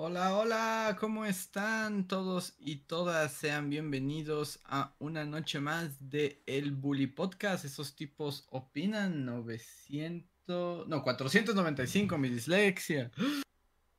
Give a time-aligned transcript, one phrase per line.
[0.00, 3.32] Hola, hola, ¿cómo están todos y todas?
[3.32, 7.64] Sean bienvenidos a una noche más de El Bully Podcast.
[7.64, 13.10] Esos tipos opinan 900, no, 495, mi dislexia.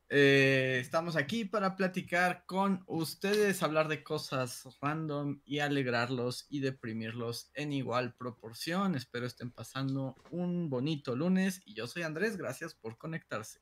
[0.08, 7.52] Eh, estamos aquí para platicar con ustedes, hablar de cosas random y alegrarlos y deprimirlos
[7.56, 8.95] en igual proporción.
[8.95, 13.59] Espero estén pasando un bonito lunes y yo soy Andrés, gracias por conectarse.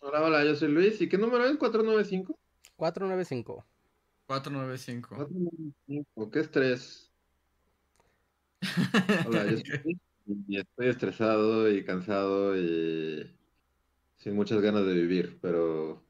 [0.00, 1.00] Hola, hola, yo soy Luis.
[1.00, 1.58] ¿Y qué número es?
[1.58, 2.36] ¿495?
[2.76, 3.64] 495.
[4.26, 5.08] 495.
[5.16, 6.30] 495.
[6.30, 7.12] ¿Qué estrés?
[9.26, 9.98] Hola, yo soy Luis
[10.48, 13.30] y estoy estresado y cansado y
[14.16, 16.02] sin muchas ganas de vivir, pero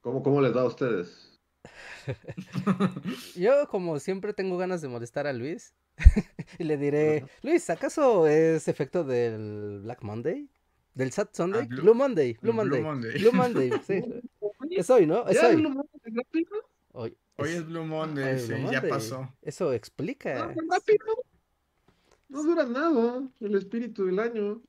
[0.00, 1.40] ¿cómo, cómo les va a ustedes?
[3.34, 5.74] Yo, como siempre, tengo ganas de molestar a Luis.
[6.58, 10.48] y le diré, Luis, ¿acaso es efecto del Black Monday?
[10.96, 11.62] ¿Del Sad Sunday?
[11.62, 12.82] Ah, Blue- Blue, Monday, Blue Blue Monday.
[12.82, 13.18] Monday.
[13.20, 14.02] Blue Monday, sí.
[14.70, 15.28] Es hoy, ¿no?
[15.28, 15.56] Es ¿Ya hoy.
[15.62, 15.84] Monday?
[16.92, 18.90] Hoy, Hoy es Blue Monday, hoy sí, Blue ya Monday.
[18.90, 19.32] pasó.
[19.42, 20.46] Eso explica.
[20.56, 21.04] ¿No rápido?
[22.28, 24.62] No dura nada el espíritu del año.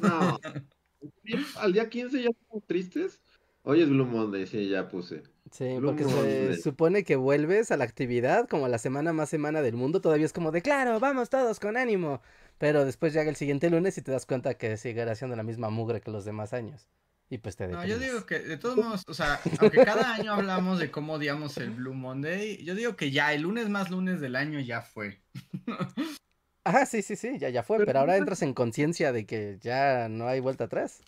[0.00, 0.38] No.
[1.60, 3.20] Al día 15 ya estamos tristes.
[3.62, 5.22] Hoy es Blue Monday, sí, ya puse.
[5.50, 6.56] Sí, Blue porque se Monday.
[6.56, 10.00] supone que vuelves a la actividad como la semana más semana del mundo.
[10.00, 12.22] Todavía es como de, claro, vamos todos con ánimo.
[12.60, 15.70] Pero después llega el siguiente lunes y te das cuenta que seguirá haciendo la misma
[15.70, 16.90] mugre que los demás años.
[17.30, 20.34] Y pues te No, yo digo que de todos modos, o sea, aunque cada año
[20.34, 24.20] hablamos de cómo odiamos el Blue Monday, yo digo que ya el lunes más lunes
[24.20, 25.22] del año ya fue.
[26.64, 27.78] Ajá, sí, sí, sí, ya, ya fue.
[27.78, 31.00] Pero Pero ahora entras en conciencia de que ya no hay vuelta atrás.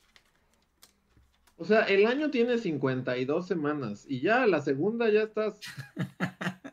[1.58, 5.60] O sea, el año tiene 52 semanas y ya la segunda ya estás.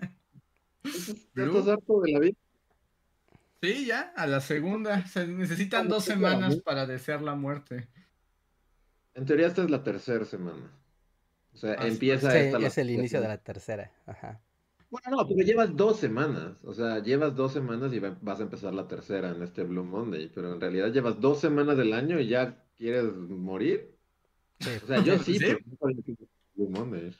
[1.35, 2.37] Ya estás harto de la vida.
[3.61, 5.05] Sí, ya, a la segunda.
[5.07, 7.87] Se necesitan dos semanas para desear la muerte.
[9.13, 10.71] En teoría esta es la tercera semana.
[11.53, 13.33] O sea, Ah, empieza Sí, esta la es el inicio de semana.
[13.35, 13.91] la tercera.
[14.05, 14.39] Ajá.
[14.89, 16.57] Bueno, no, pero llevas dos semanas.
[16.63, 19.83] O sea, llevas dos semanas y va- vas a empezar la tercera en este Blue
[19.83, 20.31] Monday.
[20.33, 23.97] Pero en realidad llevas dos semanas del año y ya quieres morir.
[24.59, 24.69] Sí.
[24.83, 25.39] O sea, yo sí, ¿Sí?
[25.39, 26.03] pero no
[26.55, 27.13] Blue Monday.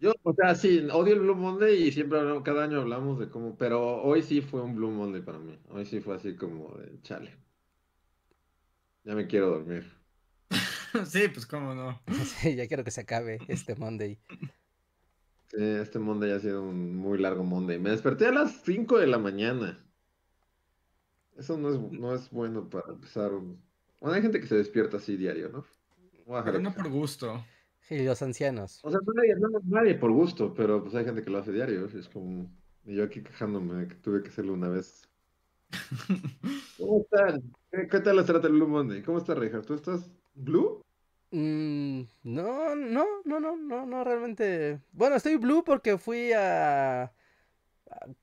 [0.00, 3.28] Yo, o sea, sí, odio el Blue Monday y siempre hablo- cada año hablamos de
[3.30, 5.58] cómo, pero hoy sí fue un Blue Monday para mí.
[5.68, 7.36] Hoy sí fue así como de chale.
[9.04, 9.84] Ya me quiero dormir.
[11.06, 12.00] Sí, pues cómo no.
[12.24, 14.18] Sí, ya quiero que se acabe este Monday.
[15.48, 17.78] Sí, este Monday ha sido un muy largo Monday.
[17.78, 19.84] Me desperté a las 5 de la mañana.
[21.38, 23.62] Eso no es, no es bueno para empezar un...
[24.00, 25.64] Bueno, hay gente que se despierta así diario, ¿no?
[26.44, 27.44] Pero no por gusto.
[27.90, 28.80] Y los ancianos.
[28.82, 31.86] O sea, nadie, no- nadie por gusto, pero pues hay gente que lo hace diario.
[31.86, 32.50] Es como...
[32.84, 35.08] Y yo aquí quejándome de que tuve que hacerlo una vez.
[36.78, 37.42] ¿Cómo están?
[37.70, 39.02] ¿Qué, tal les trata el Blue Monday?
[39.02, 39.66] ¿Cómo está, Richard?
[39.66, 40.82] ¿Tú estás blue?
[41.30, 44.80] Mm, no, no, no, no, no, no, realmente.
[44.92, 47.02] Bueno, estoy blue porque fui a,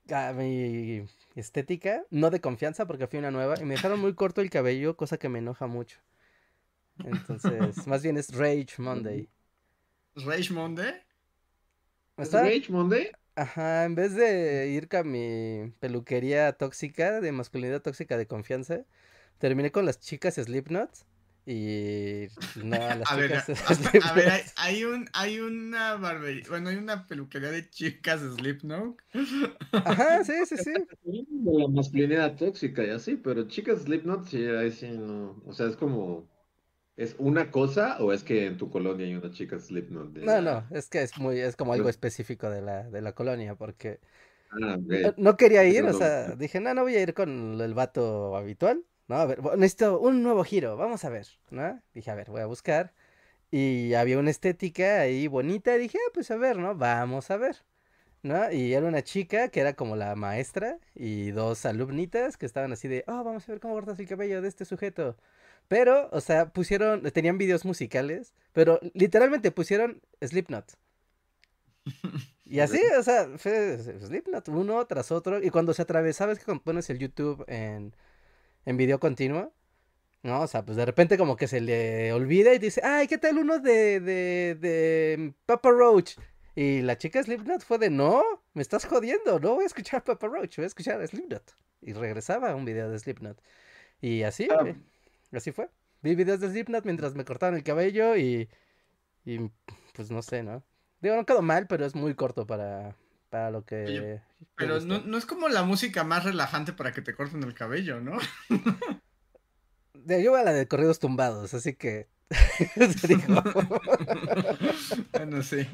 [0.09, 1.05] a, a mi
[1.35, 4.97] estética, no de confianza porque fui una nueva y me dejaron muy corto el cabello,
[4.97, 5.99] cosa que me enoja mucho.
[7.03, 9.29] Entonces, más bien es Rage Monday.
[10.15, 10.93] Rage Monday.
[12.17, 13.11] ¿Es Está- Rage Monday?
[13.35, 18.85] Ajá, en vez de ir con mi peluquería tóxica, de masculinidad tóxica de confianza,
[19.39, 20.89] terminé con las chicas Slipknot
[21.45, 22.27] y
[22.63, 26.69] no a las A ver, a, a ver, hay, hay un, hay una barbería, bueno,
[26.69, 28.97] hay una peluquería de chicas Slipknot.
[29.83, 30.71] Ajá, sí, sí, sí.
[31.03, 35.67] de la masculinidad tóxica y así, pero chicas Slipknot sí, ahí sí no, o sea,
[35.67, 36.29] es como,
[36.97, 40.13] ¿es una cosa o es que en tu colonia hay una chica Slipknot?
[40.13, 43.13] de No, no, es que es muy, es como algo específico de la, de la
[43.13, 43.99] colonia, porque
[44.51, 47.73] Ah, no, no quería ir, o sea, dije, no, no voy a ir con el
[47.73, 51.81] vato habitual, no, a ver, necesito un nuevo giro, vamos a ver, ¿no?
[51.93, 52.93] Dije, a ver, voy a buscar,
[53.51, 56.75] y había una estética ahí bonita, y dije, ah, pues a ver, ¿no?
[56.75, 57.57] Vamos a ver,
[58.23, 58.51] ¿no?
[58.51, 62.87] Y era una chica que era como la maestra, y dos alumnitas que estaban así
[62.87, 65.17] de, oh, vamos a ver cómo cortas el cabello de este sujeto.
[65.67, 70.73] Pero, o sea, pusieron, tenían videos musicales, pero literalmente pusieron Slipknot.
[72.45, 75.41] Y así, o sea, fue Slipknot uno tras otro.
[75.41, 77.95] Y cuando se atravesaba, es que cuando pones el YouTube en,
[78.65, 79.53] en video continuo,
[80.23, 80.41] ¿no?
[80.41, 83.37] O sea, pues de repente como que se le olvida y dice, ay, ¿qué tal
[83.39, 86.17] uno de, de, de Papa Roach?
[86.55, 88.23] Y la chica Slipknot fue de, no,
[88.53, 91.55] me estás jodiendo, no voy a escuchar Papa Roach, voy a escuchar Slipknot.
[91.81, 93.41] Y regresaba a un video de Slipknot.
[94.01, 94.63] Y así, Ah.
[94.65, 94.75] eh,
[95.37, 95.69] así fue.
[96.01, 98.49] Vi videos de Slipknot mientras me cortaban el cabello y,
[99.25, 99.51] y
[99.93, 100.63] pues no sé, ¿no?
[101.01, 102.95] Digo, no quedó mal, pero es muy corto para,
[103.29, 103.83] para lo que...
[103.85, 104.21] Oye,
[104.55, 107.99] Pero no, no es como la música más relajante para que te corten el cabello,
[108.01, 108.17] ¿no?
[110.07, 112.07] Yo voy a la de corridos tumbados, así que...
[115.13, 115.67] bueno, sí.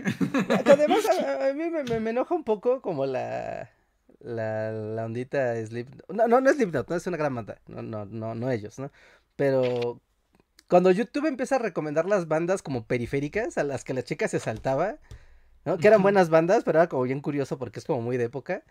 [0.65, 3.69] Además a, a mí me, me- me enoja un poco como la,
[4.19, 6.09] la, la ondita Slipknot.
[6.09, 7.59] No, no, no es Slipknot, no es una gran banda.
[7.67, 8.91] No, no, no, no ellos, ¿no?
[9.41, 9.99] Pero
[10.67, 14.39] cuando YouTube empieza a recomendar las bandas como periféricas a las que la chica se
[14.39, 14.99] saltaba,
[15.65, 15.79] ¿no?
[15.79, 18.63] Que eran buenas bandas, pero era como bien curioso porque es como muy de época,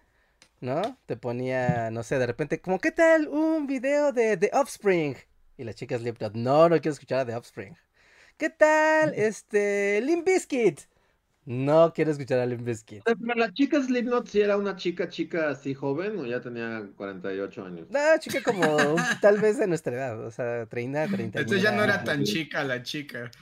[0.61, 0.81] ¿no?
[1.07, 5.17] Te ponía, no sé, de repente, como, ¿qué tal un video de The Offspring?
[5.59, 7.77] Y la chica Slipknot, no, no quiero escuchar a The Offspring.
[8.37, 10.83] ¿Qué tal, este, Limp Bizkit?
[11.51, 13.03] No quiero escuchar a Limp Bizkit.
[13.03, 17.65] Pero la chica Slipknot sí era una chica, chica así joven o ya tenía 48
[17.65, 17.89] años.
[17.91, 21.41] No, chica como tal vez de nuestra edad, o sea, 30, 30.
[21.41, 23.33] Entonces ya no era tan chica la chica.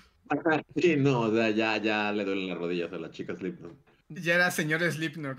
[0.74, 3.74] Sí, no, o sea, ya, ya le duelen las rodillas a la chica Slipknot.
[4.08, 5.38] Ya era señor Slipknot.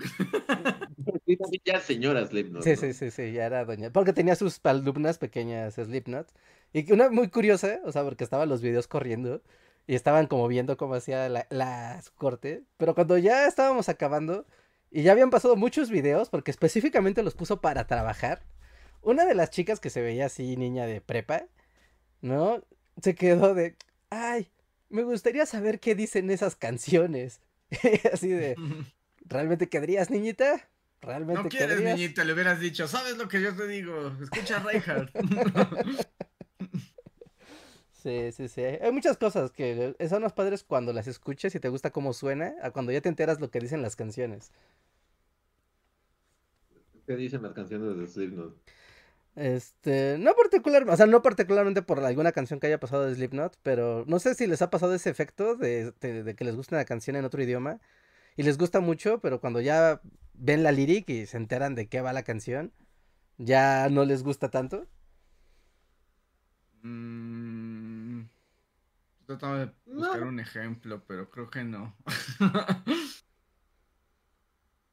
[1.64, 2.62] Ya señora Slipknot.
[2.62, 2.76] Sí, ¿no?
[2.76, 3.90] sí, sí, sí, ya era doña.
[3.90, 6.28] Porque tenía sus alumnas pequeñas Slipknot.
[6.72, 9.42] Y una muy curiosa, o sea, porque estaban los videos corriendo
[9.90, 12.62] y estaban como viendo cómo hacía la, la su corte.
[12.76, 14.46] Pero cuando ya estábamos acabando
[14.88, 18.40] y ya habían pasado muchos videos, porque específicamente los puso para trabajar,
[19.02, 21.46] una de las chicas que se veía así, niña de prepa,
[22.20, 22.62] ¿no?
[23.02, 23.74] Se quedó de,
[24.10, 24.52] ay,
[24.90, 27.40] me gustaría saber qué dicen esas canciones.
[28.12, 28.54] así de,
[29.24, 30.68] ¿realmente querrías, niñita?
[31.00, 31.98] ¿Realmente No quieres, querrías?
[31.98, 34.16] niñita, le hubieras dicho, ¿sabes lo que yo te digo?
[34.22, 35.10] Escucha a Reinhardt.
[38.02, 38.62] Sí, sí, sí.
[38.62, 42.54] Hay muchas cosas que son los padres cuando las escuchas y te gusta cómo suena,
[42.62, 44.50] a cuando ya te enteras lo que dicen las canciones.
[47.06, 48.56] ¿Qué dicen las canciones de Slipknot?
[49.36, 53.58] Este, no particular, o sea, no particularmente por alguna canción que haya pasado de Slipknot,
[53.62, 56.76] pero no sé si les ha pasado ese efecto de, de- de que les gusta
[56.76, 57.80] una canción en otro idioma
[58.36, 60.00] y les gusta mucho, pero cuando ya
[60.34, 62.72] ven la lyric y se enteran de qué va la canción,
[63.38, 64.88] ya no les gusta tanto.
[66.84, 67.59] Mm,
[69.30, 69.96] Tratando de No.
[69.98, 71.96] buscar un ejemplo, pero creo que no.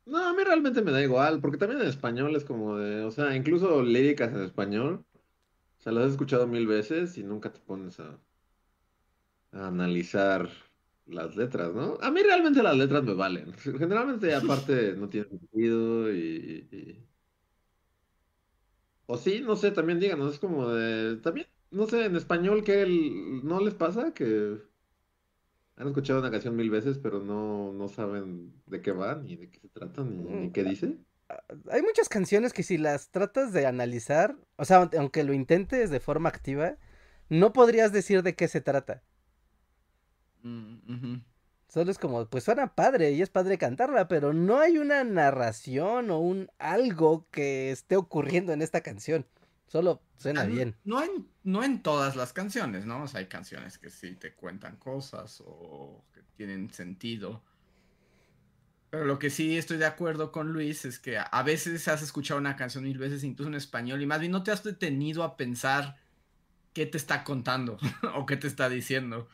[0.06, 3.12] No, a mí realmente me da igual, porque también en español es como de, o
[3.12, 5.06] sea, incluso líricas en español,
[5.80, 8.20] o sea, las has escuchado mil veces y nunca te pones a,
[9.52, 10.50] a analizar
[11.06, 11.98] las letras, ¿no?
[12.02, 13.54] A mí realmente las letras me valen.
[13.54, 17.08] Generalmente aparte no tiene sentido y, y-
[19.06, 22.82] O sí, no sé, también díganos, es como de, también, no sé, en español que
[22.82, 23.46] el...
[23.46, 24.58] ¿no les pasa que
[25.76, 29.50] han escuchado una canción mil veces, pero no, no saben de qué va, ni de
[29.50, 30.98] qué se trata, ni, ni qué dice?
[31.70, 36.00] Hay muchas canciones que si las tratas de analizar, o sea, aunque- lo intentes de
[36.00, 36.78] forma activa,
[37.30, 39.04] no podrías decir de qué se trata.
[40.42, 41.18] Mm.
[41.68, 46.10] Solo es como, pues suena padre y es padre cantarla, pero no hay una narración
[46.12, 49.26] o un algo que esté ocurriendo en esta canción.
[49.68, 50.76] Solo suena no- bien.
[50.84, 53.04] No en, no en todas las canciones, ¿no?
[53.04, 57.44] O sea, hay canciones que sí te cuentan cosas o que tienen sentido.
[58.90, 62.02] Pero lo que sí estoy de acuerdo con Luis es que a- a veces has
[62.02, 65.24] escuchado una canción mil veces, incluso en español, y más bien no te has detenido
[65.24, 65.98] a pensar
[66.74, 67.78] qué te está contando
[68.16, 69.28] o qué te está diciendo.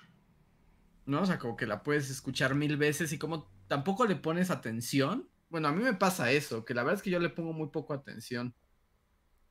[1.05, 1.21] ¿No?
[1.21, 5.29] O sea, como que la puedes escuchar mil veces y como tampoco le pones atención.
[5.49, 7.67] Bueno, a mí me pasa eso, que la verdad es que yo le pongo muy
[7.69, 8.55] poco atención.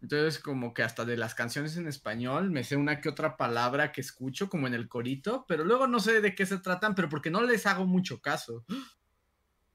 [0.02, 3.92] Entonces, como que hasta de las canciones en español me sé una que otra palabra
[3.92, 7.08] que escucho, como en el corito, pero luego no sé de qué se tratan, pero
[7.08, 8.64] porque no les hago mucho caso.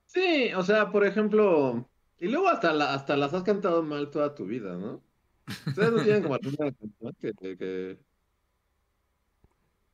[0.06, 4.34] Sí, o sea, por ejemplo, y luego hasta, la- hasta las has cantado mal toda
[4.36, 5.04] tu vida, ¿no?
[5.68, 8.00] Ustedes no tienen como alguna canción que, que, que,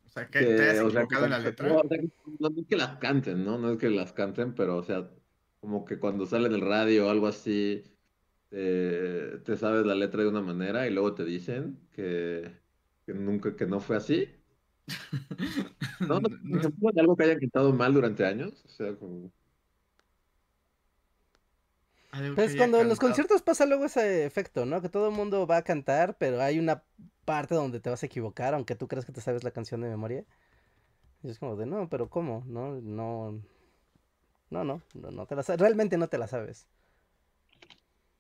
[0.06, 1.68] O sea, que que, te o sea, equivocado en la letra.
[1.70, 3.58] no, o sea, que- no es que las canten, ¿no?
[3.58, 5.10] No es que las canten, pero, o sea,
[5.60, 7.84] como que cuando sale en el radio o algo así,
[8.54, 12.52] te, te sabes la letra de una manera y luego te dicen que,
[13.06, 14.30] que nunca, que no fue así.
[16.00, 16.20] ¿No?
[16.20, 16.30] ¿No?
[16.44, 18.64] No- ejemplo de algo que hayan cantado mal durante años?
[18.66, 19.32] O sea, como...
[22.34, 24.82] Pues cuando en los conciertos pasa luego ese efecto, ¿no?
[24.82, 26.84] Que todo el mundo va a cantar, pero hay una
[27.26, 29.90] parte donde te vas a equivocar, aunque tú creas que te sabes la canción de
[29.90, 30.26] memoria.
[31.24, 32.44] Y es como de, no, pero ¿cómo?
[32.48, 33.42] No, no,
[34.50, 36.68] no, no, no, no te la sabes, realmente no te la sabes.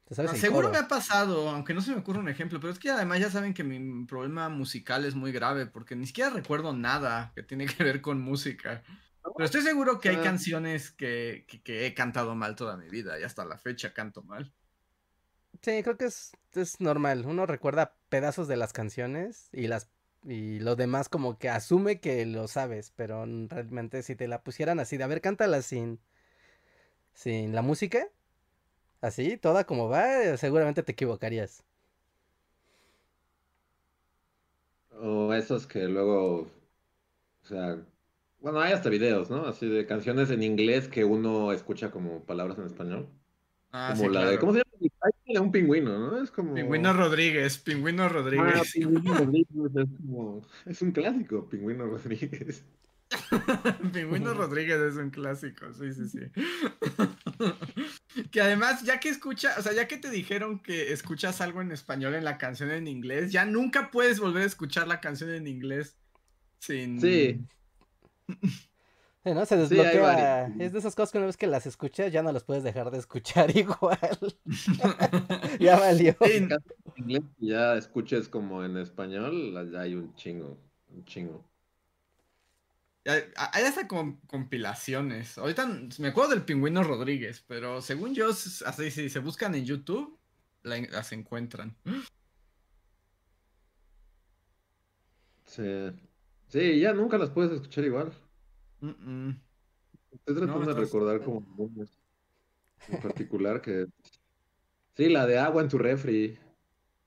[0.06, 2.74] Te sabes el Seguro me ha pasado, aunque no se me ocurre un ejemplo, pero
[2.74, 6.30] es que además ya saben que mi problema musical es muy grave, porque ni siquiera
[6.30, 8.84] recuerdo nada que tiene que ver con música.
[9.24, 10.24] Pero estoy seguro que hay Ah.
[10.24, 14.24] canciones que, que- que he cantado mal toda mi vida y hasta la fecha canto
[14.24, 14.54] mal.
[15.62, 17.26] Sí, creo que es, es normal.
[17.26, 19.90] Uno recuerda pedazos de las canciones y las
[20.26, 24.80] y lo demás como que asume que lo sabes, pero realmente si te la pusieran
[24.80, 26.00] así de a ver, cántala sin
[27.14, 28.08] sin la música,
[29.04, 31.64] así, toda como va, eh, seguramente te equivocarías.
[34.92, 36.48] O esos que luego, o
[37.46, 37.86] sea,
[38.40, 39.46] bueno, hay hasta videos, ¿no?
[39.48, 43.10] Así de canciones en inglés que uno escucha como palabras en español.
[43.72, 44.40] Ah, Como sí, la de.
[44.40, 45.42] ¿cómo se llama?
[45.46, 46.24] Un pingüino, ¿no?
[46.24, 46.54] Es como...
[46.54, 48.72] Pingüino Rodríguez, Pingüino Ah, Rodríguez.
[48.74, 50.42] Pingüino Rodríguez, es como...
[50.66, 52.66] Es un clásico, Pingüino Rodríguez.
[53.94, 56.20] Pingüino Rodríguez es un clásico, sí, sí, sí.
[58.32, 61.72] Que además, ya que escucha, o sea, ya que te dijeron que escuchas algo en
[61.72, 65.48] español en la canción en inglés, ya nunca puedes volver a escuchar la canción en
[65.48, 65.98] inglés
[66.60, 67.00] sin.
[67.02, 67.40] Sí.
[69.24, 69.46] Sí, ¿no?
[69.46, 70.54] Se desbloquea.
[70.60, 72.92] Es de esas cosas que una vez que las escuchas ya no las puedes dejar
[72.92, 73.98] de escuchar igual.
[75.60, 76.16] ya valió.
[76.22, 76.50] Sí, En
[76.98, 80.58] inglés ya escuches como en español, ya hay un chingo,
[80.90, 81.53] un chingo.
[83.06, 85.38] Hay, hasta com- compilaciones.
[85.38, 85.68] Ahorita
[86.00, 90.18] me acuerdo del Pingüino Rodríguez, pero según yo, así si se buscan en YouTube,
[90.62, 91.76] las encuentran.
[95.46, 95.92] Sí.
[96.48, 98.14] Sí, ya nunca las puedes escuchar igual.
[98.80, 98.90] Mm,
[99.28, 99.42] mm.
[100.12, 101.92] Estoy tratando No, de recordar como algunas
[102.88, 103.88] en particular que...
[104.96, 106.38] Sí, la de agua en tu refri.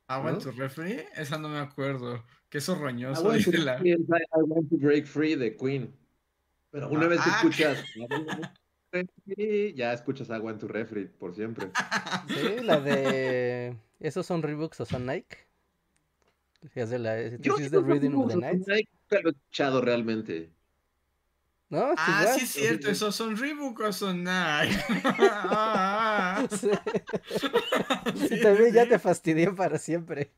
[0.08, 1.04] ¿Agua en tu refri?
[1.14, 2.24] Esa no me acuerdo.
[2.56, 3.74] Queso roñoso, Agua en tu dice la.
[3.76, 5.94] refri es I Want to Break Free de Queen.
[6.70, 7.36] Pero una vez que Ah.
[7.36, 7.84] escuchas
[8.90, 11.70] refri, ya escuchas agua en tu refri por siempre.
[12.58, 13.76] Sí, la de.
[14.00, 15.36] ¿Esos son Reeboks o son Nike?
[16.74, 17.16] Es de la.
[17.16, 18.66] This Yo is sí the Rhythm of the Night.
[18.66, 20.50] lo he escuchado realmente.
[21.68, 21.92] ¿No?
[21.98, 22.38] Ah, igual.
[22.38, 24.82] sí es cierto, esos son Reebok o son Nike.
[25.18, 26.70] Ah, Sí.
[28.16, 30.32] sí, Sí, también ya te fastidié para siempre.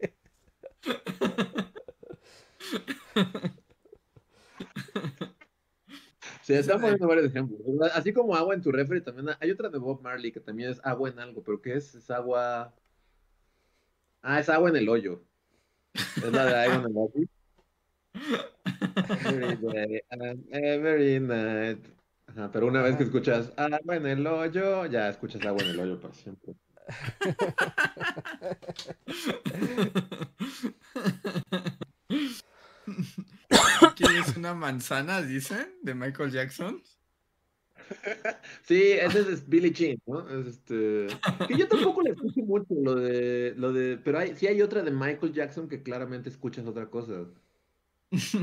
[6.43, 7.61] Se están poniendo varios ejemplos.
[7.93, 10.81] Así como agua en tu refri, también hay otra de Bob Marley que también es
[10.83, 11.95] agua en algo, pero ¿qué es?
[11.95, 12.75] Es agua.
[14.23, 15.23] Ah, es agua en el hoyo.
[15.95, 17.29] Es la de agua en el hoyo.
[19.27, 21.87] Every day and every night.
[22.29, 25.81] Ajá, pero una vez que escuchas agua en el hoyo, ya escuchas agua en el
[25.81, 26.55] hoyo para siempre.
[33.97, 35.75] ¿Quieres una manzana, dicen?
[35.83, 36.83] De Michael Jackson.
[38.65, 40.29] Sí, ese es Billie Jean, ¿no?
[40.29, 41.07] Es este.
[41.47, 43.55] Que yo tampoco le escucho mucho lo de.
[43.57, 43.97] Lo de...
[43.97, 47.27] Pero hay, sí hay otra de Michael Jackson que claramente escuchas otra cosa.
[48.11, 48.35] Es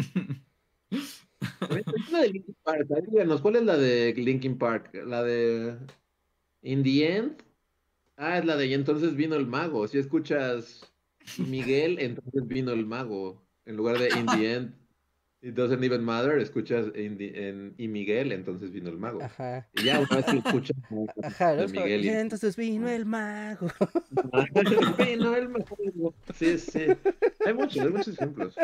[2.11, 2.87] la de Linkin Park.
[3.07, 4.93] díganos, ¿cuál es la de Linkin Park?
[5.05, 5.77] La de
[6.61, 7.43] In the End.
[8.17, 9.87] Ah, es la de Y entonces vino el mago.
[9.87, 10.91] Si escuchas
[11.37, 13.44] Miguel, entonces vino el mago.
[13.65, 14.73] En lugar de In the End,
[15.41, 19.21] It doesn't even matter, escuchas in the- en Y Miguel, entonces vino el mago.
[19.21, 19.67] Ajá.
[19.73, 20.75] Y ya una vez que escuchas
[21.21, 21.67] Ajá, ¿no?
[21.67, 23.67] de Miguel "Y entonces vino el mago.
[24.97, 26.15] vino el mago.
[26.33, 26.87] Sí, sí.
[27.45, 28.55] Hay muchos, hay muchos ejemplos.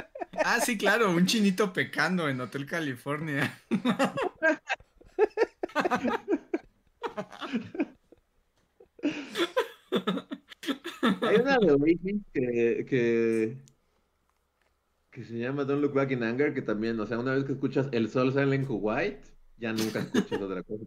[0.44, 3.54] Ah, sí, claro, un chinito pecando en Hotel California.
[11.22, 13.58] Hay una de Oasis que, que,
[15.12, 17.52] que se llama Don't Look Back in Anger, que también, o sea, una vez que
[17.52, 19.20] escuchas El Sol sale en Kuwait,
[19.58, 20.86] ya nunca escuchas otra cosa.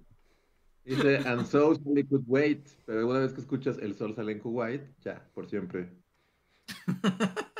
[0.84, 4.38] Dice, and so we could wait, pero una vez que escuchas El Sol sale en
[4.40, 5.90] Kuwait, ya, por siempre.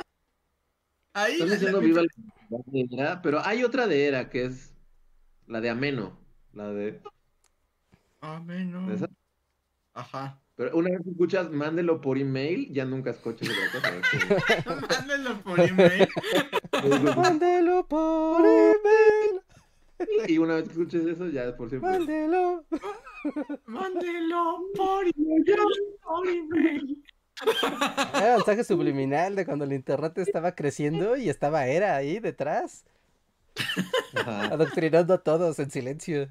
[1.12, 2.58] Ahí Están diciendo la- viva la
[2.90, 4.74] Era, pero hay otra de Era que es
[5.46, 6.18] la de Ameno,
[6.52, 7.00] la de...
[8.90, 9.08] ¿Esa?
[9.92, 10.40] Ajá.
[10.56, 14.88] Pero una vez que escuchas Mándelo por email, ya nunca escuchas otra cosa.
[14.98, 16.08] Mándenlo por email.
[17.16, 19.40] Mándelo por email.
[20.28, 21.90] Y una vez que escuches eso, ya es por siempre.
[21.90, 22.64] Mándelo.
[23.66, 25.44] Mándelo por email.
[26.02, 27.04] Por email.
[28.14, 32.84] Era mensaje subliminal de cuando el internet estaba creciendo y estaba Era ahí detrás,
[34.14, 34.46] Ajá.
[34.46, 36.28] adoctrinando a todos en silencio.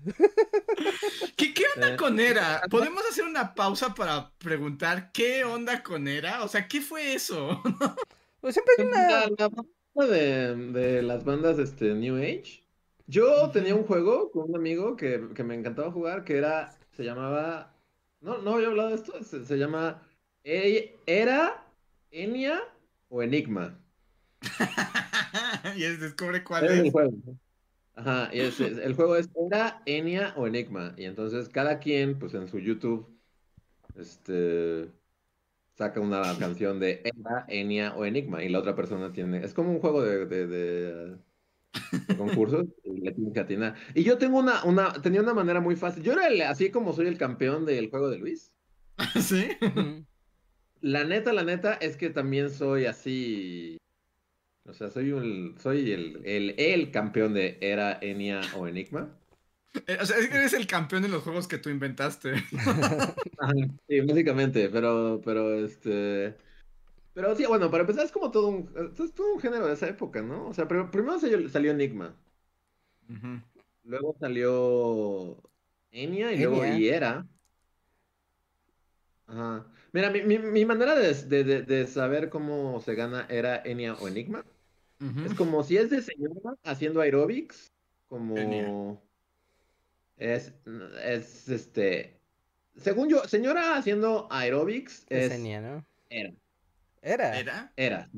[1.36, 2.68] ¿Qué, qué onda Eh, con Era?
[2.70, 6.44] ¿Podemos hacer una pausa para preguntar qué onda con Era?
[6.44, 7.62] O sea, ¿qué fue eso?
[8.42, 9.18] Pues siempre hay una.
[9.18, 12.64] La, la banda de, de las bandas este, New Age.
[13.08, 17.04] Yo tenía un juego con un amigo que, que me encantaba jugar, que era, se
[17.04, 17.76] llamaba,
[18.22, 20.02] no, no había hablado de esto, se, se llama
[20.44, 21.66] E- ¿Era
[22.12, 22.62] Enya
[23.10, 23.80] o Enigma?
[25.76, 26.92] y es descubre cuál Ese es el es.
[26.92, 27.14] juego.
[27.96, 30.96] Ajá, y es- es- el juego es ¿era Enya o Enigma?
[30.98, 33.20] Y entonces cada quien, pues en su YouTube,
[33.96, 34.92] este,
[35.76, 38.44] saca una canción de ¿era Enya o Enigma?
[38.44, 41.18] Y la otra persona tiene, es como un juego de, de, de,
[42.08, 43.76] de concursos y le tienen que atinar.
[43.96, 46.04] Y yo tengo una, una, tenía una manera muy fácil.
[46.04, 48.54] Yo era el- así como soy el campeón del juego de Luis.
[49.20, 49.50] ¿Sí?
[50.82, 53.78] La neta, la neta es que también soy así.
[54.66, 59.18] O sea, soy un, soy el, el, el campeón de era Enya o Enigma.
[59.88, 62.34] Eh, O sea, es que eres el campeón de los juegos que tú inventaste.
[63.88, 66.36] Sí, básicamente, pero, pero este.
[67.14, 69.88] Pero sí, bueno, para empezar es como todo un, es todo un género de esa
[69.90, 70.48] época, ¿no?
[70.48, 72.16] O sea, pero primero salió, salió Enigma,
[73.84, 75.42] luego salió
[75.92, 76.78] Enya y luego Enya.
[76.78, 77.26] y era.
[79.28, 79.72] Ajá.
[79.94, 83.96] Mira, mi, mi, mi manera de, de, de- de saber cómo se gana era Enya
[83.96, 84.46] o Enigma.
[85.26, 87.72] Es como si es de señora haciendo aeróbics,
[88.08, 89.00] como Genial.
[90.18, 90.54] es,
[91.04, 92.20] es este,
[92.78, 95.86] según yo, señora haciendo aeróbics Es es Enya, ¿no?
[96.10, 96.34] era,
[97.02, 97.40] Era.
[97.40, 97.74] ¿Era?
[97.76, 98.10] era.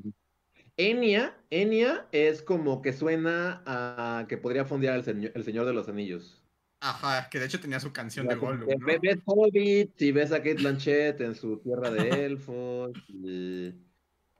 [0.77, 5.73] Enya, Enya es como que suena a que podría fondear el, señor, el Señor de
[5.73, 6.41] los Anillos.
[6.81, 8.85] Ajá, que de hecho tenía su canción de Gollum, ¿no?
[8.85, 13.73] ve- Ves Hobbit y ves a Kate Blanchett en su tierra de elfos y,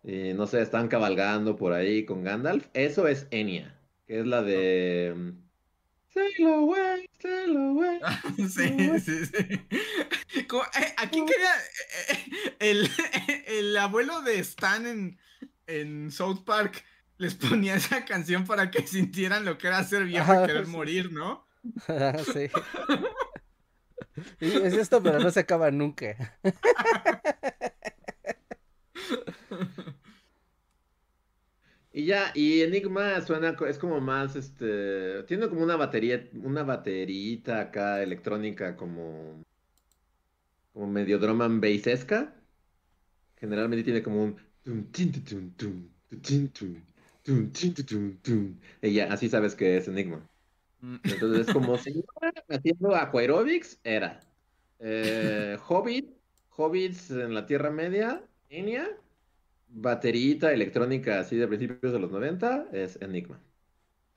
[0.06, 2.68] y no sé, están cabalgando por ahí con Gandalf.
[2.74, 5.32] Eso es Enya, que es la de mm,
[6.14, 8.00] Sail away, sail away.
[8.38, 10.46] Sí, sí, sí.
[10.48, 11.52] Como, eh, aquí quería.
[12.10, 12.90] eh, eh, El,
[13.48, 15.20] el abuelo de Stan en,
[15.68, 16.84] en South Park
[17.18, 20.72] les ponía esa canción para que sintieran lo que era ser viejo y querer sí.
[20.72, 21.48] morir, ¿no?
[22.34, 22.50] sí.
[24.40, 26.38] Y es esto, pero no se acaba nunca.
[31.98, 37.62] Y ya, y Enigma suena, es como más, este, tiene como una batería, una baterita
[37.62, 39.42] acá electrónica como,
[40.74, 42.36] como medio drum and bassesca.
[43.38, 44.36] Generalmente tiene como un.
[48.82, 50.30] Y ya, así sabes que es Enigma.
[50.82, 50.98] Mm.
[51.02, 54.20] Entonces es como señora haciendo aquaerobics, era.
[54.80, 56.10] Eh, Hobbit,
[56.58, 58.86] Hobbits en la Tierra Media, Enya,
[59.76, 63.40] baterita electrónica así de principios de los 90, es Enigma.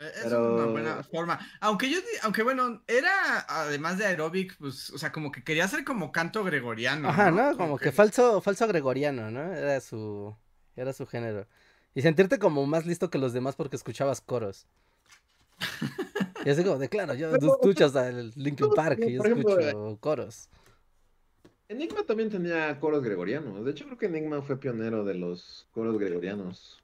[0.01, 1.38] Eh, Es Pero- una buena forma.
[1.61, 5.64] Aunque yo, di- aunque bueno, era además de aeróbic, pues, o sea, como que quería
[5.64, 7.09] hacer como canto gregoriano.
[7.09, 7.51] Ajá, ¿no?
[7.51, 7.57] ¿no?
[7.57, 9.53] Como que falso, falso gregoriano, ¿no?
[9.53, 10.37] Era su,
[10.77, 11.47] era su género.
[11.94, 14.66] Y sentirte como más listo que los demás porque escuchabas coros.
[16.44, 20.49] Y así como de, claro, yo tú escuchas al Linkin Park y yo escucho coros.
[21.68, 23.64] Enigma también tenía coros gregorianos.
[23.64, 26.83] De hecho, creo que Enigma fue pionero de los coros gregorianos.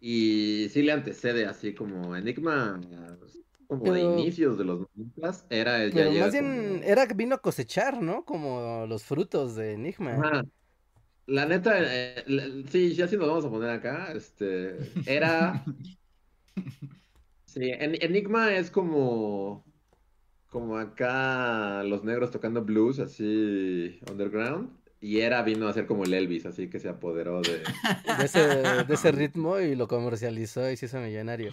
[0.00, 2.80] Y sí le antecede así como Enigma,
[3.68, 7.14] como de inicios de los 90 era ya Pero llega más bien como- era que
[7.14, 8.24] vino a cosechar, ¿no?
[8.24, 10.16] Como los frutos de Enigma.
[10.16, 10.42] Ajá.
[11.26, 15.64] La neta, eh, la- sí, ya sí nos vamos a poner acá, este, era,
[17.46, 19.64] sí, En- Enigma es como,
[20.52, 26.14] como acá los negros tocando blues, así, underground, y era vino a ser como el
[26.14, 27.78] Elvis, así que se apoderó de,
[28.16, 28.40] De ese,
[28.84, 31.52] de ese ritmo y lo comercializó y se hizo millonario.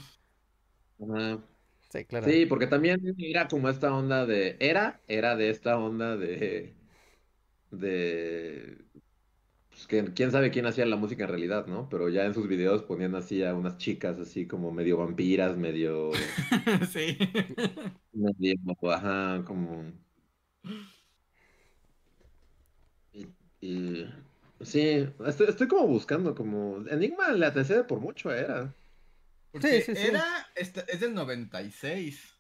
[1.00, 1.44] Ajá.
[1.90, 2.28] Sí, claro.
[2.28, 6.76] Sí, porque también era como esta onda de, era, era de esta onda de,
[7.72, 8.78] de,
[9.80, 11.88] pues que quién sabe quién hacía la música en realidad, ¿no?
[11.90, 16.30] Pero ya en sus videos ponían así a unas chicas así como medio vampiras, medio,
[16.92, 17.18] sí.
[18.14, 18.56] medio,
[18.92, 19.84] ajá, como,
[23.14, 23.28] y,
[23.62, 24.06] y-
[24.62, 28.74] sí, estoy, estoy como buscando, como, Enigma le antecede por mucho, era.
[29.52, 30.08] Porque sí, sí.
[30.08, 32.36] era, es del 96.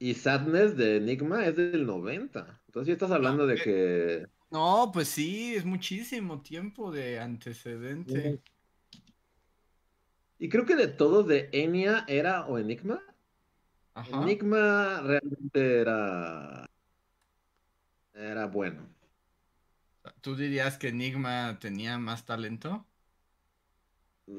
[0.00, 2.60] Y Sadness de Enigma es del 90.
[2.66, 3.60] Entonces ya estás hablando de Ok.
[3.60, 4.26] que...
[4.50, 8.40] No, pues sí, es muchísimo tiempo de antecedente.
[10.38, 13.02] Y creo que de todos de Enya era o Enigma.
[13.94, 14.22] Ajá.
[14.22, 16.66] Enigma realmente era...
[18.14, 18.88] Era bueno.
[20.20, 22.86] ¿Tú dirías que Enigma tenía más talento?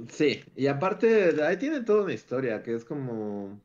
[0.09, 3.59] Sí, y aparte ahí tiene toda una historia que es como...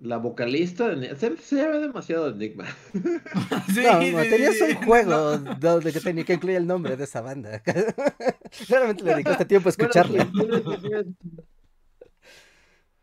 [0.00, 2.66] La vocalista de se, se ve demasiado Enigma.
[3.74, 4.62] Sí, No, sí, no, sí, tenías sí.
[4.64, 7.60] un juego donde que tenía que incluir el nombre de esa banda.
[8.66, 10.24] Claramente le dedicaste tiempo a escucharla.
[10.24, 11.14] sí, sí.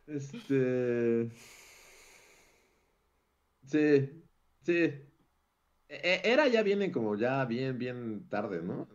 [0.07, 1.31] Este...
[3.65, 4.23] Sí,
[4.63, 4.73] sí.
[4.73, 5.01] E-
[5.89, 8.87] e- Era ya viene como ya bien, bien tarde, ¿no?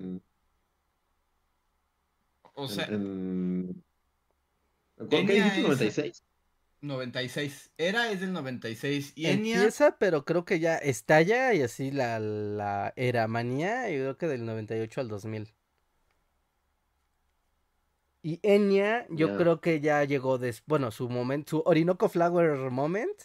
[2.54, 3.82] O sea, en-
[4.98, 5.86] en- ¿Qué Enya dijiste?
[5.86, 6.22] es- ¿96?
[6.82, 7.72] 96.
[7.78, 9.12] Era es del 96.
[9.14, 9.40] Y Enya.
[9.54, 14.26] Empieza, pero creo que ya estalla y así la, la era manía, y creo que
[14.28, 15.54] del 98 al 2000.
[18.22, 19.34] Y Enya, yo Ya.
[19.34, 20.62] creo que ya llegó des...
[20.66, 23.20] bueno, su momento, su Orinoco Flower moment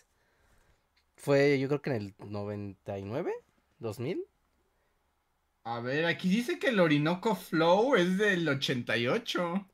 [1.18, 3.34] fue yo creo que en el 99,
[3.80, 4.26] 2000.
[5.66, 9.68] A ver, aquí dice que el Orinoco Flow es del 88.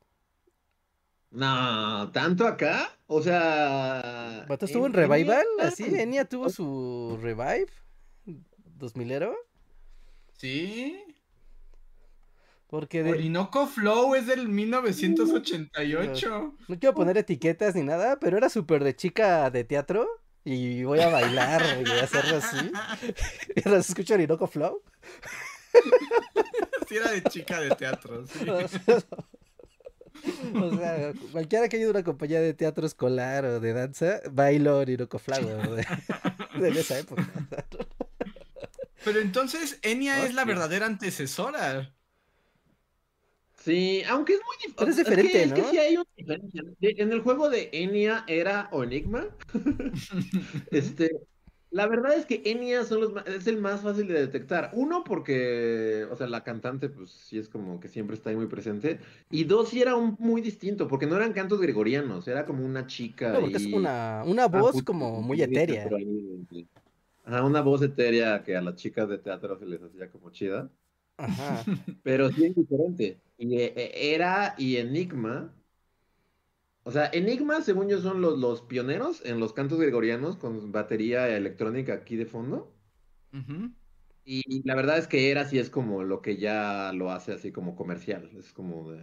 [1.32, 2.96] No, ¿tanto acá?
[3.14, 4.44] O sea.
[4.48, 7.66] Vato estuvo en Enya- revival, así, Enya tuvo su revive
[8.78, 9.34] 2000ero,
[10.36, 10.98] Sí.
[12.68, 16.54] porque de- Orinoco Flow es del 1988.
[16.68, 20.08] No quiero poner etiquetas ni nada, pero era súper de chica de teatro.
[20.44, 22.56] Y voy a bailar y voy a hacerlo así.
[23.56, 24.82] Y ahora se escucha Orinoco Flow.
[26.88, 28.26] Sí, era de chica de teatro.
[28.26, 28.44] sí.
[30.54, 34.20] O sea, cualquiera que haya ido a una compañía de teatro escolar o de danza,
[34.30, 35.40] bailo Orinoco Flow
[35.74, 37.26] de, de esa época.
[39.04, 41.92] Pero entonces Enya es la verdadera antecesora.
[43.64, 44.74] Sí, aunque es muy difícil.
[44.76, 45.70] Pero es diferente, es que ¿no?
[45.70, 46.62] sí hay una diferencia.
[46.80, 49.26] En el juego de Enya era o Enigma.
[50.70, 51.10] Este,
[51.72, 54.70] la verdad es que Enya son los es el más fácil de detectar.
[54.74, 58.46] Uno, porque, o sea, la cantante, pues sí es como que siempre está ahí muy
[58.46, 59.00] presente.
[59.30, 62.86] Y dos, sí era un, muy distinto, porque no eran cantos gregorianos, era como una
[62.86, 63.32] chica.
[63.32, 65.86] No, porque es una, una Ah, voz justo, como muy etérea.
[65.96, 66.68] ahí.
[67.24, 70.70] Ajá, una voz etérea que a las chicas de teatro se les hacía como chida.
[71.16, 71.66] Ajá.
[72.02, 73.22] Pero sí es diferente.
[73.38, 75.54] Y eh, eh, era y Enigma.
[76.84, 81.28] O sea, Enigma, según yo, son los, los pioneros en los cantos gregorianos con batería
[81.36, 82.74] electrónica aquí de fondo.
[84.24, 87.52] Y la verdad es que era sí es como lo que ya lo hace así
[87.52, 88.30] como comercial.
[88.36, 89.00] Es como de.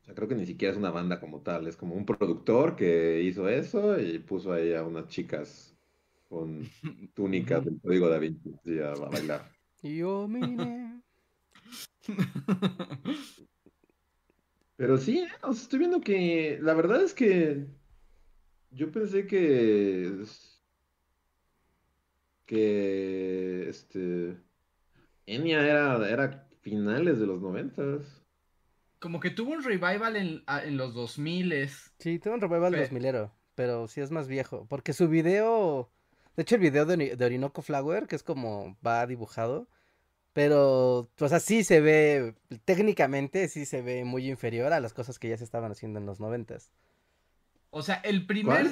[0.00, 1.66] O sea, creo que ni siquiera es una banda como tal.
[1.66, 5.76] Es como un productor que hizo eso y puso ahí a unas chicas
[6.28, 6.62] con
[7.14, 9.50] túnicas del código da Vinci a bailar.
[9.82, 11.02] Yo mire.
[14.78, 15.28] Pero sí, ¿eh?
[15.42, 17.66] O sea, estoy viendo que la verdad es que
[18.70, 20.22] yo pensé que
[22.46, 24.38] que este
[25.26, 28.22] Enya era, era finales de los noventas.
[29.00, 32.88] Como que tuvo un revival en, a- en los 2000 Sí, tuvo un revival Fe-
[32.88, 34.66] 2000ero, pero sí es más viejo.
[34.68, 35.90] Porque su video.
[36.36, 39.68] De hecho, el video de, de Orinoco Flower, que es como va dibujado.
[40.38, 42.34] Pero, o sea, sí se ve.
[42.64, 46.06] Técnicamente, sí se ve muy inferior a las cosas que ya se estaban haciendo en
[46.06, 46.70] los noventas.
[47.70, 48.66] O sea, el primer.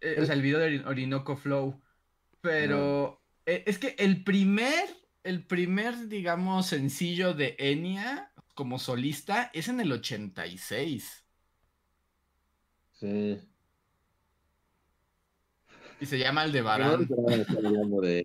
[0.00, 1.80] Eh, El- O sea, el video de Ori- Orinoco Flow.
[2.40, 3.20] Pero.
[3.46, 4.88] eh, es que el primer.
[5.24, 11.24] El primer, digamos, sencillo de Enya como solista es en el 86.
[12.92, 13.40] Sí.
[16.00, 17.08] Y se llama No Aldebarán.
[17.56, 18.24] hablando de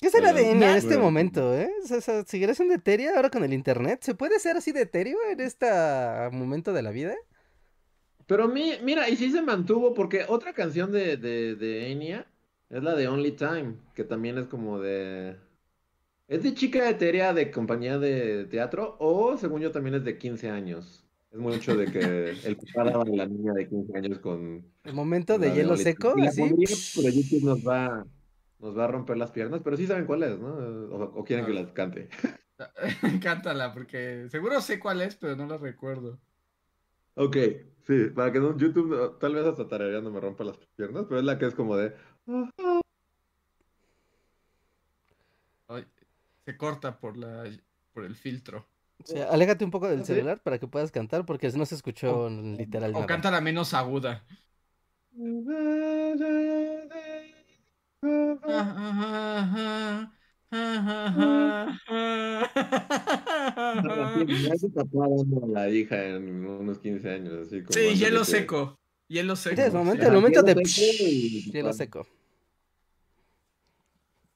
[0.00, 1.70] ¿Qué será Bueno, de Enya en este momento, eh?
[1.82, 4.00] O sea, o sea, ¿seguirá siendo etéreo ahora con el internet?
[4.02, 5.66] ¿Se puede ser así de etéreo en este
[6.32, 7.14] momento de la vida?
[8.26, 12.26] Pero mi, mira, y sí se mantuvo porque otra canción de, de, de Enya
[12.70, 15.36] es la de Only Time, que también es como de...
[16.28, 20.50] Es de chica etérea de compañía de teatro o según yo también es de 15
[20.50, 21.06] años.
[21.30, 22.00] Es mucho de que
[22.42, 24.72] el papá daba a la niña de 15 años con...
[24.84, 26.40] El momento de hielo seco, la así.
[26.40, 28.04] pondría, pero YouTube nos va,
[28.58, 30.48] nos va a romper las piernas, pero sí saben cuál es, ¿no?
[30.48, 31.62] O, o quieren que Ah.
[31.62, 32.08] las cante.
[33.22, 36.18] Cántala, porque seguro sé cuál es, pero no la recuerdo.
[37.14, 37.36] Ok,
[37.86, 41.20] sí, para que no, YouTube no- tal vez hasta tarareando me rompa las piernas, pero
[41.20, 41.94] es la que es como de...
[45.68, 45.84] Ay,
[46.44, 47.44] se corta por la
[47.92, 48.66] por el filtro.
[49.30, 50.06] aléjate un poco del Ok.
[50.06, 53.74] celular para que puedas cantar, porque no se escuchó O- literal O canta la menos
[53.74, 54.24] aguda.
[64.42, 68.78] Ya se a la hija en unos 15 años, así como Sí, hielo que- seco.
[69.08, 69.60] Hielo seco.
[69.60, 70.08] Es momento, sí.
[70.08, 72.06] el momento de Hielo seco y- hielo seco.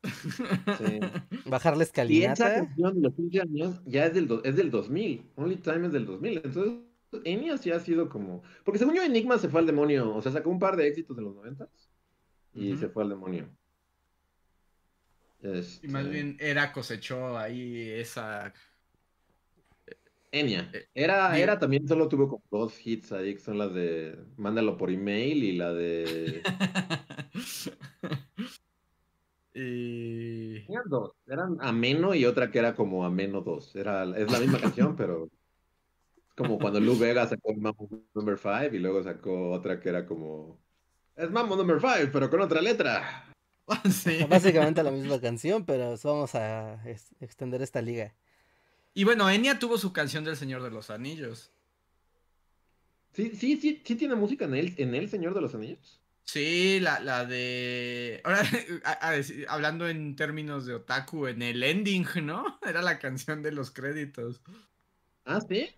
[0.03, 1.01] Sí.
[1.47, 2.55] Bajar la Y esa escalinata.
[2.55, 5.23] canción de los 15 años ya es del, do- es del 2000.
[5.37, 6.41] Only Time es del 2000.
[6.45, 6.73] Entonces,
[7.25, 8.43] Enya sí ha sido como.
[8.65, 10.15] Porque según yo, Enigma se fue al demonio.
[10.15, 11.69] O sea, sacó un par de éxitos en los 90
[12.55, 13.57] y se fue al demonio.
[15.83, 18.53] Y más Este, bien Era cosechó ahí esa.
[20.33, 20.71] Enya.
[20.73, 24.77] Eh, Era, era también solo tuvo como dos hits ahí, que son las de Mándalo
[24.77, 26.43] por email y la de.
[29.55, 30.67] y.
[30.69, 31.13] Eran dos.
[31.27, 33.75] Eran Ameno y otra que era como Ameno 2.
[33.77, 35.31] Era, es la misma canción, pero
[36.29, 40.07] es como cuando Lou Vega sacó Mambo Number 5 y luego sacó otra que era
[40.07, 40.63] como.
[41.17, 43.27] Es Mambo Number 5, pero con otra letra.
[43.89, 44.19] Sí.
[44.29, 48.13] Básicamente la misma canción, pero vamos a ex- extender esta liga.
[48.95, 51.53] Y bueno, Enya tuvo su canción del Señor de los Anillos.
[53.13, 56.01] Sí, sí, sí, sí tiene música en él, en El Señor de los Anillos.
[56.25, 58.21] Sí, la, la de.
[58.25, 58.43] Ahora,
[58.85, 62.59] a- a decir- hablando en términos de otaku, en el ending, ¿no?
[62.67, 64.41] Era la canción de los créditos.
[65.25, 65.69] Ah, sí.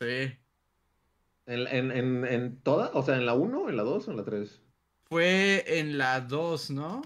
[0.00, 0.36] Sí.
[1.48, 2.90] ¿En, en, en, en toda?
[2.94, 4.60] O sea, ¿en la 1, en la 2 o en la 3?
[5.04, 7.00] Fue en la 2, ¿no?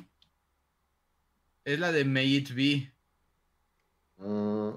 [1.65, 2.93] Es la de May It Be.
[4.19, 4.73] Ah,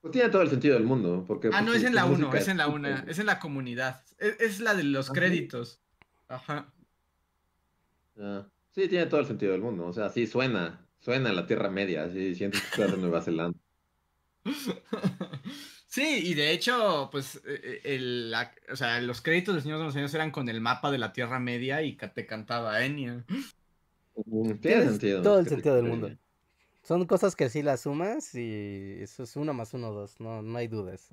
[0.00, 1.24] pues tiene todo el sentido del mundo.
[1.26, 3.18] Porque, Ah, pues, no, es en la 1, música es en la súper- 1, es
[3.18, 4.00] en la comunidad.
[4.18, 5.18] Es, es la de los ¿Ah, sí?
[5.18, 5.80] créditos.
[6.28, 6.72] Ajá.
[8.16, 9.86] Ah, sí, tiene todo el sentido del mundo.
[9.86, 10.86] O sea, sí suena.
[11.00, 12.08] Suena en la Tierra Media.
[12.10, 13.58] Sí, sientes que estás en Nueva Zelanda.
[15.92, 19.78] Sí, y de hecho, pues, eh, eh, el, la- o sea, los créditos del Señor
[19.78, 22.84] de los Anillos eran con el mapa de la Tierra Media y ca- te cantaba
[22.84, 23.24] Enya.
[24.14, 25.20] Mm, Tiene sentido.
[25.22, 26.10] todo el sentido del mundo.
[26.82, 30.20] Son cosas que sí las sumas y eso es uno más uno, dos.
[30.20, 31.08] No, no hay dudas.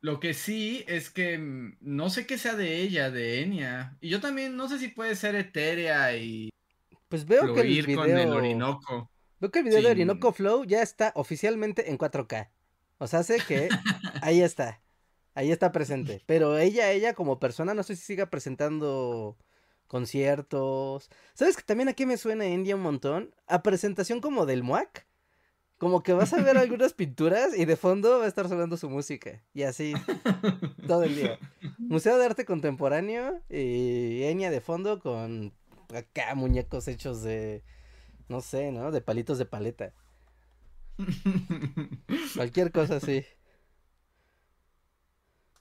[0.00, 3.98] Lo que sí es que mm, no sé qué sea de ella, de Enya.
[4.00, 6.48] Y yo también no sé si puede ser etérea y
[7.08, 8.36] Pues veo que el fluir con el video.
[8.36, 9.10] Orinoco.
[9.38, 12.48] Veo que el video de Orinoco Flow ya está oficialmente en 4K.
[12.98, 13.68] O sea, sé que
[14.22, 14.80] ahí está.
[15.34, 16.22] Ahí está presente.
[16.26, 19.36] Pero ella, ella como persona, no sé si siga presentando
[19.86, 21.10] conciertos.
[21.34, 23.34] ¿Sabes que también aquí me suena India un montón?
[23.46, 25.06] A presentación como del MUAC.
[25.78, 28.88] Como que vas a ver algunas pinturas y de fondo va a estar sonando su
[28.88, 29.42] música.
[29.52, 29.92] Y así
[30.86, 31.38] todo el día.
[31.78, 35.52] Museo de Arte Contemporáneo y Enya de fondo con
[35.94, 37.62] acá muñecos hechos de,
[38.28, 38.90] no sé, ¿no?
[38.90, 39.92] De palitos de paleta.
[42.34, 43.24] Cualquier cosa así.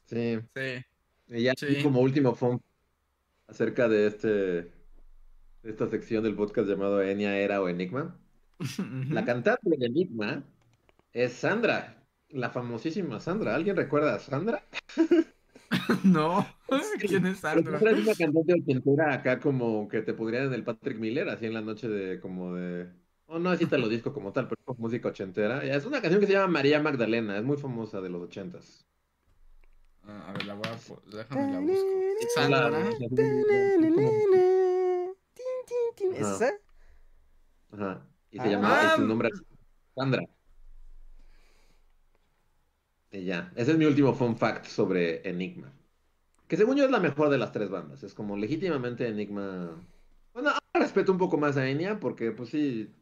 [0.05, 0.39] Sí.
[0.55, 0.85] Sí.
[1.27, 1.81] Y ya Sí.
[1.83, 2.61] como último fun
[3.47, 4.27] acerca de este
[5.63, 8.19] de esta sección del podcast llamado Enya Era o Enigma.
[9.09, 10.43] La cantante de Enigma
[11.13, 13.55] es Sandra, la famosísima Sandra.
[13.55, 14.63] ¿Alguien recuerda a Sandra?
[16.03, 16.45] No,
[16.99, 17.79] ¿quién es Sandra?
[17.79, 21.45] Sandra es una cantante ochentera acá como que te podrían en el Patrick Miller, así
[21.47, 22.91] en la noche de como de...
[23.27, 25.63] Oh, no, así te lo disco como tal, pero es música ochentera.
[25.63, 28.85] Es una canción que se llama María Magdalena, es muy famosa de los ochentas.
[30.07, 30.77] Ah, a ver, la voy a...
[31.17, 31.87] Déjame la busco.
[32.35, 32.89] Sandra.
[36.13, 36.51] ¿Es esa?
[37.71, 38.05] Ajá.
[38.31, 38.49] Y se Ah.
[38.51, 39.41] llama, y su nombre es
[39.95, 40.23] Sandra.
[43.11, 43.51] Y ya.
[43.55, 45.71] Ese es mi último fun fact sobre Enigma.
[46.47, 48.03] Que según yo es la mejor de las tres bandas.
[48.03, 49.71] Es como legítimamente Enigma.
[50.33, 52.93] Bueno, ahora respeto un poco más a Enya porque, pues sí,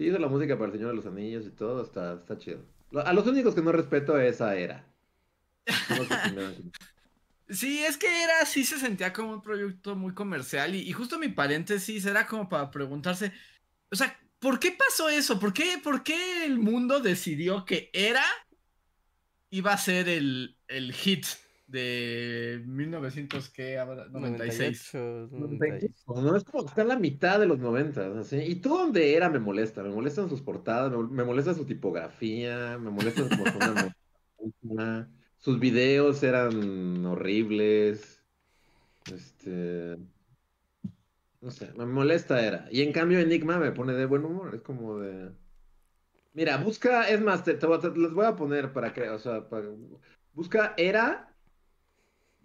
[0.00, 2.64] sí hizo la música para el Señor de los Anillos y todo, está, está chido.
[3.04, 4.86] A los únicos que no respeto es a Era.
[7.48, 11.18] Sí, es que era, sí se sentía como un proyecto muy comercial y, y justo
[11.18, 13.32] mi paréntesis era como para preguntarse,
[13.90, 15.40] o sea, ¿por qué pasó eso?
[15.40, 18.22] ¿Por qué, por qué el mundo decidió que era
[19.50, 21.26] iba a ser el, el hit
[21.70, 23.78] de 1900, ¿qué?
[23.78, 24.90] Ahora, 96?
[24.94, 26.04] 98, 96.
[26.08, 28.36] No, es como que está en la mitad de los 90, así.
[28.38, 29.82] Y todo donde era me molesta.
[29.82, 33.94] Me molestan sus portadas, me, molesta su tipografía, me molesta su forma
[34.38, 35.06] de-
[35.38, 38.22] Sus videos eran horribles.
[39.12, 39.96] Este.
[41.40, 42.68] No sé, me molesta era.
[42.70, 44.54] Y en cambio Enigma me pone de buen humor.
[44.54, 45.30] Es como de.
[46.34, 49.68] Mira, busca, es más, te, les voy a poner para que, o sea, para-
[50.32, 51.29] busca Era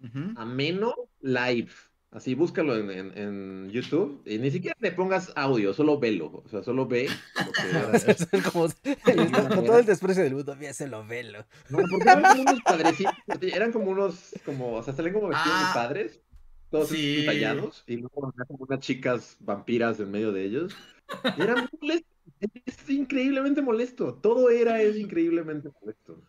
[0.02, 0.32] Ujú.
[0.36, 1.70] Ameno Live.
[2.12, 4.22] Así, búscalo en, en- en YouTube.
[4.24, 6.42] Y ni siquiera te pongas audio, solo velo.
[6.44, 7.08] O sea, solo ve
[8.30, 8.68] que como-
[9.54, 10.56] con todo el desprecio del mundo,
[10.88, 11.44] lo velo.
[11.68, 13.14] No, porque eran como unos padrecitos.
[13.42, 16.20] Eran como unos, como, o sea, salen como vestidos Ah, de padres.
[16.70, 17.24] Todos sí.
[17.26, 17.84] tallados.
[17.86, 20.74] Y luego como unas chicas vampiras en medio de ellos.
[21.36, 22.04] Y.
[22.66, 24.14] Es increíblemente molesto.
[24.14, 26.22] Todo era es increíblemente molesto.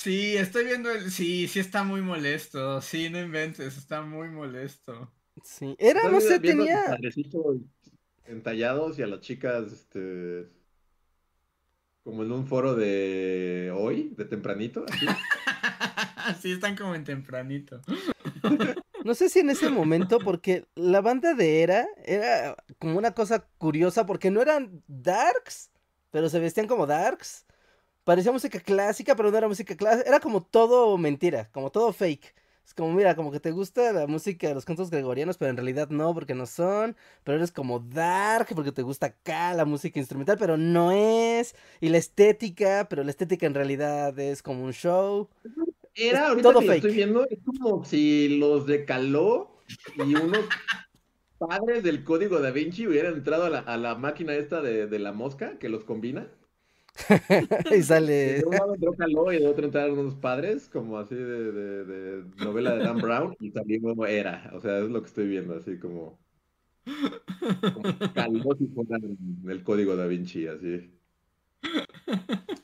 [0.00, 1.10] Sí, estoy viendo el...
[1.10, 2.80] Sí, sí está muy molesto.
[2.80, 5.12] Sí, no inventes, está muy molesto.
[5.44, 6.98] Sí, era, no sé, tenía.
[8.24, 10.48] entallados y a las chicas, este,
[12.02, 15.04] como en un foro de hoy, de tempranito, así.
[16.40, 17.82] sí, están como en tempranito.
[19.02, 23.48] No sé si en ese momento, porque la banda de Era era como una cosa
[23.56, 25.70] curiosa, porque no eran darks,
[26.10, 27.46] pero se vestían como darks.
[28.04, 30.08] Parecía música clásica, pero no era música clásica.
[30.08, 32.34] Era como todo mentira, como todo fake.
[32.64, 35.56] Es como, mira, como que te gusta la música de los cantos gregorianos, pero en
[35.56, 36.96] realidad no, porque no son.
[37.24, 41.54] Pero eres como dark, porque te gusta acá la música instrumental, pero no es.
[41.80, 45.28] Y la estética, pero la estética en realidad es como un show.
[45.94, 46.72] Era, Es ahorita todo que lo fake.
[46.72, 49.58] estoy viendo, es como si los de Caló
[49.94, 50.46] y unos
[51.38, 54.98] padres del código da Vinci hubieran entrado a la, a la máquina esta de, de
[54.98, 56.28] la mosca que los combina.
[57.70, 57.82] Y
[58.22, 58.42] Y sale.
[58.42, 61.84] de un lado entró Caló y de otro entraron unos padres, como así de, de-
[61.84, 64.50] de novela de Dan Brown, y también como era.
[64.54, 66.18] O sea, es lo que estoy viendo, así como,
[67.72, 68.96] como Caló si fuera
[69.48, 70.74] el código da Vinci, así.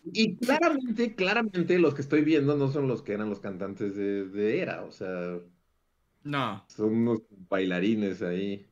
[0.05, 4.27] Y claramente, claramente los que estoy viendo no son los que eran los cantantes de,
[4.29, 5.39] de Era, o sea,
[6.25, 6.67] No.
[6.69, 8.69] son unos bailarines ahí.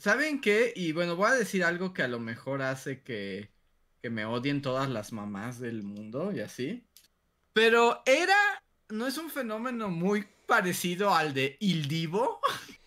[0.00, 0.72] ¿Saben qué?
[0.76, 3.53] Y bueno, voy a decir algo que a lo mejor hace que,
[4.04, 6.84] que me odien todas las mamás del mundo y así.
[7.54, 8.36] Pero era,
[8.90, 12.38] ¿no es un fenómeno muy parecido al de Il Divo?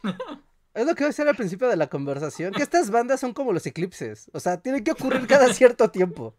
[0.75, 3.33] Es lo que voy a decir al principio de la conversación, que estas bandas son
[3.33, 6.35] como los eclipses, o sea, tienen que ocurrir cada cierto tiempo.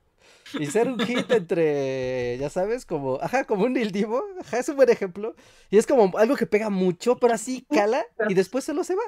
[0.60, 4.68] Y ser un hit entre, ya sabes, como, ajá, como un Il Divo, ajá, es
[4.68, 5.34] un buen ejemplo.
[5.70, 9.02] Y es como algo que pega mucho, pero así cala y después solo se va,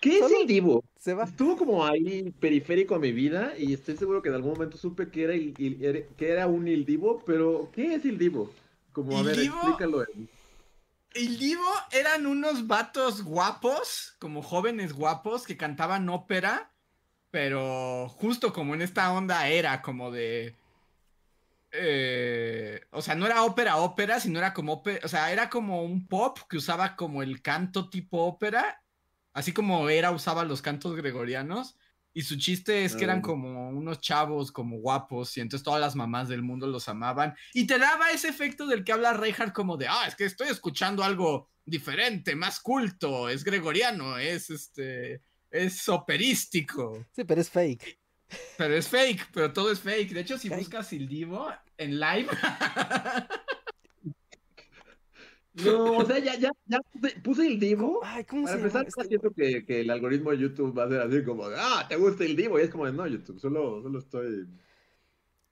[0.00, 0.84] ¿Qué es el Divo?
[0.98, 1.24] se va.
[1.24, 5.10] Estuvo como ahí periférico a mi vida y estoy seguro que en algún momento supe
[5.10, 8.52] que era, il- il- era- que era un Il Divo, pero ¿qué es Il Divo?
[8.92, 10.04] Como, a Il ver, Divo- explícalo.
[11.14, 16.70] Il Divo eran unos vatos guapos, como jóvenes guapos, que cantaban ópera,
[17.30, 20.54] pero justo como en esta onda era como de...
[21.72, 25.82] eh, o sea, no era ópera ópera, sino era como ópera, o sea, era como
[25.82, 28.81] un pop que usaba como el canto tipo ópera,
[29.32, 31.76] así como era usaba los cantos gregorianos,
[32.14, 35.96] y su chiste es que eran como unos chavos como guapos, y entonces todas las
[35.96, 39.76] mamás del mundo los amaban, y te daba ese efecto del que habla Reinhardt como
[39.76, 45.88] de, ah, es que estoy escuchando algo diferente, más culto, es gregoriano, es este, es
[45.88, 47.06] operístico.
[47.12, 47.98] Sí, pero es fake.
[48.56, 50.12] Pero es fake, pero todo es fake.
[50.12, 52.28] De hecho, si buscas Il Divo en live,
[55.54, 56.78] No, o sea, ya, ya, ya
[57.22, 58.00] puse, el Divo.
[58.02, 58.68] Ay, ¿cómo Para se llama?
[58.80, 59.04] empezar, este?
[59.08, 62.24] siento que, que el algoritmo de YouTube va a ser así como, ah, ¿te gusta
[62.24, 62.58] el Divo?
[62.58, 64.46] Y es como, de, no, YouTube, solo, solo estoy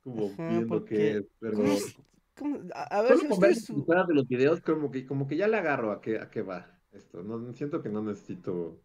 [0.02, 1.56] como Ajá, viendo qué es, pero...
[1.58, 1.94] ¿Cómo se-
[2.34, 5.46] cómo- A, ver, Solo con ver su- de los videos, como que, como que ya
[5.48, 7.22] le agarro a qué, a qué va esto.
[7.22, 8.80] No, siento que no necesito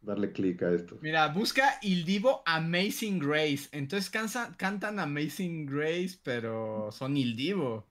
[0.00, 0.98] darle clic a esto.
[1.02, 3.68] mira, busca Il Divo Amazing Grace.
[3.70, 7.86] Entonces cansa- cantan Amazing Grace, pero son Il Divo.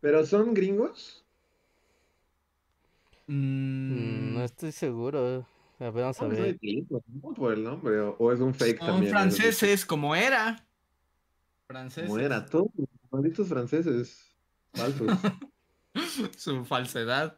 [0.00, 1.19] ¿Pero son gringos?
[3.30, 5.46] Mm, Mm, no estoy seguro.
[5.78, 6.58] A ver, vamos a ¿Cómo son ver.
[7.36, 8.00] por el nombre?
[8.00, 9.12] ¿O, o es un fake son también?
[9.12, 10.66] franceses, como era.
[11.68, 12.08] Franceses.
[12.08, 14.34] Como era, todos los malditos franceses
[14.74, 15.08] falsos.
[16.36, 17.36] Su falsedad.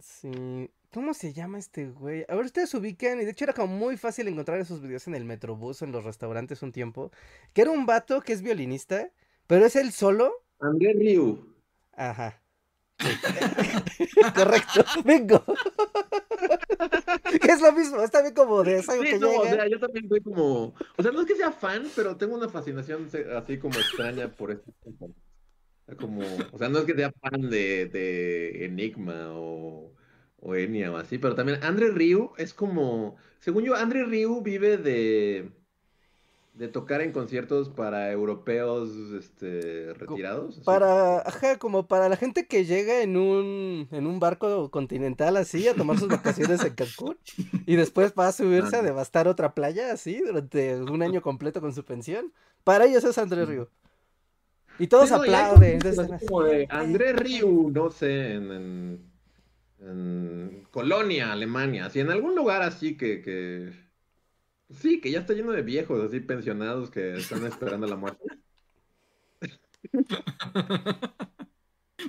[0.00, 0.70] Sí.
[0.92, 2.26] ¿Cómo se llama este güey?
[2.28, 5.14] A ver, ustedes ubican, y de hecho era como muy fácil encontrar esos videos en
[5.14, 7.10] el Metrobús en los restaurantes un tiempo,
[7.54, 9.10] que era un vato que es violinista,
[9.46, 10.32] pero es él solo.
[10.60, 11.54] André Ryu.
[11.92, 12.41] Ajá.
[14.34, 15.44] Correcto, bingo.
[17.30, 20.08] es lo mismo, está bien como de eso Sí, que no, o sea, yo también
[20.08, 23.78] soy como, o sea, no es que sea fan, pero tengo una fascinación así como
[23.78, 25.14] extraña por este tipo.
[25.98, 29.94] Como, o sea, no es que sea fan de, de Enigma o,
[30.38, 34.78] o Enya o así, pero también Andre Ryu es como, según yo, Andre Ryu vive
[34.78, 35.52] de,
[36.54, 40.58] de tocar en conciertos para europeos este, retirados.
[40.58, 40.64] así.
[40.64, 45.66] Para, ajá, como para la gente que llega en un, en un barco continental así
[45.66, 47.18] a tomar sus vacaciones en Cancún
[47.66, 51.74] y después va a subirse a devastar otra playa así durante un año completo con
[51.74, 52.32] su pensión.
[52.64, 53.70] Para ellos es Andrés Río.
[54.78, 55.74] Y todos Sí, no, y hay aplauden.
[55.74, 59.12] entonces, así como de André Ryu, no sé, en, en,
[59.80, 63.72] en Colonia, Alemania, así en algún lugar así que, que
[64.74, 68.20] sí, que ya está lleno de viejos así pensionados que están esperando la muerte.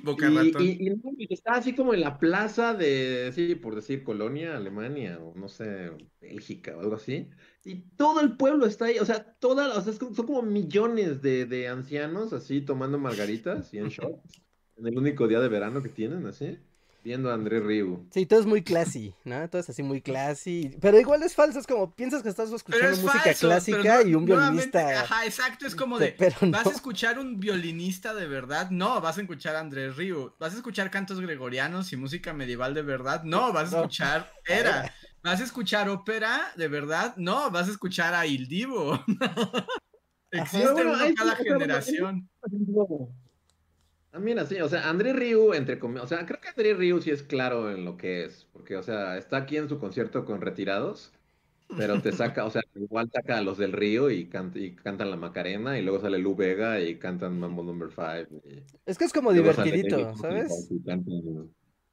[0.04, 3.74] Boca Y, y- y no, y está así como en la plaza de, sí, por
[3.76, 7.30] decir Colonia, Alemania, o no sé, Bélgica o algo así.
[7.64, 11.46] Y todo el pueblo está ahí, o sea, toda, o sea, son como millones de,
[11.48, 14.44] de ancianos así tomando margaritas y en shots,
[14.76, 16.60] en el único día de verano que tienen, así,
[17.04, 18.08] viendo a André Ryu.
[18.12, 19.50] Sí, todo es muy classy, ¿no?
[19.50, 20.76] Todo es así muy classy.
[20.82, 24.04] Pero igual es falso, es como piensas que estás Pero escuchando es música falso, clásica
[24.04, 25.02] y un violinista.
[25.02, 28.70] Ajá, exacto, es como de, pero ¿vas a escuchar un violinista de verdad?
[28.72, 30.34] No, vas a escuchar a Andrés Ryu.
[30.40, 33.24] ¿Vas a escuchar cantos gregorianos y música medieval de verdad?
[33.24, 33.82] No, vas a No.
[33.84, 34.94] escuchar Era.
[35.24, 37.16] ¿Vas a escuchar ópera de verdad?
[37.18, 39.02] No, vas a escuchar a Il Divo.
[40.32, 42.30] Existe bueno, sí, cada generación.
[44.14, 47.10] También así, o sea, André Ryu, entre comillas, o sea, creo que André Ryu sí
[47.10, 50.40] es claro en lo que es, porque, o sea, está aquí en su concierto con
[50.40, 51.12] retirados,
[51.76, 55.10] pero te saca, o sea, igual saca a los del Río y, canta, y cantan
[55.10, 58.44] la Macarena, y luego sale Lu Vega y cantan Mambo Number 5.
[58.86, 60.70] Es que es como divertidito, ¿sabes?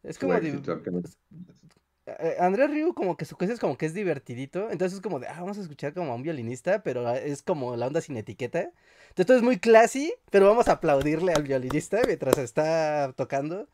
[0.02, 4.96] Es como eh, Andrés Ryu como que su cosa es como que es divertidito, entonces
[4.96, 7.76] es como de, ah, vamos a escuchar como a un violinista, pero ah, es como
[7.76, 8.72] la onda sin etiqueta.
[9.10, 13.68] Entonces todo es muy classy, pero vamos a aplaudirle al violinista mientras está tocando.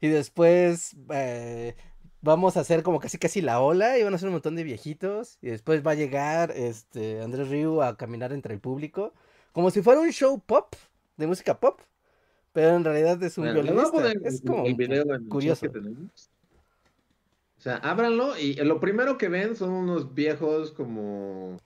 [0.00, 1.76] Y después eh,
[2.22, 4.64] vamos a hacer como casi casi la ola y van a ser un montón de
[4.64, 5.38] viejitos.
[5.42, 9.12] Y después va a llegar este Andrés Ryu a caminar entre el público.
[9.52, 10.74] Como si fuera un show pop,
[11.16, 11.80] de música pop.
[12.52, 14.12] Pero en realidad es un violinista.
[14.24, 14.64] es como
[15.28, 15.66] curioso.
[17.58, 21.58] O sea, ábranlo y lo primero que ven son unos viejos como,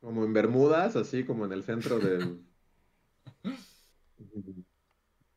[0.00, 2.40] como en Bermudas, así como en el centro del...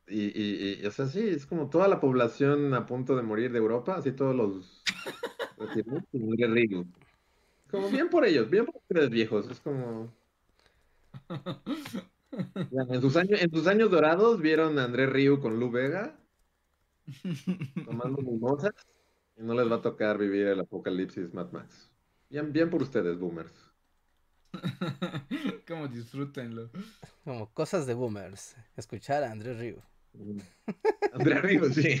[0.06, 3.50] Y, y, y, o sea, sí, es como toda la población a punto de morir
[3.52, 4.82] de Europa, así todos los...
[7.70, 10.12] como bien por ellos, bien por ustedes viejos, es como...
[12.90, 16.18] En sus, años, en sus años dorados vieron a Andrés Río con Lu Vega
[17.84, 18.72] tomando mimosas
[19.36, 21.92] y no les va a tocar vivir el apocalipsis Mad Max.
[22.28, 23.63] Bien, bien por ustedes, boomers.
[25.68, 26.70] Como disfrútenlo.
[27.24, 28.56] Como cosas de boomers.
[28.76, 29.82] Escuchar a Andrés Río.
[31.12, 32.00] Andrés Río, sí.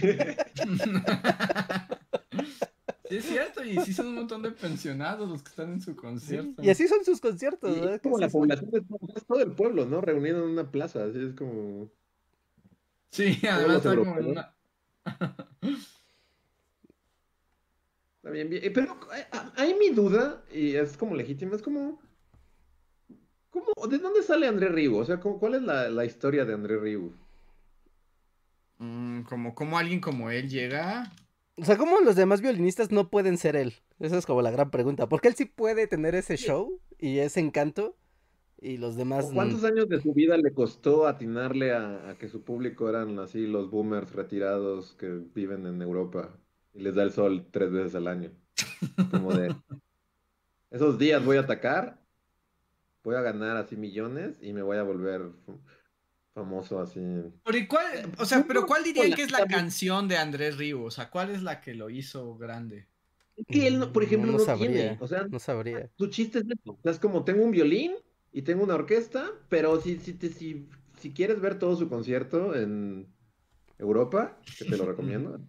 [3.06, 5.94] Sí, es cierto, y sí son un montón de pensionados los que están en su
[5.94, 6.62] concierto.
[6.62, 10.00] y así son sus conciertos, Es como la población de todo, el pueblo, ¿no?
[10.00, 11.90] Reunido en una plaza, así es como...
[13.10, 14.56] Sí, además está como en una...
[18.24, 18.72] Está bien, bien.
[18.72, 19.26] Pero eh,
[19.56, 22.00] hay mi duda, y es como legítima, es como.
[23.54, 24.98] ¿Cómo, ¿De dónde sale André Riu?
[24.98, 27.12] O sea, ¿cuál es la, historia de André Riu?
[28.78, 31.10] Mm, como, como alguien como él llega.
[31.56, 33.74] O sea, ¿cómo los demás violinistas no pueden ser él?
[34.00, 35.08] Esa es como la gran pregunta.
[35.08, 37.96] Porque él sí puede tener ese show y ese encanto
[38.60, 39.30] y los demás...
[39.32, 43.46] ¿Cuántos años de su vida le costó atinarle a, a, que su público eran así
[43.46, 46.36] los boomers retirados que viven en Europa?
[46.74, 48.30] y les da el sol tres veces al año.
[49.10, 49.54] Como de,
[50.70, 52.03] esos días voy a atacar,
[53.04, 55.30] voy a ganar así millones y me voy a volver
[56.32, 57.00] famoso así.
[57.44, 60.82] Pero cuál, o sea, pero ¿cuál dirían que es la canción de Andrés Río?
[60.82, 62.88] O sea, ¿cuál es la que lo hizo grande?
[63.36, 65.90] Es que él, por ejemplo, no, sabría, tiene, o sea, no sabría.
[65.96, 66.72] Su chiste es eso.
[66.72, 67.92] O sea, es como tengo un violín
[68.32, 73.12] y tengo una orquesta, pero si, si, si, si quieres ver todo su concierto en
[73.78, 75.40] Europa, que te lo recomiendo.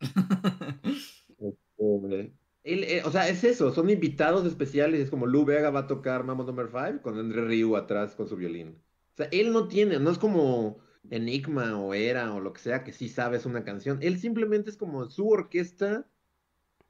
[1.38, 2.32] Este,
[2.66, 6.24] eh, o sea, es eso, son invitados especiales, es como Lu Vega va a tocar
[6.24, 8.78] Mambo Number 5 con André Ryu atrás con su violín.
[9.14, 10.78] O sea, él no tiene, no es como
[11.10, 14.76] Enigma o Era o lo que sea que sí sabes una canción, él simplemente es
[14.76, 16.08] como su orquesta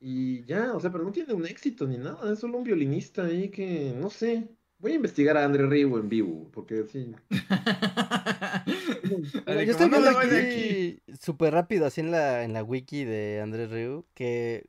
[0.01, 3.25] y ya, o sea, pero no tiene un éxito ni nada, es solo un violinista
[3.25, 4.49] ahí que, no sé,
[4.79, 7.15] Voy a investigar a André Ryu en vivo, porque sí.
[9.07, 14.05] Yo estoy viendo aquí súper rápido, así en la, en la wiki de Andrés Ryu,
[14.13, 14.67] que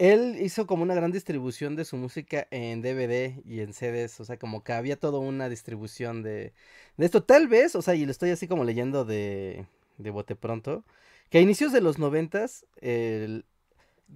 [0.00, 4.24] él hizo como una gran distribución de su música en DVD y en CDs, o
[4.24, 6.54] sea, como que había toda una distribución de,
[6.96, 7.22] de esto.
[7.22, 9.66] Tal vez, o sea, y lo estoy así como leyendo de,
[9.98, 10.84] de bote pronto,
[11.28, 12.64] que a inicios de los noventas,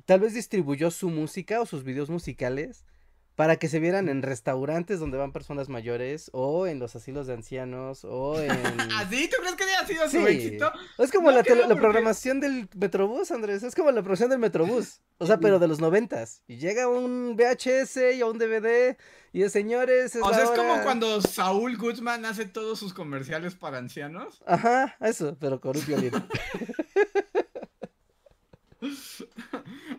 [0.06, 2.86] tal vez distribuyó su música o sus videos musicales
[3.36, 7.34] para que se vieran en restaurantes donde van personas mayores o en los asilos de
[7.34, 8.50] ancianos o en...
[8.92, 9.28] ¿Ah, sí?
[9.28, 10.72] ¿Tú crees que haya sido su éxito?
[10.98, 15.38] Es como la, programación del Metrobús, Andrés, es como la programación del Metrobús, o sea,
[15.38, 16.42] pero de los noventas.
[16.46, 18.96] Y llega un VHS y a un DVD
[19.32, 20.16] y de señores...
[20.16, 24.42] o sea, es como cuando Saúl Guzmán hace todos sus comerciales para ancianos.
[24.46, 26.12] Ajá, eso, pero con un violín.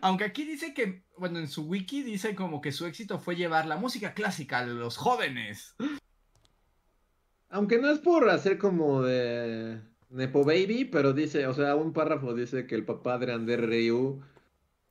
[0.06, 3.66] Aunque aquí dice que, bueno, en su wiki dice como que su éxito fue llevar
[3.66, 5.74] la música clásica a los jóvenes.
[7.48, 9.80] Aunque no es por hacer como de
[10.10, 14.22] Nepo Baby, pero dice, o sea, un párrafo dice que el papá de Ander Ryu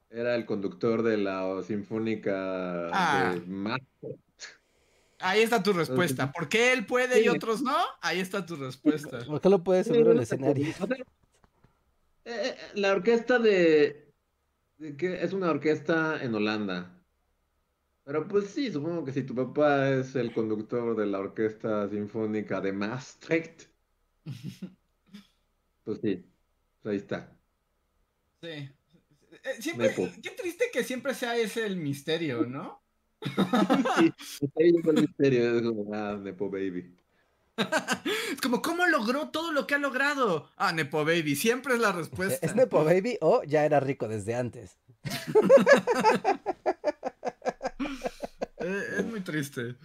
[0.09, 3.35] era el conductor de la sinfónica ah.
[3.35, 3.81] de
[5.19, 6.33] Ahí está tu respuesta.
[6.33, 7.77] ¿Por qué él puede y otros no?
[8.01, 9.19] Ahí está tu respuesta.
[9.25, 10.67] ¿Por qué lo puede subir al escenario?
[10.67, 10.73] Eh,
[12.25, 14.04] eh, la orquesta de
[14.77, 16.91] que es una orquesta en Holanda.
[18.03, 22.61] Pero pues sí, supongo que si tu papá es el conductor de la orquesta sinfónica
[22.61, 23.63] de Maastricht,
[25.83, 26.23] pues sí,
[26.81, 27.35] pues ahí está.
[28.41, 28.49] Sí.
[28.49, 32.83] Eh, siempre, qué triste que siempre sea ese el misterio, ¿no?
[33.97, 34.11] sí,
[34.59, 36.95] ahí el misterio, es como, ah, Nepo Baby.
[38.31, 40.49] es como, ¿cómo logró todo lo que ha logrado?
[40.57, 42.45] Ah, Nepo Baby, siempre es la respuesta.
[42.45, 44.77] ¿Es Nepo Baby o ya era rico desde antes?
[48.57, 49.75] Eh, es muy triste.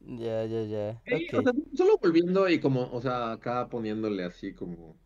[0.00, 1.02] Ya, ya, ya.
[1.36, 5.00] O sea, solo volviendo y como, o sea, acá poniéndole así como,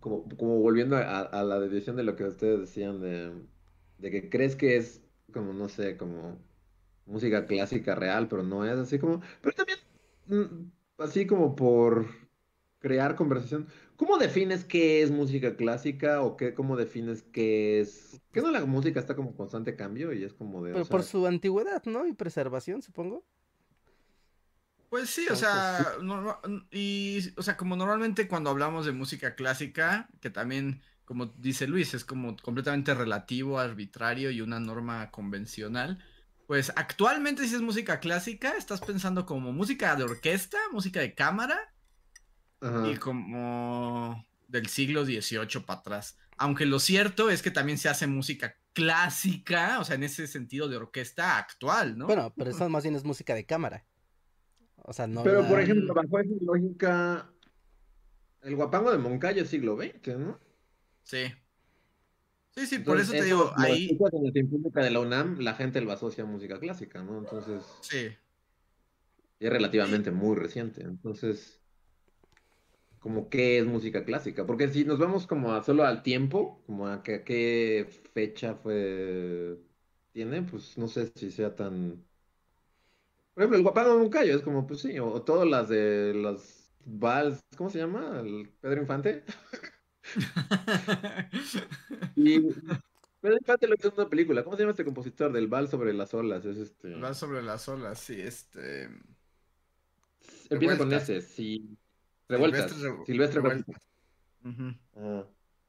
[0.00, 3.32] como, como volviendo a, a la decisión de lo que ustedes decían de,
[3.98, 5.02] de que crees que es
[5.32, 6.38] como, no sé, como
[7.06, 9.78] música clásica real, pero no es así como, pero también
[10.98, 12.06] así como por
[12.78, 13.66] crear conversación.
[13.96, 18.20] ¿Cómo defines qué es música clásica o qué, cómo defines qué es?
[18.32, 21.10] ¿Qué no la música está como constante cambio y es como de, Pero por sea,
[21.10, 22.06] su antigüedad, ¿no?
[22.06, 23.24] Y preservación, supongo.
[24.88, 25.84] Pues sí, o sea,
[26.70, 31.92] y, o sea, como normalmente cuando hablamos de música clásica, que también, como dice Luis,
[31.92, 35.98] es como completamente relativo, arbitrario y una norma convencional,
[36.46, 41.58] pues actualmente si es música clásica, estás pensando como música de orquesta, música de cámara
[42.60, 42.88] ajá.
[42.88, 46.18] y como del siglo XVIII para atrás.
[46.38, 50.68] Aunque lo cierto es que también se hace música clásica, o sea, en ese sentido
[50.68, 52.06] de orquesta actual, ¿no?
[52.06, 53.84] Bueno, pero eso más bien es música de cámara.
[54.76, 57.30] O sea, no Pero, la- por ejemplo, bajo esa lógica,
[58.42, 60.38] el guapango de Moncayo es siglo XX, ¿no?
[61.02, 61.32] Sí.
[62.56, 65.54] Sí, sí, por Entonces, eso te digo, ahí, en la Sinfónica de la UNAM, la
[65.54, 67.18] gente lo asocia a música clásica, ¿no?
[67.18, 68.16] Entonces, sí.
[69.40, 70.82] es relativamente muy reciente.
[70.82, 71.62] Entonces,
[72.98, 74.46] como qué es música clásica?
[74.46, 79.58] Porque si nos vamos como a solo al tiempo, como a que- qué fecha fue
[80.12, 82.06] tiene, pues no sé si sea tan...
[83.34, 86.14] Por ejemplo, el guapango de Moncayo es como, pues sí, o, o todas las de
[86.14, 88.20] los vals, ¿cómo se llama?
[88.20, 89.24] El Pedro Infante.
[92.16, 92.40] Y
[93.20, 94.44] Pedro Infante lo hizo en una película.
[94.44, 96.44] ¿Cómo se llama este compositor del Vals sobre las olas?
[96.44, 96.94] Es este.
[96.96, 98.88] Va sobre las olas, sí, este.
[100.50, 101.76] Empieza con ese, sí.
[102.28, 102.70] Revueltas.
[102.70, 103.76] Silvestre Revu- Silvestre Revueltas.
[104.42, 104.44] Revueltas.
[104.44, 104.74] Ujú.
[104.96, 105.24] Ah,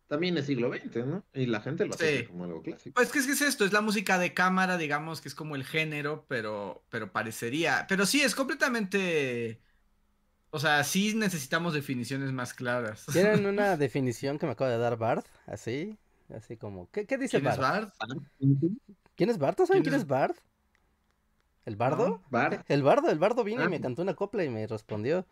[0.07, 1.25] también es siglo XX, ¿no?
[1.33, 2.25] Y la gente lo Sí.
[2.27, 2.93] como algo clásico.
[2.95, 5.55] Pues que es que es esto, es la música de cámara, digamos que es como
[5.55, 7.85] el género, pero, pero parecería.
[7.89, 9.61] Pero sí, es completamente.
[10.49, 13.05] O sea, sí necesitamos definiciones más claras.
[13.11, 15.25] ¿Tienen una definición que me acaba de dar Bart?
[15.45, 15.97] Así,
[16.33, 16.89] así como.
[16.91, 17.93] ¿Qué, qué dice ¿Quién es Bart?
[17.99, 18.23] Bart?
[19.15, 19.59] ¿Quién es Bart?
[19.59, 20.37] ¿No saben ¿Quién quién es- es Bart?
[21.65, 22.07] ¿El bardo?
[22.07, 22.23] No.
[22.29, 22.63] Bar.
[22.69, 25.25] El bardo, el bardo vino y me cantó una copla y me respondió.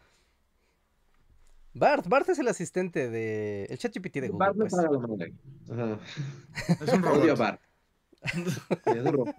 [1.74, 3.66] Bart, Bart es el asistente de.
[3.70, 4.74] El ChatGPT de Google, Bar no pues.
[4.76, 5.34] para la madre.
[5.72, 6.00] Ajá.
[6.84, 7.40] Es un Odio robot.
[7.40, 7.60] Bar.
[8.34, 9.36] Sí, es un robot.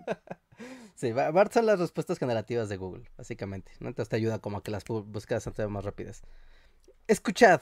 [0.97, 3.73] Sí, Ba- Bart son las respuestas generativas de Google, básicamente.
[3.81, 3.89] ¿no?
[3.89, 6.23] Entonces te ayuda como a que las búsquedas sean más rápidas.
[7.07, 7.61] Escuchad.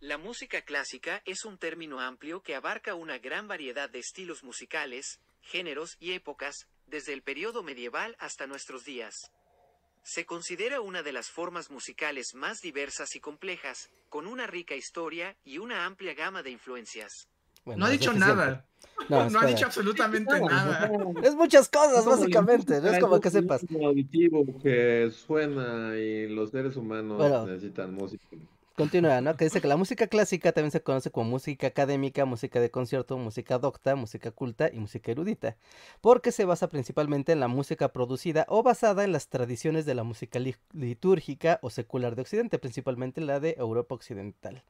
[0.00, 5.18] La música clásica es un término amplio que abarca una gran variedad de estilos musicales,
[5.42, 9.32] géneros y épocas, desde el periodo medieval hasta nuestros días.
[10.04, 15.36] Se considera una de las formas musicales más diversas y complejas, con una rica historia
[15.44, 17.28] y una amplia gama de influencias.
[17.68, 18.34] Bueno, No ha dicho suficiente.
[18.42, 18.64] nada.
[19.10, 20.90] No, No, ha dicho absolutamente nada.
[21.22, 22.80] Es muchas cosas, básicamente.
[22.80, 23.62] No es como que sepas.
[23.84, 27.46] auditivo que suena y los seres humanos Bueno.
[27.46, 28.24] necesitan música.
[28.74, 29.36] Continúa, ¿no?
[29.36, 33.18] Que dice que la música clásica también se conoce como música académica, música de concierto,
[33.18, 35.56] música docta, música culta y música erudita,
[36.00, 40.04] porque se basa principalmente en la música producida o basada en las tradiciones de la
[40.04, 44.62] música li- litúrgica o secular de Occidente, principalmente la de Europa Occidental.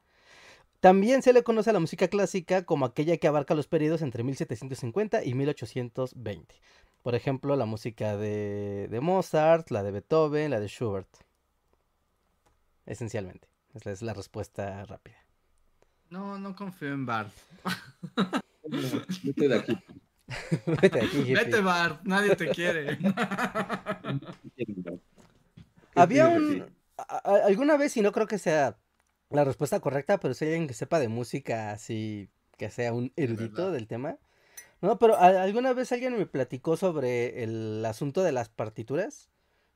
[0.81, 4.23] También se le conoce a la música clásica como aquella que abarca los periodos entre
[4.23, 6.55] 1750 y 1820.
[7.03, 11.09] Por ejemplo, la música de, de Mozart, la de Beethoven, la de Schubert.
[12.87, 13.49] Esencialmente.
[13.75, 15.17] Esa es la respuesta rápida.
[16.11, 17.33] No, no confío en Bart.
[19.23, 19.79] Vete de aquí.
[20.67, 21.35] Vete de aquí.
[21.35, 22.99] Vete, Bart, nadie te quiere.
[25.95, 26.67] Había un...
[27.25, 28.79] alguna vez, y no creo que sea
[29.31, 33.13] la respuesta correcta, pero si hay alguien que sepa de música así, que sea un
[33.17, 34.19] erudito del tema.
[34.81, 39.29] No, pero a- alguna vez alguien me platicó sobre el asunto de las partituras,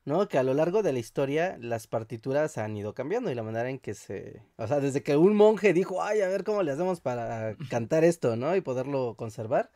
[0.05, 0.27] ¿no?
[0.27, 3.69] Que a lo largo de la historia las partituras han ido cambiando y la manera
[3.69, 4.41] en que se...
[4.57, 8.03] O sea, desde que un monje dijo, ay, a ver cómo le hacemos para cantar
[8.03, 8.55] esto, ¿no?
[8.55, 9.71] Y poderlo conservar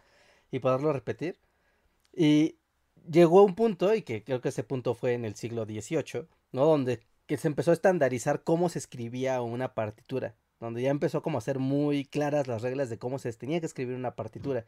[0.51, 1.39] y poderlo repetir.
[2.13, 2.57] Y
[3.09, 6.65] llegó un punto, y que creo que ese punto fue en el siglo XVIII, ¿no?
[6.65, 11.38] Donde que se empezó a estandarizar cómo se escribía una partitura, donde ya empezó como
[11.38, 14.65] a ser muy claras las reglas de cómo se tenía que escribir una partitura.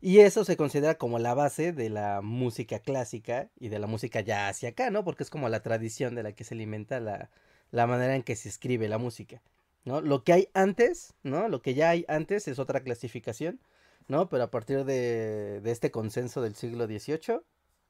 [0.00, 4.20] Y eso se considera como la base de la música clásica y de la música
[4.20, 5.02] ya hacia acá, ¿no?
[5.04, 7.30] Porque es como la tradición de la que se alimenta la,
[7.70, 9.40] la manera en que se escribe la música,
[9.84, 10.02] ¿no?
[10.02, 11.48] Lo que hay antes, ¿no?
[11.48, 13.60] Lo que ya hay antes es otra clasificación,
[14.06, 14.28] ¿no?
[14.28, 17.40] Pero a partir de, de este consenso del siglo XVIII,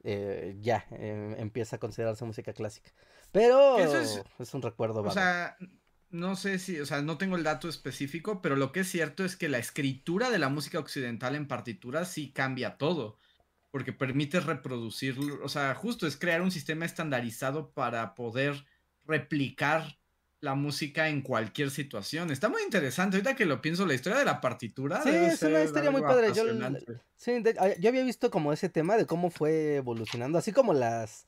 [0.05, 2.93] eh, ya eh, empieza a considerarse música clásica.
[3.33, 5.15] Pero eso es- es un recuerdo O vago.
[5.15, 5.57] sea,
[6.11, 9.25] no sé si, o sea, no tengo el dato específico, pero lo que es cierto
[9.25, 13.19] es que la escritura de la música occidental en partituras sí cambia todo,
[13.73, 18.65] porque permite reproducir, o sea, justo es crear un sistema estandarizado para poder
[19.07, 19.99] replicar
[20.45, 22.31] la música en cualquier situación.
[22.31, 23.17] Está muy interesante.
[23.17, 25.03] Ahorita que lo pienso, la historia de la partitura.
[25.03, 26.33] Sí, es una historia muy padre.
[26.35, 26.45] Yo,
[27.17, 30.73] sí, de- ah, yo había visto como ese tema de cómo fue evolucionando, así como
[30.75, 31.27] las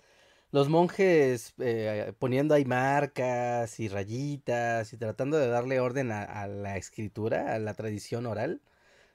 [0.52, 6.46] los monjes eh, poniendo ahí marcas y rayitas y tratando de darle orden a, a
[6.46, 8.60] la escritura, a la tradición oral,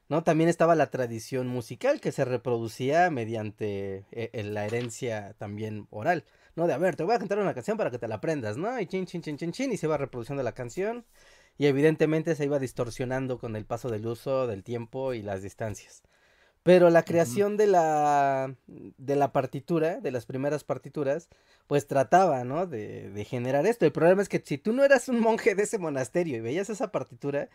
[0.10, 0.24] ¿no?
[0.24, 6.26] También estaba la tradición musical que se reproducía mediante eh, eh, la herencia también oral,
[6.56, 6.68] ¿no?
[6.68, 8.80] De a ver, te voy a cantar una canción para que te la aprendas, ¿no?
[8.80, 11.06] Y chin, chin, chin, chin, chin, y se iba reproduciendo la canción.
[11.58, 16.02] Y evidentemente se iba distorsionando con el paso del uso, del tiempo y las distancias.
[16.64, 21.28] Pero la creación de la de la partitura, de las primeras partituras,
[21.68, 22.68] pues trataba, ¿no?
[22.68, 23.86] De, de generar esto.
[23.86, 26.70] El problema es que si tú no eras un monje de ese monasterio y veías
[26.70, 27.50] esa partitura,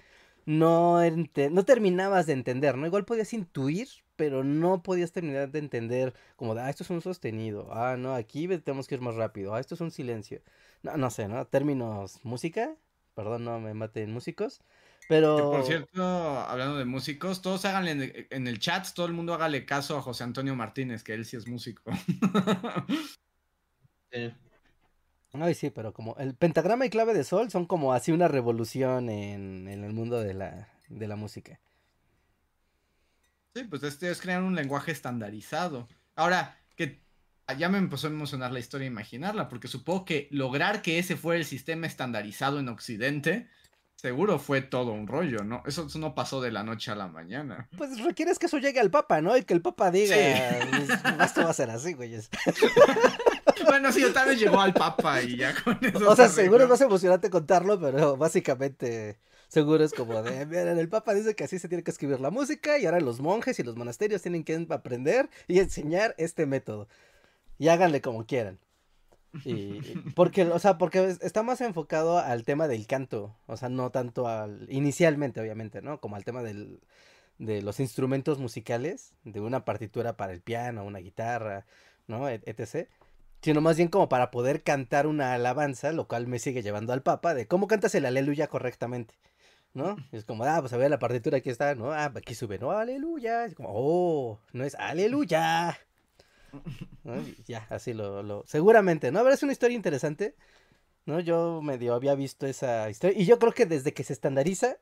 [0.45, 2.87] no, ente- no terminabas de entender, ¿no?
[2.87, 7.03] Igual podías intuir, pero no podías terminar de entender como de, ah, esto es un
[7.03, 10.43] sostenido, ah, no, aquí tenemos que ir más rápido, ah, esto es un silencio.
[10.83, 11.47] No, no sé, ¿no?
[11.47, 12.77] Términos música,
[13.15, 14.61] perdón, no me maten músicos,
[15.01, 15.51] Que pero...
[15.51, 19.35] por cierto, hablando de músicos, todos háganle en el, en el chat, todo el mundo
[19.35, 21.83] hágale caso a José Antonio Martínez, que él sí es músico.
[24.13, 24.33] Sí.
[25.33, 29.11] Ay, sí, pero como el pentagrama y clave de sol son como así una revolución
[29.11, 31.61] en, en el mundo de la, de la música.
[33.57, 35.89] Sí, pues este es crear un lenguaje estandarizado.
[36.15, 37.01] Ahora, que
[37.57, 41.39] ya me empezó a emocionar la historia imaginarla, porque supongo que lograr que ese fuera
[41.39, 43.49] el sistema estandarizado en Occidente,
[43.95, 45.63] seguro fue todo un rollo, ¿no?
[45.65, 47.67] Eso, eso no pasó de la noche a la mañana.
[47.79, 49.35] Pues requieres que eso llegue al Papa, ¿no?
[49.39, 50.69] Y que el Papa diga, Sí.
[50.71, 50.91] "Pues,
[51.25, 52.29] esto va a ser así, güeyes.
[53.65, 56.11] Bueno, sí, tal vez llegó al Papa y ya con eso.
[56.11, 59.19] O sea, se seguro es más emocionante contarlo, pero básicamente
[59.49, 62.31] seguro es como de, miren, el Papa dice que así se tiene que escribir la
[62.31, 66.89] música y ahora los monjes y los monasterios tienen que aprender y enseñar este método.
[67.59, 68.59] Y háganle como quieran.
[69.45, 69.81] Y
[70.15, 73.91] porque, o sea, porque es- está más enfocado al tema del canto, o sea, no
[73.91, 76.01] tanto al, inicialmente, obviamente, ¿no?
[76.01, 76.81] Como al tema del,
[77.39, 81.67] de los instrumentos musicales, de una partitura para el piano, una guitarra,
[82.07, 82.29] ¿no?
[82.31, 82.89] Et- etc.
[83.43, 87.03] Sino más bien como para poder cantar una alabanza, lo cual me sigue llevando al
[87.03, 89.15] Papa, de cómo cantas el aleluya correctamente,
[89.77, 89.95] ¿no?
[90.11, 91.93] Es como, ah, pues a ver la partitura aquí está, ¿no?
[91.93, 93.45] Ah, aquí sube, no, aleluya.
[93.45, 95.79] Es como, oh, no es aleluya.
[97.47, 99.19] Ya, así lo, lo, seguramente, ¿no?
[99.19, 100.35] A ver, es una historia interesante,
[101.05, 101.21] ¿no?
[101.21, 104.79] Yo medio había visto esa historia, y yo creo que desde que se estandariza,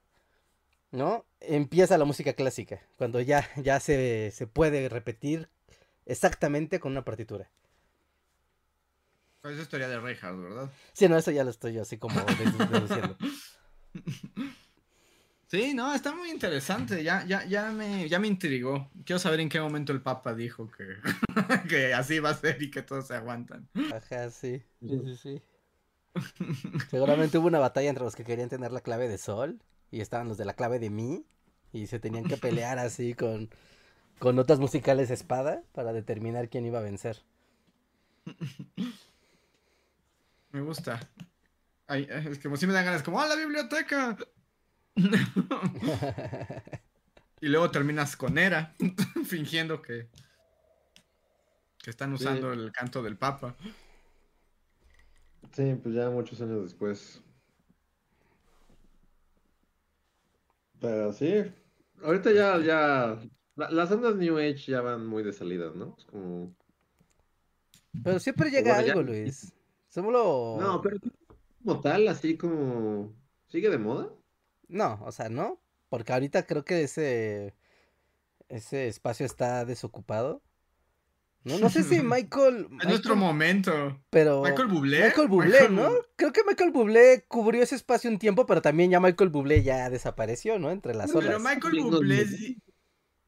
[0.93, 1.27] ¿no?
[1.41, 5.49] Empieza la música clásica, cuando ya, ya se, se puede repetir
[6.07, 7.51] exactamente con una partitura.
[9.43, 10.71] Pues es historia de Rejas, ¿verdad?
[10.93, 13.17] Sí, no, eso ya lo estoy yo así como dedu- deduciendo.
[15.49, 17.03] Sí, no, está muy interesante.
[17.05, 18.91] Ya, ya, ya me, ya me intrigó.
[19.05, 20.97] Quiero saber en qué momento el Papa dijo que,
[21.69, 23.69] que así va a ser y que todos se aguantan.
[23.93, 24.63] Ajá, sí.
[24.81, 25.43] Sí, sí, sí.
[26.91, 30.29] Seguramente hubo una batalla entre los que querían tener la clave de sol y estaban
[30.29, 31.27] los de la clave de mi
[31.73, 33.51] y se tenían que pelear así con,
[34.19, 37.23] con notas musicales espada para determinar quién iba a vencer.
[40.53, 41.01] Me gusta.
[41.87, 44.17] Ay, es que sí me dan ganas, como, ¡ah, la biblioteca!
[47.41, 48.75] Y luego terminas con Era,
[49.27, 50.09] fingiendo que,
[51.83, 53.55] que están usando el canto del Papa.
[55.53, 57.23] Sí, pues ya muchos años después.
[60.81, 61.45] Pero sí.
[62.03, 63.19] Ahorita ya, ya.
[63.57, 65.95] la- las ondas New Age ya van muy de salida, ¿no?
[65.99, 66.55] Es como.
[68.03, 69.53] Pero siempre llega Bueno, ya- algo, Luis.
[69.89, 70.57] Solo...
[70.61, 70.99] No, pero
[71.65, 73.15] como tal, así como.
[73.47, 74.11] ¿Sigue de moda?
[74.69, 75.61] No, o sea, no.
[75.89, 77.55] Porque ahorita creo que ese,
[78.49, 80.43] ese espacio está desocupado.
[81.45, 82.69] No, no sé si Michael...
[82.81, 84.01] Es nuestro Michael- momento.
[84.11, 84.43] Pero...
[84.43, 85.05] Michael Bublé.
[85.05, 85.91] Michael Bublé, Michael ¿no?
[86.17, 89.91] Creo que Michael Bublé cubrió ese espacio un tiempo, pero también ya Michael Bublé ya
[89.91, 90.71] desapareció, ¿no?
[90.71, 91.41] Entre las Pero olas.
[91.43, 92.27] Michael Gringos Bublé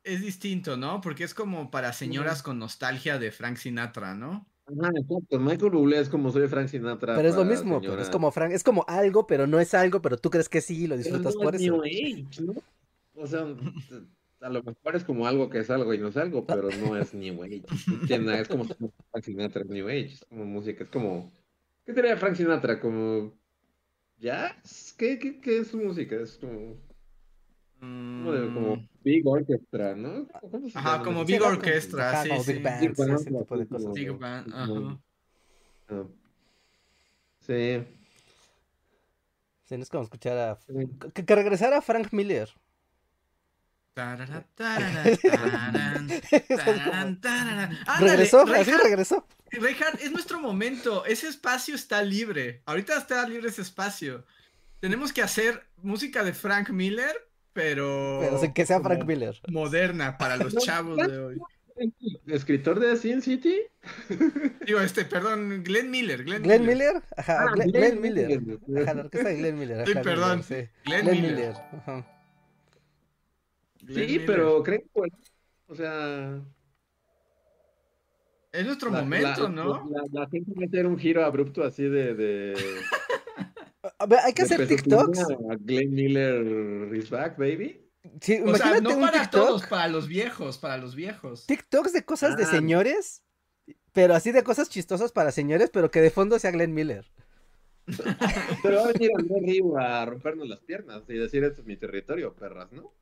[0.05, 1.01] es distinto, ¿no?
[1.01, 4.47] Porque es como para señoras con nostalgia de Frank Sinatra, ¿no?
[4.67, 5.39] Ajá, exacto.
[5.39, 7.15] Michael Bublé es como soy Frank Sinatra.
[7.15, 10.17] Pero es lo mismo, es como Frank, es como algo, pero no es algo, pero
[10.17, 11.73] tú crees que sí y lo disfrutas no por es eso.
[11.73, 12.55] New Age, ¿no?
[13.15, 13.47] O sea,
[14.41, 16.97] a lo mejor es como algo que es algo y no es algo, pero no
[16.97, 17.63] es New Age.
[18.41, 21.33] Es como Frank Sinatra es New Age, es como música, es como...
[21.85, 22.81] ¿Qué sería Frank Sinatra?
[22.81, 23.39] ¿Como
[24.19, 24.95] jazz?
[24.99, 26.17] ¿Qué, qué, qué es su música?
[26.17, 26.77] Es como...
[27.81, 30.27] Como, de- como Mm, Big Orchestra, ¿no?
[30.51, 31.43] ¿Cómo se Ajá, como Big.
[31.43, 32.53] Orchestra, Ajá, sí, como sí.
[32.55, 33.93] Big Band, Big sí, Band, ese tipo de cosas.
[33.93, 34.99] Big Band, ajá.
[35.89, 36.05] Ah.
[37.47, 37.85] Sí.
[39.69, 40.59] Sí, no es como escuchar a...
[41.13, 42.49] Que, que regresara Frank Miller.
[48.01, 49.27] Regresó, así regresó.
[49.51, 51.05] Reinhardt, es nuestro momento.
[51.07, 52.63] Ese espacio está libre.
[52.67, 54.25] Ahorita está libre ese espacio.
[54.81, 57.26] Tenemos que hacer música de Frank Miller,
[57.57, 58.19] pero.
[58.21, 59.41] Pero sin que sea Frank Miller.
[59.49, 61.39] Moderna para los chavos de hoy.
[62.27, 63.61] ¿Escritor de Sin City?
[64.67, 66.23] Digo, este, perdón, Glenn Miller.
[66.25, 66.77] Glenn, ¿Glenn Miller.
[66.95, 67.03] Miller?
[67.17, 68.41] Ajá, Ah, Glenn, Glenn Glenn Miller.
[68.41, 68.83] Miller.
[68.83, 69.85] Ajá, la orquesta de Glenn Miller.
[69.87, 70.31] Sí, ajá, perdón.
[70.31, 70.71] Miller, sí.
[70.85, 71.35] Glenn, Glenn Miller.
[71.37, 71.55] Miller.
[71.73, 72.07] ajá.
[73.83, 75.17] Glenn Sí, pero creo que, bueno,
[75.69, 76.41] o sea...
[78.53, 79.91] Es nuestro la- momento, la- ¿no?
[79.91, 82.15] La, la gente va a hacer un giro abrupto así de...
[82.15, 82.55] de...
[83.99, 85.21] A ver, hay que hacer TikToks.
[85.21, 87.83] A Glenn Miller is back, baby.
[88.21, 89.31] Sí, O sea, no un para TikTok.
[89.47, 91.47] todos, para los viejos, para los viejos.
[91.47, 92.47] TikToks de cosas de Ah.
[92.51, 93.23] señores,
[93.93, 97.11] pero así de cosas chistosas para señores, pero que de fondo sea Glenn Miller.
[98.65, 101.77] Pero va a venir Andrés Río a rompernos las piernas y decir, este es mi
[101.77, 102.93] territorio, perras, ¿no?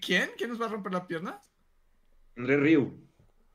[0.00, 0.30] ¿Quién?
[0.38, 1.42] ¿Quién nos va a romper la pierna?
[2.36, 2.94] Andrés Río.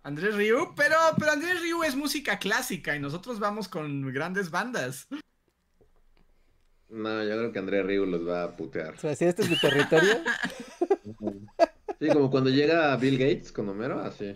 [0.04, 5.08] Andrés Ryu, pero, pero Andrés Ryu es música clásica y nosotros vamos con grandes bandas.
[6.94, 8.98] No, yo creo que Andrés Río los va a O putear.
[9.00, 10.14] sea, si este es mi territorio.
[12.00, 14.36] Sí, como cuando llega Bill Gates con Homero, así.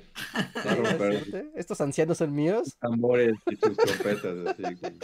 [0.65, 1.49] Va a ¿es romper cierto?
[1.55, 2.77] Estos ancianos son míos.
[2.79, 4.63] tambores y sus trompetas, así.
[4.77, 4.97] como-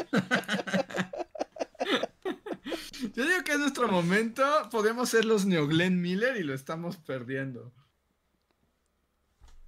[3.13, 4.43] Yo digo que es nuestro momento.
[4.71, 7.73] Podemos ser los Neo Glenn Miller y lo estamos perdiendo.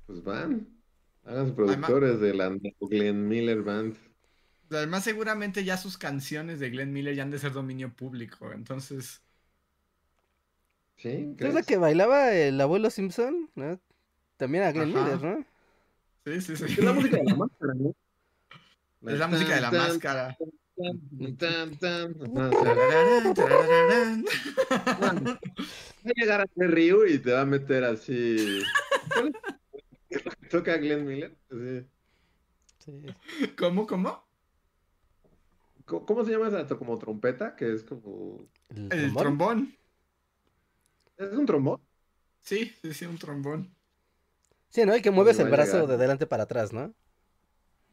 [0.07, 0.67] Pues van.
[1.25, 3.97] Háganse productores de la Glenn Miller Band.
[4.71, 8.51] Además, seguramente ya sus canciones de Glenn Miller ya han de ser dominio público.
[8.51, 9.21] Entonces,
[10.97, 11.09] ¿Sí?
[11.09, 11.65] ¿Es la ¿Crees?
[11.65, 13.49] que bailaba el abuelo Simpson?
[13.55, 13.79] ¿no?
[14.37, 15.03] También a Glenn Ajá.
[15.03, 15.45] Miller, ¿no?
[16.25, 16.65] sí, sí, sí.
[16.65, 17.93] Es la música de la máscara, ¿no?
[19.07, 20.37] Es la música de la máscara.
[20.77, 20.89] Va
[26.09, 28.63] a llegar a Andrés Río y te va a meter así.
[29.13, 29.31] ¿Cuál
[30.09, 31.35] es lo que toca Glenn Miller?
[32.79, 33.05] Sí.
[33.57, 34.24] ¿Cómo, cómo?
[35.85, 36.65] ¿Cómo, se llama esa?
[36.77, 38.47] Como trompeta, que es como.
[38.69, 39.75] ¿El El trombón?
[41.17, 41.79] ¿Es un trombón?
[42.41, 43.73] Sí, sí, sí, un trombón.
[44.69, 44.95] Sí, ¿no?
[44.95, 45.87] Y que mueves el a brazo llegar.
[45.89, 46.93] de delante para atrás, ¿no?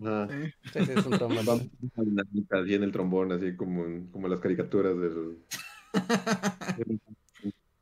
[0.04, 0.26] Ah.
[0.28, 0.52] Sí.
[0.72, 1.44] Sí, sí, es un trombón.
[1.46, 1.66] Vamos
[1.96, 5.38] a dinamita así en el trombón, así como, en- como las caricaturas del.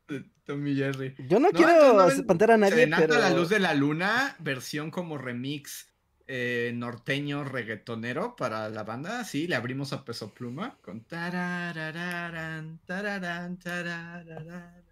[0.07, 1.15] De Tommy Jerry.
[1.29, 3.15] Yo no, No, quiero espantar a nadie, Serenata pero...
[3.15, 5.90] a la luz de la luna, versión como remix
[6.33, 9.25] eh, norteño reggaetonero para la banda.
[9.25, 14.85] Sí, le abrimos a peso pluma con tarararán, tararán, tarararán.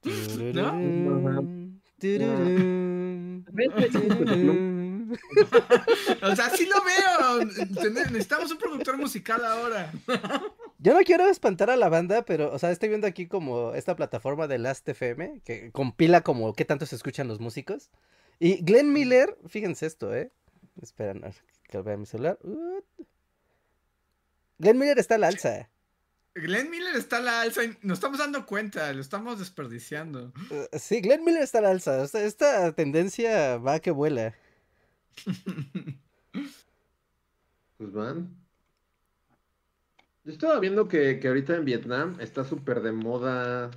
[0.00, 1.82] Tururún.
[6.22, 7.44] O sea, sí lo veo.
[7.92, 9.92] Necesitamos un productor musical ahora.
[10.78, 13.94] Yo no quiero espantar a la banda, pero, o sea, estoy viendo aquí como esta
[13.94, 17.90] plataforma de Last FM, que compila como qué tanto se escuchan los músicos.
[18.38, 20.30] Y Glenn Miller, fíjense esto, ¿eh?
[20.82, 21.36] Esperan, a ver,
[21.68, 22.38] que vea mi celular.
[22.42, 22.82] Uh.
[24.58, 25.68] Glenn Miller está al alza.
[26.34, 30.32] Glenn Miller está a la alza y nos estamos dando cuenta, lo estamos desperdiciando.
[30.50, 32.02] Uh, sí, Glenn Miller está al alza.
[32.02, 34.34] Esta, esta tendencia va que vuela.
[37.76, 38.36] Pues van.
[40.24, 43.70] Yo estaba viendo que, que ahorita en Vietnam está súper de moda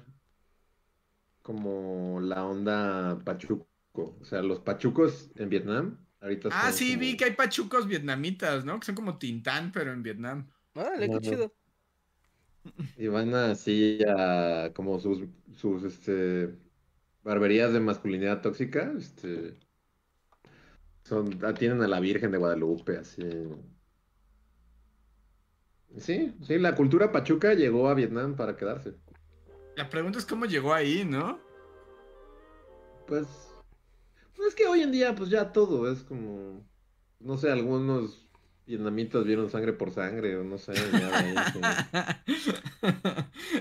[1.41, 3.67] como la onda pachuco.
[3.93, 8.63] O sea, los pachucos en Vietnam ahorita Ah, sí, como- vi que hay pachucos vietnamitas,
[8.65, 8.79] ¿no?
[8.79, 10.49] Que son como Tintán, pero en Vietnam.
[10.73, 11.19] Qué Ajá.
[11.21, 11.53] chido.
[12.95, 15.23] Y van así a como sus,
[15.55, 16.55] sus este,
[17.23, 18.93] barberías de masculinidad tóxica.
[18.97, 19.57] Este,
[21.03, 23.23] son, atienden a la Virgen de Guadalupe, así.
[25.97, 28.95] Sí, sí, la cultura pachuca llegó a Vietnam para quedarse.
[29.75, 31.39] La pregunta es cómo llegó ahí, ¿no?
[33.07, 33.50] Pues,
[34.41, 36.67] pues es que hoy en día, pues ya todo es como,
[37.19, 38.27] no sé, algunos
[38.65, 42.23] vietnamitas vieron sangre por sangre, o no sé, ya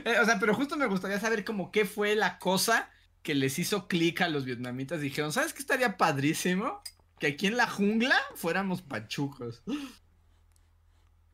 [0.04, 2.88] Eh, o sea, pero justo me gustaría saber como qué fue la cosa
[3.22, 5.02] que les hizo clic a los vietnamitas.
[5.02, 6.80] Dijeron, ¿sabes qué estaría padrísimo?
[7.18, 9.62] Que aquí en la jungla fuéramos pachucos.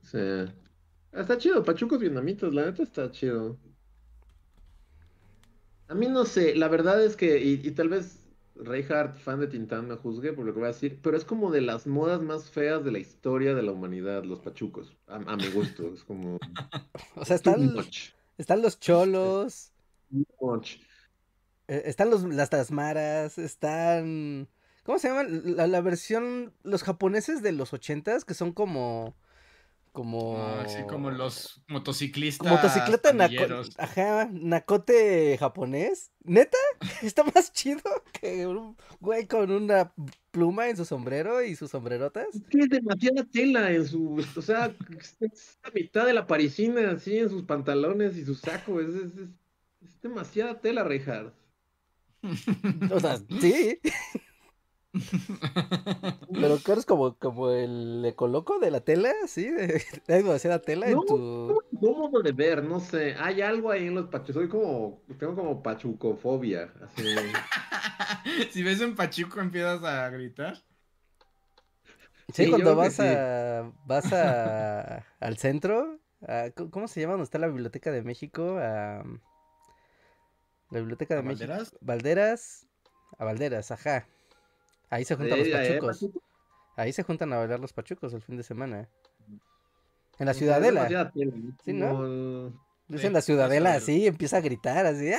[0.02, 0.18] Sí.
[1.12, 3.60] Está chido, pachucos vietnamitas, la neta está chido.
[5.88, 8.25] A mí no sé, la verdad es que, y, y tal vez
[8.56, 11.50] Reinhardt, fan de Tintán, me juzgue por lo que voy a decir, pero es como
[11.50, 15.36] de las modas más feas de la historia de la humanidad, los pachucos, a, a
[15.36, 16.38] mi gusto, es como
[17.14, 17.74] O sea, están,
[18.38, 19.72] están los cholos.
[21.68, 24.48] eh, están los, las tasmaras, están...
[24.84, 25.56] ¿Cómo se llaman?
[25.56, 29.16] La, la versión, los japoneses de los ochentas, que son como...
[29.96, 30.36] Como...
[30.36, 32.52] Ah, Así como los motociclistas.
[32.52, 33.70] Motocicleta naco- pandilleros.
[33.78, 36.10] Ajá, nacote japonés.
[36.22, 36.58] ¿Neta?
[37.02, 37.80] Está más chido
[38.12, 39.94] que un güey con una
[40.32, 42.26] pluma en su sombrero y sus sombrerotas.
[42.34, 44.70] Es que es demasiada tela en su, o sea,
[45.00, 45.16] es
[45.64, 49.30] la mitad de la parisina así en sus pantalones y su saco, es, es, es-
[49.80, 51.32] es demasiada tela, Reinhardt.
[52.92, 53.78] O sea, sí.
[56.38, 59.48] Pero que eres como, como el ecoloco de la tela, ¿sí?
[59.50, 59.66] De,
[60.06, 61.56] de demasiada tela en No, tu...
[61.80, 65.62] Cómodo de ver, no sé, hay algo ahí en los pachucos, soy como, tengo como
[65.62, 67.02] pachucofobia, así.
[68.50, 70.56] si ves un pachuco empiezas a gritar.
[72.32, 77.12] Sí, Sí, cuando vas a vas a al centro, a- ¿cómo- ¿cómo se llama?
[77.14, 78.56] ¿Dónde está la Biblioteca de México?
[78.58, 79.02] A,
[80.70, 81.52] la Biblioteca de ¿A México.
[81.56, 81.74] Valderas?
[81.80, 82.66] Valderas,
[83.18, 84.06] a Valderas, ajá.
[84.90, 86.06] Ahí se juntan los hay pachucos.
[86.76, 88.88] Ahí se juntan a bailar los pachucos el fin de semana.
[90.18, 91.10] En la Ciudadela.
[91.64, 91.88] Sí, ¿no?
[91.90, 92.52] Como el-
[92.88, 95.10] Dice Sí, en la Ciudadela, así, empieza a gritar, así.
[95.12, 95.18] ¡ah!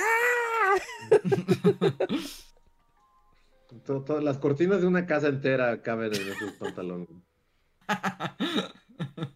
[4.22, 7.08] las cortinas de una casa entera caben en esos pantalones.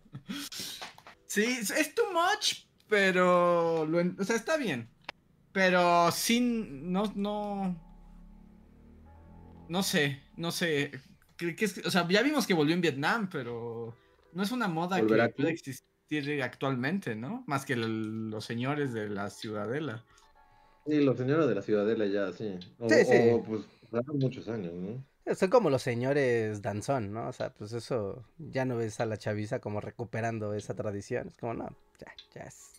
[1.26, 3.86] Sí, es es too much, pero.
[3.86, 4.90] Lo, en- o sea, está bien.
[5.52, 6.92] Pero sin.
[6.92, 7.74] No, no.
[9.72, 10.90] No sé, no sé.
[11.38, 13.96] Que es- o sea, ya vimos que volvió en Vietnam, pero.
[14.34, 17.42] No es una moda que puede existir actualmente, ¿no?
[17.46, 20.04] Más que el- los señores de la ciudadela.
[20.86, 22.58] Sí, los señores de la Ciudadela ya, sí.
[22.78, 23.16] O, Sí, sí.
[23.32, 23.62] o, pues,
[23.92, 25.34] hace muchos años, ¿no?
[25.34, 27.28] Son como los señores danzón, ¿no?
[27.28, 31.28] O sea, pues eso, ya no ves a la chaviza como recuperando esa tradición.
[31.28, 32.72] Es como, no, ya, ya es.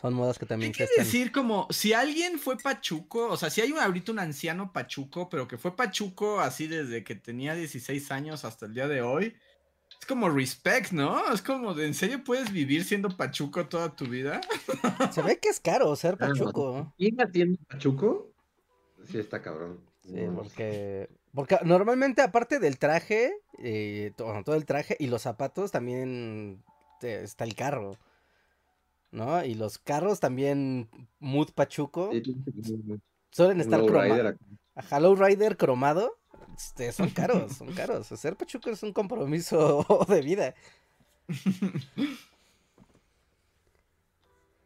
[0.00, 1.04] Son modas que también ¿Qué quiere están...
[1.04, 5.28] decir como si alguien fue pachuco, o sea, si hay un, ahorita un anciano pachuco,
[5.28, 9.34] pero que fue pachuco así desde que tenía 16 años hasta el día de hoy,
[10.00, 11.32] es como respect, ¿no?
[11.32, 14.40] Es como, de, ¿en serio puedes vivir siendo pachuco toda tu vida?
[15.12, 16.94] Se ve que es caro ser pachuco.
[16.96, 18.30] ¿Quién atiende Pachuco?
[19.10, 19.80] Sí, está cabrón.
[20.02, 21.08] Sí, porque...
[21.34, 26.64] Porque normalmente aparte del traje, eh, todo el traje y los zapatos también
[27.02, 27.98] eh, está el carro.
[29.10, 29.42] ¿No?
[29.44, 30.88] Y los carros también
[31.18, 32.10] mood pachuco
[33.30, 34.26] suelen estar cromados.
[34.26, 34.38] acá.
[34.74, 36.18] Ajá, Lowrider cromado.
[36.56, 38.06] este, son caros, son caros.
[38.06, 40.54] Ser pachuco es un compromiso de vida.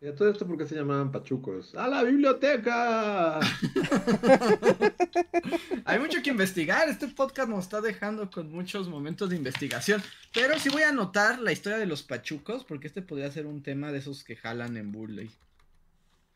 [0.02, 1.76] ¿Y a todo esto por qué se llamaban pachucos?
[1.76, 3.38] ¡A la biblioteca!
[5.84, 10.02] Hay mucho que investigar, este podcast nos está dejando con muchos momentos de investigación,
[10.34, 13.62] pero sí voy a anotar la historia de los pachucos, porque este podría ser un
[13.62, 15.30] tema de esos que jalan en Burley.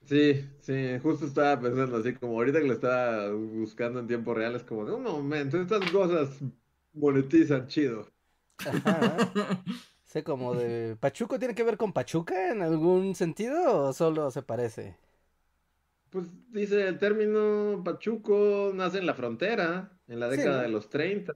[0.04, 4.54] Sí, sí, justo estaba pensando así, como ahorita que lo estaba buscando en tiempo real,
[4.54, 6.28] es como de un momento, estas cosas
[6.92, 8.08] monetizan chido.
[8.58, 9.32] Ajá.
[10.06, 10.96] Sé como de.
[10.96, 14.96] ¿Pachuco tiene que ver con Pachuca en algún sentido o solo se parece?
[16.10, 21.34] Pues dice el término pachuco nace en la frontera, en la década de los 30.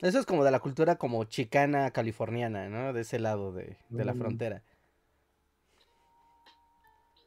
[0.00, 2.92] Eso es como de la cultura como chicana californiana, ¿no?
[2.92, 4.18] De ese lado de, de la Mm.
[4.18, 4.62] frontera.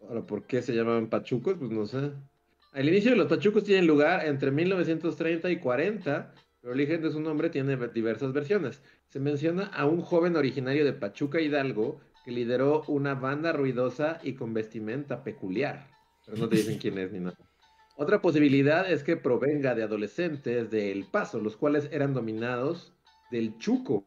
[0.08, 1.56] Ahora, ¿por qué se llamaban pachucos?
[1.60, 2.12] Pues no sé.
[2.74, 7.12] El inicio de los pachucos tiene lugar entre 1930 y 40, pero el origen de
[7.12, 8.82] su nombre tiene diversas versiones.
[9.08, 14.34] Se menciona a un joven originario de Pachuca Hidalgo que lideró una banda ruidosa y
[14.34, 15.88] con vestimenta peculiar,
[16.26, 17.38] pero no te dicen quién es ni nada.
[17.96, 22.94] Otra posibilidad es que provenga de adolescentes de El Paso, los cuales eran dominados
[23.32, 24.06] del Chuco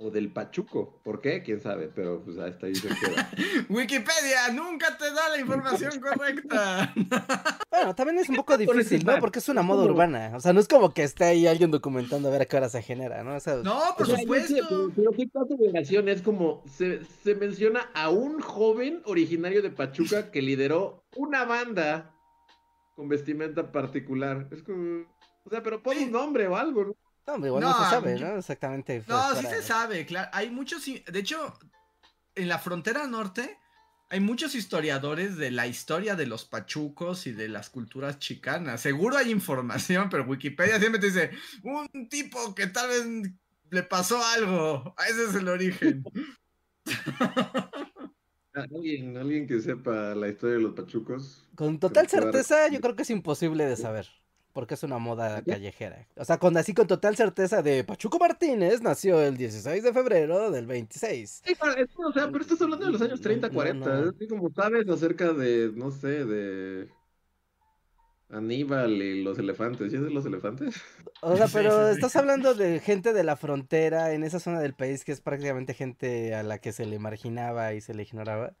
[0.00, 1.00] o del Pachuco.
[1.02, 1.42] ¿Por qué?
[1.42, 1.90] ¿Quién sabe?
[1.92, 3.30] Pero pues hasta ahí se queda.
[3.68, 6.94] Wikipedia nunca te da la información correcta.
[7.70, 9.20] Bueno, también es un poco difícil, ¿no?
[9.20, 10.32] Porque es una moda urbana.
[10.34, 12.68] O sea, no es como que esté ahí alguien documentando a ver a qué hora
[12.68, 13.36] se genera, ¿no?
[13.36, 14.66] O sea, No, por O sea, yo sé, supuesto.
[14.68, 19.62] pero, pero qué clase de relación es como se, se menciona a un joven originario
[19.62, 22.12] de Pachuca que lideró una banda
[22.96, 24.48] con vestimenta particular.
[24.50, 25.04] Es como,
[25.44, 26.96] o sea, pero pon un nombre o algo, ¿no?
[27.28, 28.38] No, hombre, igual no, No, se sabe, yo- ¿no?
[28.38, 29.04] Exactamente.
[29.06, 30.30] No, sí para- se sabe, claro.
[30.32, 31.58] Hay muchos, de hecho,
[32.34, 33.58] en la frontera norte
[34.10, 38.80] hay muchos historiadores de la historia de los pachucos y de las culturas chicanas.
[38.80, 41.30] Seguro hay información, pero Wikipedia siempre te dice,
[41.62, 43.04] un tipo que tal vez
[43.70, 44.94] le pasó algo.
[45.06, 46.04] Ese es el origen.
[48.54, 51.46] Alguien, alguien que sepa la historia de los pachucos.
[51.54, 54.08] Con total certeza, yo creo que es imposible de saber.
[54.58, 55.54] Porque es una moda ¿Ya?
[55.54, 56.04] callejera.
[56.16, 60.50] O sea, con así con total certeza de Pachuco Martínez nació el 16 de febrero
[60.50, 61.42] del 26.
[61.46, 61.56] Sí,
[61.96, 63.88] o sea, pero estás hablando de los años 30, No, 40.
[63.88, 64.10] no.
[64.10, 66.88] Así como sabes acerca de, no sé, de.
[68.30, 69.92] Aníbal y los elefantes.
[69.92, 70.74] ¿Sí es de los elefantes?
[71.20, 75.04] O sea, pero estás hablando de gente de la frontera en esa zona del país
[75.04, 78.56] que es prácticamente gente a la que se le marginaba y se le ignoraba.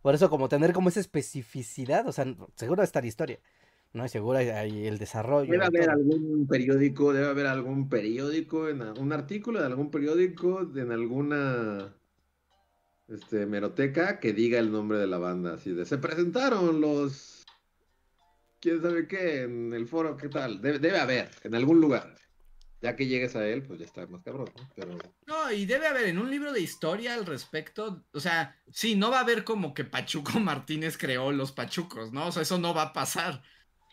[0.00, 2.24] Por eso, como tener como esa especificidad, o sea,
[2.56, 3.40] seguro va a estar historia,
[3.94, 4.04] ¿no?
[4.04, 5.50] Y seguro hay, hay el desarrollo.
[5.50, 5.92] Debe haber todo.
[5.92, 11.94] algún periódico, debe haber algún periódico, en un artículo de algún periódico, de- en alguna
[13.08, 15.54] este, hemeroteca que diga el nombre de la banda.
[15.54, 17.44] Así de, se presentaron los,
[18.60, 20.60] quién sabe qué, en el foro, ¿qué tal?
[20.60, 22.14] Debe, debe haber, en algún lugar.
[22.82, 24.68] Ya que llegues a él, pues ya está más cabrón, ¿no?
[24.76, 28.94] Pero No, y debe haber en un libro de historia al respecto, o sea, sí,
[28.94, 32.26] no va a haber como que Pachuco Martínez creó los pachucos, ¿no?
[32.26, 33.42] O sea, eso no va a pasar,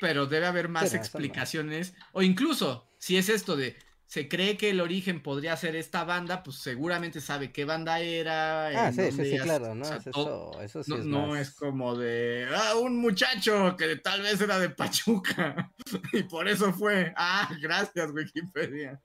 [0.01, 3.77] pero debe haber más explicaciones, o incluso, si es esto de,
[4.07, 8.87] se cree que el origen podría ser esta banda, pues seguramente sabe qué banda era.
[8.87, 9.85] Ah, sí, sí, sí, claro, o ¿no?
[9.85, 12.97] sea, Es todo- eso, eso sí no, es no más- es como de, ah, un
[12.97, 15.71] muchacho que tal vez era de Pachuca
[16.13, 17.13] y por eso fue.
[17.15, 18.99] Ah, gracias Wikipedia.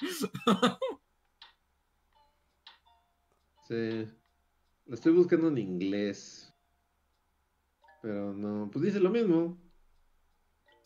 [3.68, 4.08] sí.
[4.86, 6.52] Lo estoy buscando en inglés.
[8.02, 9.58] Pero no, pues dice lo mismo.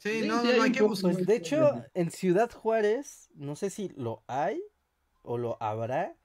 [0.01, 1.13] Sí, Sí, no, sí, no, hay que buscar.
[1.13, 4.63] Pues de hecho, en Ciudad Juárez, no sé si lo hay
[5.23, 6.17] o lo habrá.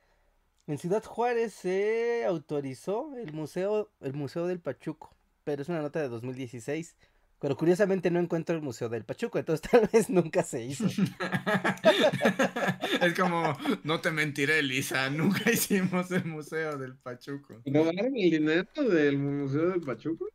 [0.66, 5.14] En Ciudad Juárez se autorizó el museo, el Museo del Pachuco,
[5.44, 6.96] pero es una nota de 2016.
[7.42, 10.88] Pero curiosamente no encuentro el Museo del Pachuco, entonces tal vez nunca se hizo.
[13.02, 17.62] es como, no te mentiré, Lisa, nunca hicimos el Museo del Pachuco.
[17.66, 20.30] ¿Robaron el dinero del Museo del Pachuco?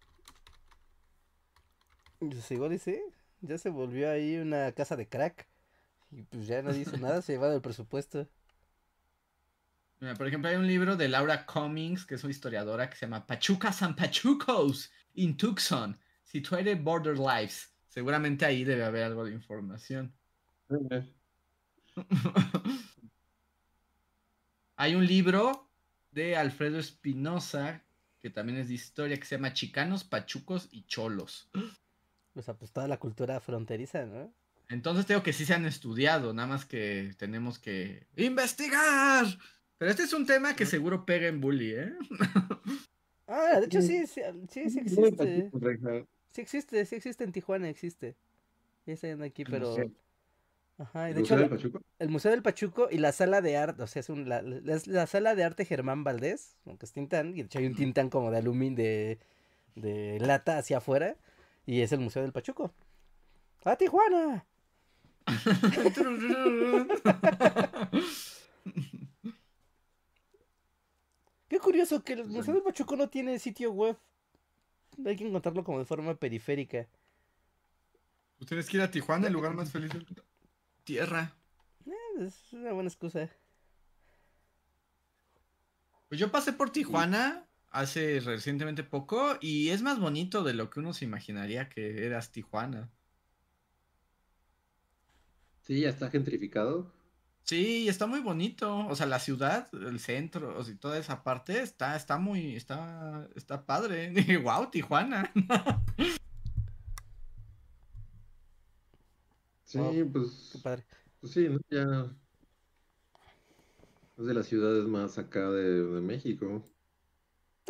[2.19, 3.01] Pues igual y sí,
[3.41, 5.47] ya se volvió ahí una casa de crack.
[6.11, 8.29] Y pues ya nadie hizo nada, se llevaron el presupuesto.
[10.01, 13.07] Mira, por ejemplo, hay un libro de Laura Cummings, que es una historiadora, que se
[13.07, 17.73] llama Pachucas and Pachucos in Tucson, Situated Border Lives.
[17.89, 20.15] Seguramente ahí debe haber algo de información.
[24.77, 25.69] Hay un libro
[26.13, 27.85] de Alfredo Espinosa,
[28.21, 31.51] que también es de historia, que se llama Chicanos, Pachucos y Cholos.
[32.35, 34.33] O sea, pues toda la cultura fronteriza, ¿no?
[34.69, 39.27] Entonces tengo que sí se han estudiado, nada más que tenemos que investigar.
[39.79, 41.93] Pero este es un tema que seguro pega en bully, ¿eh?
[43.27, 45.53] Ah, de hecho sí, sí, sí, sí existe.
[46.29, 48.17] Sí existe, sí existe en Tijuana, existe.
[48.87, 49.93] Ya está yendo aquí, El pero...
[50.79, 51.81] Ajá, y ¿El de hecho Museo del Pachuco?
[51.99, 54.75] el Museo del Pachuco y la sala de arte, o sea, es un, la, la-
[54.75, 57.75] es la sala de arte Germán Valdés, aunque es Tintán, y de hecho hay un
[57.77, 59.21] Tintán como de aluminio, de,
[59.77, 61.17] de lata hacia afuera,
[61.67, 62.73] y es el Museo del Pachuco.
[63.65, 64.47] ¡A Tijuana!
[71.49, 72.27] Qué curioso que el.
[72.27, 73.97] Museo del Pachuco no tiene sitio web.
[75.05, 76.87] Hay que encontrarlo como de forma periférica.
[78.47, 80.07] Tienes que ir a Tijuana, el lugar más feliz de la
[80.85, 81.37] tierra.
[81.87, 83.29] Eh, es una buena excusa.
[86.09, 90.81] Pues yo pasé por Tijuana hace recientemente poco y es más bonito de lo que
[90.81, 92.93] uno se imaginaría que eras Tijuana.
[95.63, 96.93] Sí, ya está gentrificado.
[97.45, 98.87] Sí, está muy bonito.
[98.87, 103.29] O sea, la ciudad, el centro, o sea, toda esa parte está, está muy, está,
[103.35, 104.11] está padre.
[104.15, 105.33] Dije, wow, Tijuana.
[109.65, 110.87] Sí, Wow, pues, Qué padre.
[111.21, 111.59] pues sí, ¿no?
[111.71, 112.17] Ya
[114.17, 116.71] es de las ciudades más acá de, de México.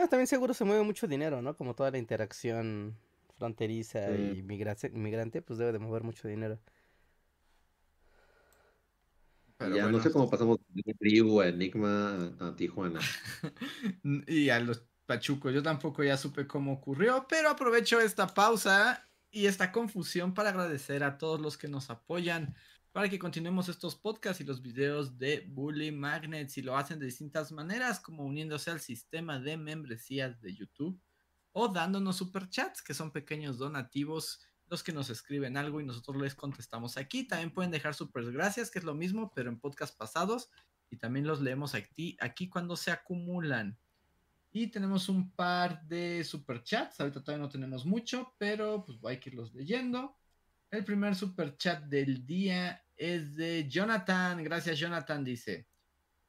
[0.09, 1.57] También seguro se mueve mucho dinero, ¿no?
[1.57, 2.97] Como toda la interacción
[3.37, 4.39] fronteriza Sí.
[4.39, 6.59] y migrante, pues debe de mover mucho dinero.
[9.57, 13.01] Pero ya bueno, no sé cómo pasamos de Tribu a Enigma a, a Tijuana.
[14.27, 19.47] Y a los pachucos, yo tampoco ya supe cómo ocurrió, pero aprovecho esta pausa y
[19.47, 22.55] esta confusión para agradecer a todos los que nos apoyan
[22.93, 27.07] para que continuemos estos podcasts y los videos de Bully Magnets y lo hacen de
[27.07, 31.01] distintas maneras, como uniéndose al sistema de membresías de YouTube
[31.53, 36.35] o dándonos superchats, que son pequeños donativos, los que nos escriben algo y nosotros les
[36.35, 37.27] contestamos aquí.
[37.27, 40.49] También pueden dejar super gracias, que es lo mismo, pero en podcasts pasados
[40.91, 43.79] y también los leemos aquí, aquí cuando se acumulan.
[44.53, 46.99] Y tenemos un par de superchats.
[46.99, 50.17] Ahorita todavía no tenemos mucho, pero pues hay que irlos leyendo.
[50.71, 54.43] El primer superchat del día es de Jonathan.
[54.45, 55.25] Gracias, Jonathan.
[55.25, 55.67] Dice: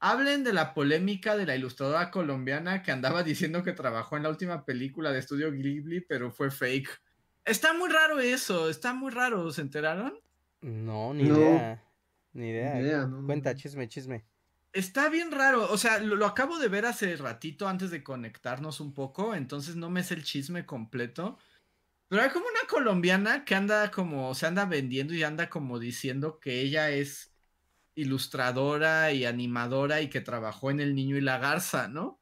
[0.00, 4.30] Hablen de la polémica de la ilustradora colombiana que andaba diciendo que trabajó en la
[4.30, 7.00] última película de estudio Ghibli, pero fue fake.
[7.44, 9.50] Está muy raro eso, está muy raro.
[9.52, 10.14] ¿Se enteraron?
[10.60, 11.36] No, ni No.
[11.36, 11.82] idea.
[12.32, 12.74] Ni idea.
[12.74, 13.24] Ni idea, ¿no?
[13.26, 14.24] Cuenta, chisme, chisme.
[14.72, 18.80] Está bien raro, o sea, lo, lo acabo de ver hace ratito antes de conectarnos
[18.80, 21.36] un poco, entonces no me sé el chisme completo,
[22.12, 26.40] Pero hay como una colombiana que anda como, se anda vendiendo y anda como diciendo
[26.40, 27.34] que ella es
[27.94, 32.20] ilustradora y animadora y que trabajó en El Niño y la Garza, ¿no?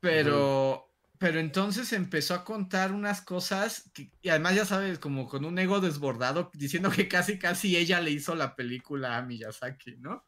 [0.00, 5.44] Pero, pero entonces empezó a contar unas cosas que, y además ya sabes, como con
[5.44, 10.24] un ego desbordado, diciendo que casi casi ella le hizo la película a Miyazaki, ¿no?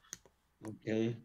[0.62, 1.16] Ok.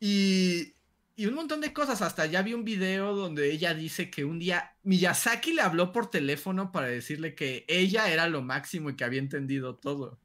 [0.00, 0.74] Y,
[1.16, 2.02] y un montón de cosas.
[2.02, 6.10] Hasta ya vi un video donde ella dice que un día Miyazaki le habló por
[6.10, 10.20] teléfono para decirle que ella era lo máximo y que había entendido todo.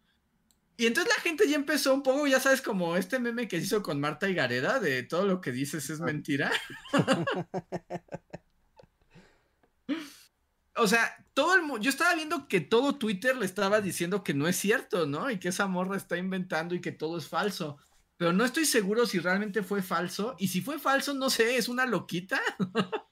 [0.78, 3.66] Y entonces la gente ya empezó un poco, ya sabes, como este meme que se
[3.66, 6.52] hizo con Marta y Gareda, de todo lo que dices es mentira.
[10.76, 14.34] o sea, todo el mundo, yo estaba viendo que todo Twitter le estaba diciendo que
[14.34, 15.30] no es cierto, ¿no?
[15.30, 17.78] Y que esa morra está inventando y que todo es falso.
[18.22, 20.36] Pero no estoy seguro si realmente fue falso.
[20.38, 22.40] Y si fue falso, no sé, ¿es una loquita?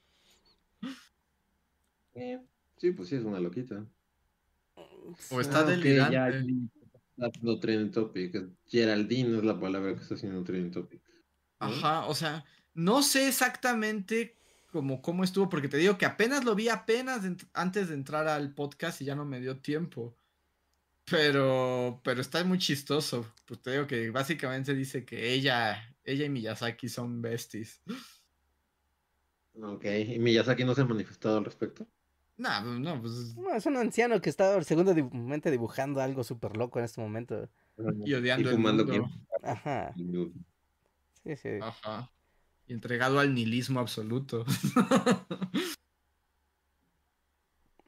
[2.14, 2.39] Eh,
[2.78, 3.86] sí, pues sí, es una loquita.
[5.32, 6.14] o está Ah, delirante.
[6.14, 8.49] ya, Está haciendo trending topic.
[8.68, 11.01] Geraldine es la palabra que está haciendo trending topic.
[11.60, 11.68] ¿no?
[11.68, 12.45] Ajá, o sea,
[12.76, 14.38] no sé exactamente
[14.72, 18.28] cómo, cómo estuvo, porque te digo que apenas lo vi apenas de antes de entrar
[18.28, 20.16] al podcast y ya no me dio tiempo.
[21.10, 23.26] Pero, pero está muy chistoso.
[23.45, 27.82] Pues te digo que básicamente dice que ella, ella y Miyazaki son besties.
[29.62, 31.88] Ok, ¿y Miyazaki no se ha manifestado al respecto?
[32.38, 33.36] Nah, pues no, pues.
[33.36, 37.49] No, es un anciano que está seguramente dibujando algo súper loco en este momento.
[38.05, 39.07] Y odiando el fumando mundo.
[39.07, 39.93] quien- Ajá,
[41.24, 41.49] sí, sí.
[41.62, 42.10] Ajá.
[42.68, 44.45] Y entregado al nihilismo absoluto.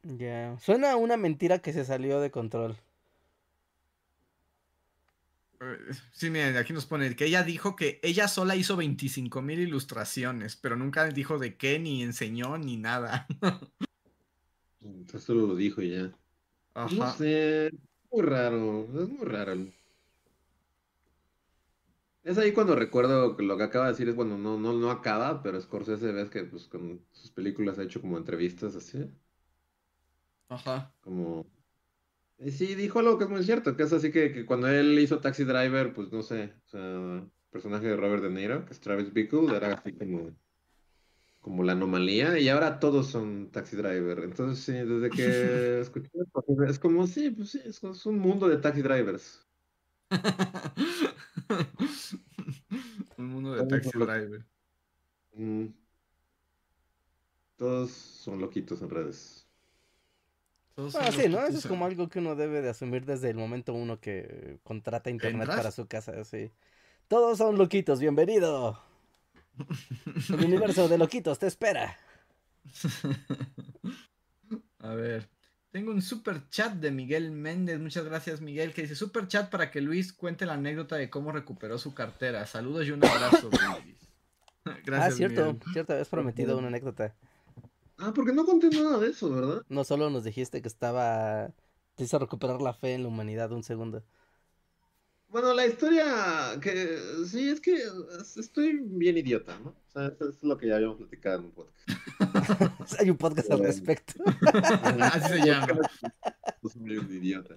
[0.04, 0.58] Ya.
[0.60, 2.76] Suena a una mentira que se salió de control.
[5.62, 5.78] Eh,
[6.14, 10.56] Sí, miren, aquí nos pone que ella dijo que ella sola hizo 25 mil ilustraciones,
[10.56, 13.28] pero nunca dijo de qué, ni enseñó, ni nada.
[14.82, 16.12] Entonces solo lo dijo y ya.
[16.82, 17.18] Pues No Ajá.
[17.18, 17.74] sé, es
[18.12, 19.54] muy raro, es muy raro.
[22.24, 24.90] Es ahí cuando recuerdo que lo que acaba de decir es, bueno, no, no, no
[24.90, 29.08] acaba, pero Scorsese ves que pues con sus películas ha hecho como entrevistas así,
[30.50, 30.94] Ajá.
[31.02, 31.46] como...
[32.44, 34.98] Y sí, dijo algo que es muy cierto, que es así que, que cuando él
[35.00, 38.80] hizo Taxi Driver, pues no sé, o sea, personaje de Robert De Niro, que es
[38.80, 40.32] Travis Bickle, era así como,
[41.40, 44.20] como la anomalía, y ahora todos son Taxi Driver.
[44.24, 46.10] Entonces sí, desde que escuché
[46.68, 49.48] es como, sí, pues sí, es, es un mundo de Taxi Drivers.
[53.18, 54.46] Un mundo de taxi driver.
[55.34, 55.68] Mm.
[57.56, 59.48] Todos son loquitos en redes.
[60.76, 61.46] Todos Ah, son sí, ¿no?
[61.46, 65.10] Eso es como algo que uno debe de asumir desde el momento uno que contrata
[65.10, 65.54] internet ¿Entras?
[65.54, 66.52] para su casa, sí.
[67.08, 68.82] Todos son loquitos, bienvenido.
[69.58, 69.58] El
[70.46, 71.98] universo de loquitos te espera.
[74.80, 75.30] A ver.
[75.72, 77.80] Tengo un super chat de Miguel Méndez.
[77.80, 78.74] Muchas gracias, Miguel.
[78.74, 82.46] Que dice super chat para que Luis cuente la anécdota de cómo recuperó su cartera.
[82.46, 83.98] Saludos y un abrazo, Luis.
[84.86, 85.14] Gracias.
[85.14, 85.62] ah, cierto, Miguel.
[85.74, 87.16] cierto, habías prometido una anécdota.
[88.02, 89.64] Ah, porque no conté nada de eso, ¿verdad?
[89.70, 91.52] No solo nos dijiste que estaba...
[91.96, 94.04] Te hizo recuperar la fe en la humanidad un segundo.
[95.30, 96.98] Bueno, la historia que
[97.28, 99.70] sí es que es- estoy bien idiota, ¿no?
[99.70, 101.90] O sea, eso es lo que ya habíamos platicado en un podcast.
[103.00, 104.14] Hay un podcast al respecto.
[105.00, 105.78] Así se llama.
[106.74, 107.56] Soy un idiota.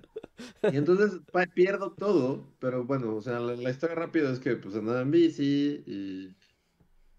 [0.73, 4.57] Y entonces pa- pierdo todo, pero bueno, o sea, la, la historia rápida es que
[4.57, 6.37] pues andaba en bici y,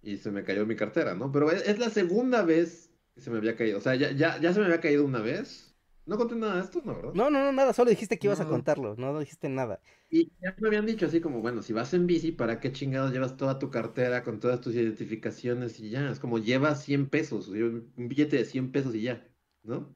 [0.03, 1.32] y se me cayó mi cartera, ¿no?
[1.32, 3.78] Pero es, es la segunda vez se me había caído.
[3.78, 5.76] O sea, ya, ya, ya se me había caído una vez.
[6.05, 6.95] No conté nada de esto, ¿no?
[6.95, 7.13] ¿Verdad?
[7.13, 9.82] No, no, no, nada, solo dijiste que ibas a contarlo, no dijiste nada.
[10.09, 13.12] Y ya me habían dicho así como, bueno, si vas en bici, ¿para qué chingados
[13.12, 16.09] llevas toda tu cartera con todas tus identificaciones y ya?
[16.09, 19.28] Es como lleva 100 pesos, un billete de 100 pesos y ya,
[19.63, 19.96] ¿no?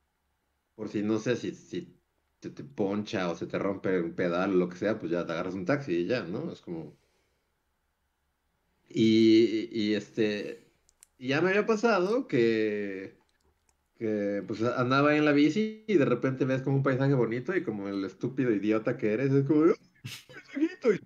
[0.76, 2.00] Por si no sé, si, si
[2.40, 5.26] te, te poncha o se te rompe un pedal o lo que sea, pues ya
[5.26, 6.52] te agarras un taxi y ya, ¿no?
[6.52, 6.98] Es como...
[8.90, 10.69] Y, y este,
[11.20, 13.20] y ya me había pasado que,
[13.96, 17.64] que pues andaba en la bici y de repente ves como un paisaje bonito y
[17.64, 19.74] como el estúpido idiota que eres, es como, ¡ay,
[20.28, 20.94] paisajito!
[20.94, 21.00] Y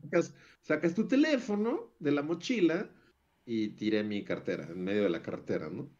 [0.61, 2.89] sacas, tu teléfono de la mochila
[3.45, 5.91] y tiré mi cartera, en medio de la carretera, ¿no?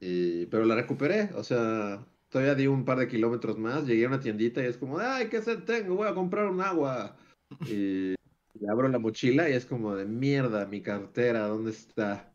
[0.00, 4.08] Y- pero la recuperé, o sea, todavía di un par de kilómetros más, llegué a
[4.08, 5.96] una tiendita y es como, ¡ay, qué sed tengo!
[5.96, 7.16] Voy a comprar un agua.
[7.64, 8.14] Y,
[8.54, 12.31] y abro la mochila y es como de mierda, mi cartera, ¿dónde está?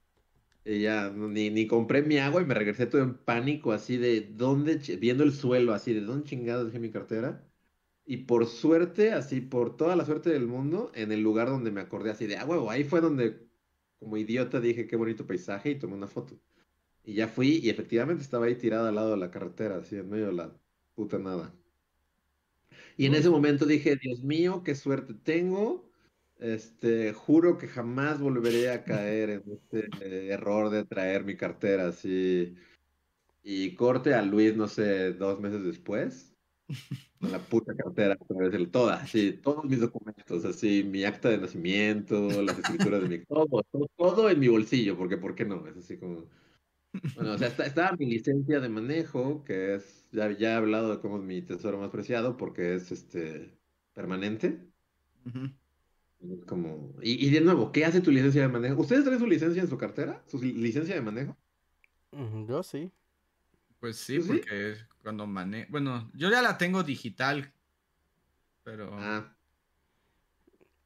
[0.69, 4.21] Y ya, ni, ni compré mi agua y me regresé todo en pánico, así de
[4.21, 7.49] dónde, viendo el suelo, así de dónde chingados dejé mi cartera.
[8.05, 11.81] Y por suerte, así por toda la suerte del mundo, en el lugar donde me
[11.81, 13.47] acordé así de, ah, huevo, ahí fue donde
[13.99, 16.39] como idiota dije qué bonito paisaje y tomé una foto.
[17.03, 20.09] Y ya fui y efectivamente estaba ahí tirada al lado de la carretera, así en
[20.09, 20.59] medio de la
[20.95, 21.53] puta nada.
[22.97, 25.89] Y en ese momento dije, Dios mío, qué suerte tengo.
[26.39, 32.55] Este, juro que jamás volveré a caer en este error de traer mi cartera así.
[33.43, 36.35] Y corte a Luis, no sé, dos meses después.
[37.19, 38.17] Con la puta cartera,
[38.71, 43.25] toda, así, todos mis documentos, así, mi acta de nacimiento, las escrituras de mi.
[43.25, 43.63] Todo,
[43.95, 45.65] todo, en mi bolsillo, porque ¿por qué no?
[45.65, 46.25] Es así como.
[47.15, 50.95] Bueno, o sea, está, estaba mi licencia de manejo, que es, ya, ya he hablado
[50.95, 53.57] de cómo es mi tesoro más preciado, porque es este
[53.93, 54.59] permanente.
[55.25, 55.33] Es
[56.47, 58.81] Como, y, y de nuevo, ¿qué hace tu licencia de manejo?
[58.81, 60.23] ¿Ustedes traen su licencia en su cartera?
[60.27, 61.37] ¿Su licencia de manejo?
[62.47, 62.91] Yo sí.
[63.79, 65.67] Pues sí, porque cuando manejo.
[65.71, 67.53] Bueno, yo ya la tengo digital.
[68.63, 68.89] Pero.
[68.93, 69.33] Ah.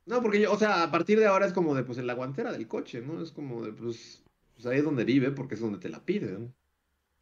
[0.05, 2.13] No, porque yo, o sea, a partir de ahora es como de, pues, en la
[2.13, 3.21] guantera del coche, ¿no?
[3.21, 6.53] Es como de, pues, pues ahí es donde vive, porque es donde te la piden.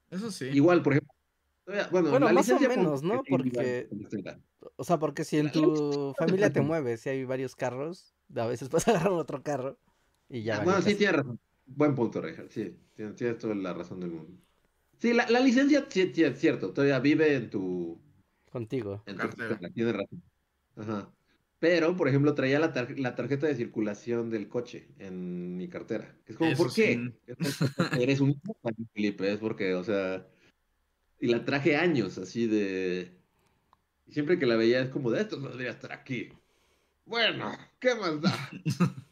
[0.10, 0.46] Eso sí.
[0.46, 1.14] Igual, por ejemplo,
[1.92, 3.22] bueno, Bueno, la más o menos, ¿no?
[3.30, 3.90] Porque-.
[4.76, 8.70] O sea, porque si en tu familia te mueves, si hay varios carros, a veces
[8.70, 9.78] puedes agarrar otro carro
[10.30, 10.58] y ya.
[10.58, 11.40] Ah, bueno, sí, tienes razón.
[11.66, 14.34] Buen punto, Richard, sí, tienes, tienes toda la razón del mundo.
[14.98, 18.02] Sí, la, la licencia, sí, sí, es cierto, todavía vive en tu,
[18.52, 19.04] Contigo.
[19.06, 19.60] en tu Cartera.
[19.74, 20.24] tienes razón.
[20.76, 21.14] Ajá.
[21.60, 26.18] Pero, por ejemplo, traía la, tar- la tarjeta de circulación del coche en mi cartera.
[26.26, 27.12] Es como, Eso ¿por qué?
[27.28, 27.36] sí.
[28.02, 28.42] Eres un
[28.94, 30.26] Felipe, es porque, o sea,
[31.20, 33.18] y la traje años así de...
[34.08, 36.30] Y siempre que la veía es como, de esto no debería estar aquí.
[37.06, 38.50] Bueno, ¿qué más da?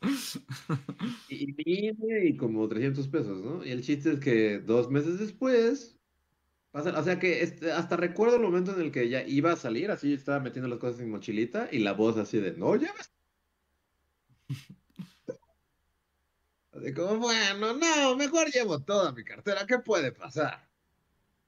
[1.29, 3.65] Y vine y como 300 pesos, ¿no?
[3.65, 5.99] Y el chiste es que dos meses después,
[6.71, 9.57] pasa, o sea que este, hasta recuerdo el momento en el que ya iba a
[9.57, 12.75] salir, así estaba metiendo las cosas en mi mochilita y la voz así de, no
[12.75, 13.11] lleves.
[16.71, 20.66] Así como, bueno, no, mejor llevo toda mi cartera, ¿qué puede pasar?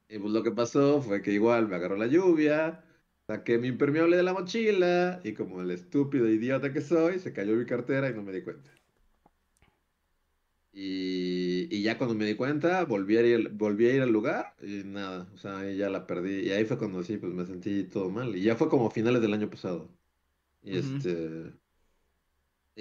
[0.10, 2.84] Y pues lo que pasó fue que igual me agarró la lluvia,
[3.27, 7.56] saqué mi impermeable de la mochila y como el estúpido idiota que soy, se cayó
[7.56, 8.72] mi cartera y no me di cuenta.
[10.72, 14.56] Y, y ya cuando me di cuenta, volví a ir, volví a ir al lugar
[14.61, 16.41] y nada, o sea, ahí ya la perdí.
[16.48, 18.36] Y ahí fue cuando sí, pues me sentí todo mal.
[18.36, 19.90] Y ya fue como finales del año pasado.
[20.61, 21.53] Y este...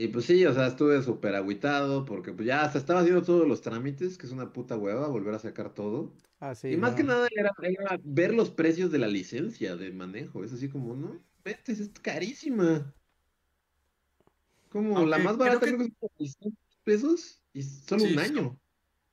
[0.01, 3.49] Y pues sí, o sea, estuve súper agüitado porque pues ya hasta estaba haciendo todos
[3.49, 6.15] los trámites, que es una puta hueva volver a sacar todo.
[6.39, 6.69] Ah, sí.
[6.69, 10.45] Y más que nada era, era ver los precios de la licencia de manejo.
[10.45, 12.95] Es así como, no, vete, es carísima.
[14.69, 18.07] Como la más creo barata que- creo que es como 600 pesos y solo Sí,
[18.13, 18.61] un son- año.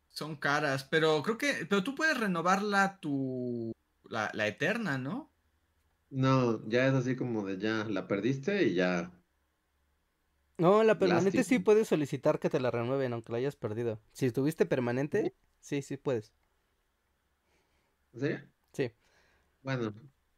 [0.10, 0.84] Son caras.
[0.84, 1.66] Pero creo que.
[1.68, 3.72] Pero tú puedes renovarla tu.
[4.08, 5.32] La, la eterna, ¿no?
[6.10, 9.12] No, ya es así como de ya, la perdiste y ya.
[10.58, 14.00] No, la permanente sí puedes solicitar que te la renueven, aunque la hayas perdido.
[14.14, 16.34] Si tuviste permanente, sí, sí puedes.
[18.14, 18.40] ¿En serio?
[18.74, 18.92] Sí.
[19.62, 19.94] Bueno,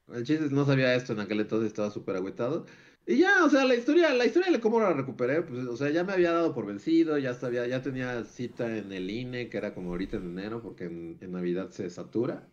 [0.07, 2.65] el chiste es no sabía esto en aquel entonces, estaba súper agüitado.
[3.05, 5.89] Y ya, o sea, la historia, la historia de cómo la recuperé, pues, o sea,
[5.91, 9.57] ya me había dado por vencido, ya sabía, ya tenía cita en el INE, que
[9.57, 12.49] era como ahorita en enero, porque en, en Navidad se satura.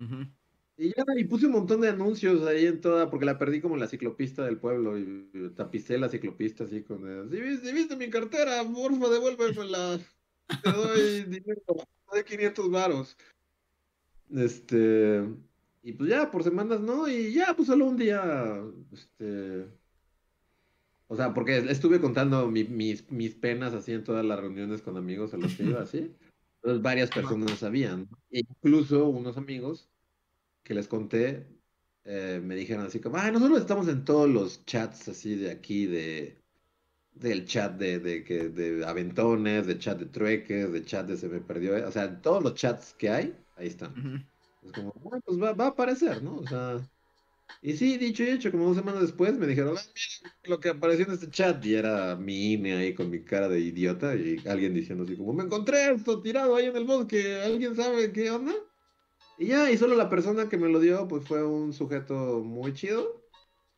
[0.00, 0.26] Ujú.
[0.82, 3.74] Y ya, y puse un montón de anuncios ahí en toda, porque la perdí como
[3.74, 7.74] en la ciclopista del pueblo, y tapicé la ciclopista así con el, si viste, si
[7.74, 10.00] viste mi cartera, porfa, devuélvemela,
[10.62, 13.14] te doy dinero, te doy 500 varos.
[14.34, 15.28] Este,
[15.82, 18.58] y pues ya, por semanas no, y ya, pues solo un día,
[18.90, 19.66] este,
[21.08, 24.96] o sea, porque estuve contando mi- mis, mis penas así en todas las reuniones con
[24.96, 26.10] amigos a los que iba así,
[26.62, 27.10] entonces varias
[27.44, 28.08] personas sabían.
[28.30, 29.90] E incluso unos amigos
[30.62, 31.46] que les conté,
[32.04, 35.86] eh, me dijeron así como, ah, nosotros estamos en todos los chats así de aquí,
[35.86, 36.40] de
[37.12, 41.28] del chat de, de, que, de aventones, de chat de trueques, de chat de se
[41.28, 44.28] me perdió, eh, o sea, en todos los chats que hay, ahí están.
[44.62, 46.36] Es como, bueno, pues va, va a aparecer, ¿no?
[46.36, 46.80] O sea,
[47.62, 50.70] y sí, dicho y hecho, como dos semanas después me dijeron, ah, mira lo que
[50.70, 54.36] apareció en este chat, y era mi INE ahí con mi cara de idiota, y
[54.46, 58.30] alguien diciendo así como, me encontré esto tirado ahí en el bosque, ¿alguien sabe qué
[58.30, 58.54] onda?
[59.40, 62.74] Y ya, y solo la persona que me lo dio, pues fue un sujeto muy
[62.74, 63.26] chido,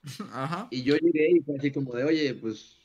[0.33, 0.67] Ajá.
[0.73, 2.79] y yo llegué y fue así como de, oye, pues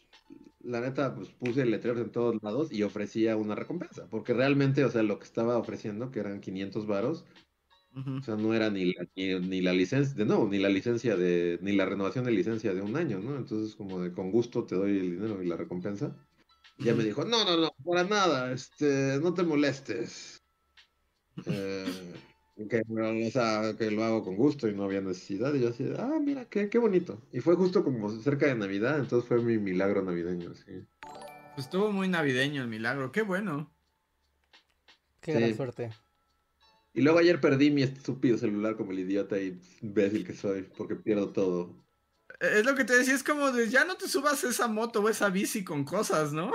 [0.59, 4.91] la neta, pues puse letreros en todos lados y ofrecía una recompensa, porque realmente, o
[4.91, 7.25] sea, lo que estaba ofreciendo, que eran 500 varos,
[7.95, 11.17] o sea, no era ni la, ni, ni la licencia, de, no, ni la licencia
[11.17, 13.37] de, ni la renovación de licencia de un año, ¿no?
[13.37, 16.15] Entonces, como de con gusto te doy el dinero y la recompensa.
[16.77, 20.43] Y ya me dijo, no, no, no, para nada, este, no te molestes.
[21.45, 21.85] Eh,
[22.69, 25.53] que, o sea, que lo hago con gusto y no había necesidad.
[25.53, 27.21] Y yo así, ah, mira, qué, qué bonito.
[27.31, 30.85] Y fue justo como cerca de Navidad, entonces fue mi milagro navideño, sí.
[31.55, 33.11] Pues estuvo muy navideño el milagro.
[33.11, 33.71] Qué bueno.
[35.21, 35.37] Qué Sí.
[35.39, 35.89] gran suerte.
[36.93, 40.95] Y luego ayer perdí mi estúpido celular como el idiota y imbécil que soy, porque
[40.95, 41.75] pierdo todo.
[42.39, 45.09] Es lo que te decía, es como de ya no te subas esa moto o
[45.09, 46.51] esa bici con cosas, ¿no?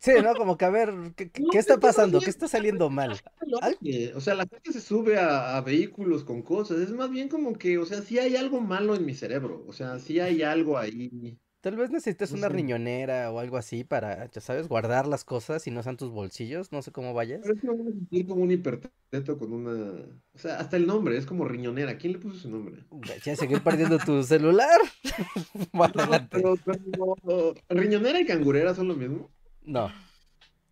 [0.00, 0.34] Sí, ¿no?
[0.34, 2.20] Como que a ver, ¿qué, qué está pasando?
[2.20, 3.20] ¿Qué está saliendo mal?
[3.58, 6.78] Al- Oye, O sea, la gente se sube a, a vehículos con cosas.
[6.80, 9.64] Es más bien como que, o sea, sí hay algo malo en mi cerebro.
[9.66, 11.38] O sea, sí hay algo ahí.
[11.60, 12.54] Tal vez necesites No una sé.
[12.54, 16.72] riñonera o algo así para, ya sabes, guardar las cosas y no sean tus bolsillos,
[16.72, 17.40] no sé cómo vayas.
[17.42, 20.04] Pero es que me voy a sentir como un hiperteto con una.
[20.32, 21.98] O sea, hasta el nombre es como riñonera.
[21.98, 22.84] ¿Quién le puso su nombre?
[23.24, 24.80] Ya seguir perdiendo tu celular.
[25.72, 26.28] Adelante.
[26.30, 29.30] Pero, pero, riñonera y cangurera son lo mismo.
[29.64, 29.90] No.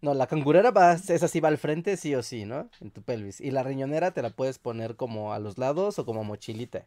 [0.00, 2.70] No, la cangurera va, esa sí va al frente, sí o sí, ¿no?
[2.80, 3.40] En tu pelvis.
[3.40, 6.86] Y la riñonera te la puedes poner como a los lados o como mochilita,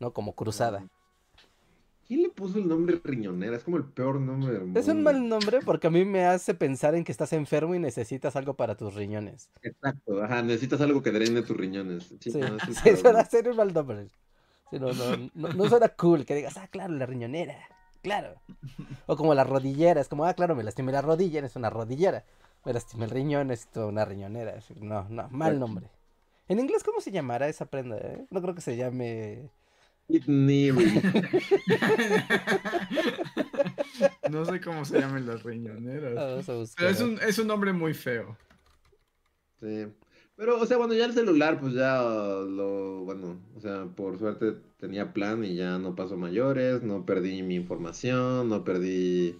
[0.00, 0.12] ¿no?
[0.12, 0.86] Como cruzada.
[2.06, 3.56] ¿Quién le puso el nombre riñonera?
[3.56, 4.78] Es como el peor nombre del mundo.
[4.78, 7.80] Es un mal nombre porque a mí me hace pensar en que estás enfermo y
[7.80, 9.50] necesitas algo para tus riñones.
[9.62, 12.14] Exacto, ajá, necesitas algo que drene tus riñones.
[12.20, 14.08] Sí, Sí, no, sí, suena ser un mal nombre.
[14.70, 17.58] Sí, no, no, no, no suena cool que digas, ah, claro, la riñonera,
[18.02, 18.40] claro.
[19.06, 22.24] O como la rodillera, es como, ah, claro, me lastimé la rodilla, es una rodillera.
[22.66, 24.58] Me lastimé el riñón, es una riñonera.
[24.80, 25.88] No, no, mal nombre.
[26.48, 27.96] En inglés, ¿cómo se llamará esa prenda?
[27.96, 28.26] eh?
[28.28, 29.52] No creo que se llame...
[30.08, 30.72] Kidney
[34.30, 36.14] no sé cómo se llaman las riñoneras.
[36.14, 38.36] Vamos a Pero es un, es un nombre muy feo.
[39.60, 39.86] Sí.
[40.34, 44.56] Pero, o sea, bueno, ya el celular, pues ya lo, bueno, o sea, por suerte
[44.76, 49.38] tenía plan y ya no pasó mayores, no perdí mi información, no perdí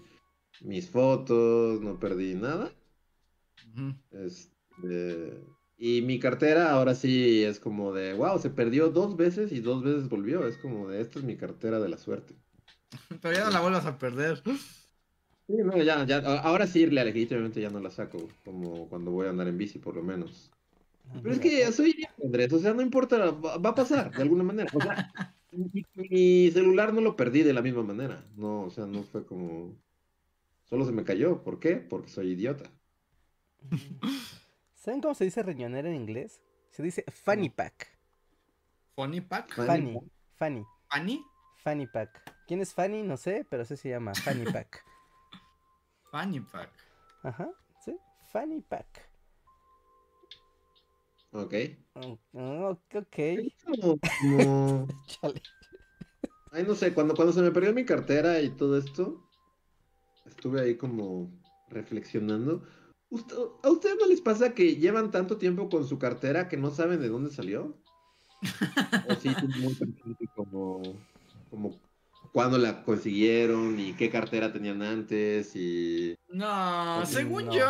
[0.61, 2.70] mis fotos, no perdí nada.
[4.11, 5.44] Este,
[5.78, 9.82] y mi cartera ahora sí es como de, wow, se perdió dos veces y dos
[9.85, 10.47] veces volvió.
[10.47, 12.36] Es como de, esta es mi cartera de la suerte.
[13.20, 14.43] Pero ya no la vuelvas a perder.
[15.47, 19.27] Sí, no, ya, ya, a- ahora sí, legítimamente ya no la saco, como cuando voy
[19.27, 20.51] a andar en bici, por lo menos.
[21.09, 21.94] Ah, Pero es que soy
[22.24, 24.70] Andrés, o sea, no importa, va, a pasar de alguna manera.
[24.73, 24.98] O sea,
[25.53, 28.24] mi, mi celular no lo perdí de la misma manera.
[28.36, 29.77] No, o sea, no fue como.
[30.65, 31.43] Solo se me cayó.
[31.44, 31.77] ¿Por qué?
[31.77, 32.70] Porque soy idiota.
[34.75, 36.43] ¿Saben cómo se dice riñonera en inglés?
[36.71, 37.97] Se dice fanny pack.
[38.97, 39.55] Funny Pack.
[39.55, 39.99] Fanny
[40.37, 40.67] Fanny,
[41.63, 42.35] fanny, pack.
[42.47, 43.03] ¿Quién es Fanny?
[43.03, 44.85] No sé, pero así se llama, fanny pack.
[46.11, 46.71] Fanny Pack.
[47.23, 47.51] Ajá,
[47.85, 47.97] sí,
[48.33, 49.11] fanny pack.
[51.33, 51.55] Ok.
[51.95, 53.17] Oh, ok,
[55.07, 55.43] chale.
[56.53, 59.29] Ay, no sé, cuando, cuando se me perdió mi cartera y todo esto,
[60.25, 61.31] estuve ahí como
[61.69, 62.63] reflexionando.
[63.11, 66.70] ¿Usted- ¿A ustedes no les pasa que llevan tanto tiempo con su cartera que no
[66.70, 67.77] saben de dónde salió?
[69.09, 69.28] ¿O sí
[69.59, 70.83] muy presente como,
[71.51, 71.81] como
[72.33, 76.16] cuándo la consiguieron y qué cartera tenían antes y...
[76.28, 77.55] No, según no.
[77.55, 77.69] yo,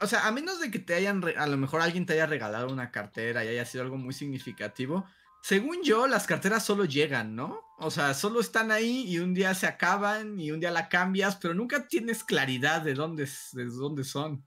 [0.00, 2.68] o- sea, a menos de que te hayan, a lo mejor alguien te haya regalado
[2.72, 5.04] una cartera y haya sido algo muy significativo,
[5.44, 7.60] según yo, las carteras solo llegan, ¿no?
[7.76, 11.36] O sea, solo están ahí y un día se acaban y un día la cambias,
[11.36, 14.42] pero nunca tienes claridad de dónde, de dónde son.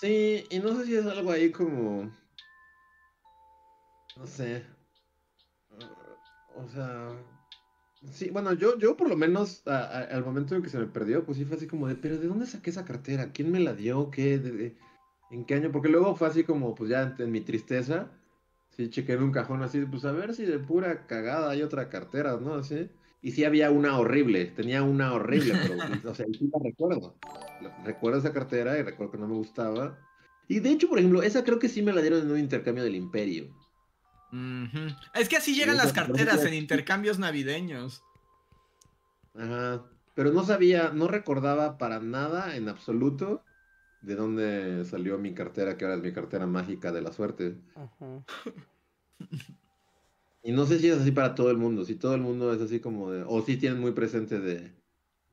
[0.00, 2.08] Sí, y no sé si es algo ahí como...
[4.16, 4.64] No sé.
[6.54, 7.10] O sea...
[8.12, 11.36] Sí, bueno, yo, yo por lo menos al momento en que se me perdió, pues
[11.36, 13.32] sí fue así como de, pero ¿de dónde saqué esa cartera?
[13.32, 14.08] ¿Quién me la dio?
[14.12, 14.38] ¿Qué?
[14.38, 14.76] ¿De-
[15.32, 15.72] ¿En qué año?
[15.72, 18.12] Porque luego fue así como, pues ya en mi tristeza,
[18.76, 21.88] sí chequé en un cajón así, pues a ver si de pura cagada hay otra
[21.88, 22.54] cartera, ¿no?
[22.54, 22.88] Así.
[23.22, 25.74] Y sí había una horrible, tenía una horrible, pero,
[26.10, 27.16] o sea, sí la recuerdo.
[27.84, 29.98] Recuerdo esa cartera y recuerdo que no me gustaba.
[30.48, 32.84] Y de hecho, por ejemplo, esa creo que sí me la dieron en un intercambio
[32.84, 33.54] del Imperio.
[35.14, 38.02] Es que así llegan las carteras en intercambios navideños.
[39.34, 39.84] Ajá.
[40.14, 43.42] Pero no sabía, no recordaba para nada en absoluto
[44.04, 47.56] de dónde salió mi cartera, que ahora es mi cartera mágica de la suerte.
[47.74, 48.24] Ajá.
[50.42, 52.60] Y no sé si es así para todo el mundo, si todo el mundo es
[52.60, 54.72] así como de, o si tienen muy presente de,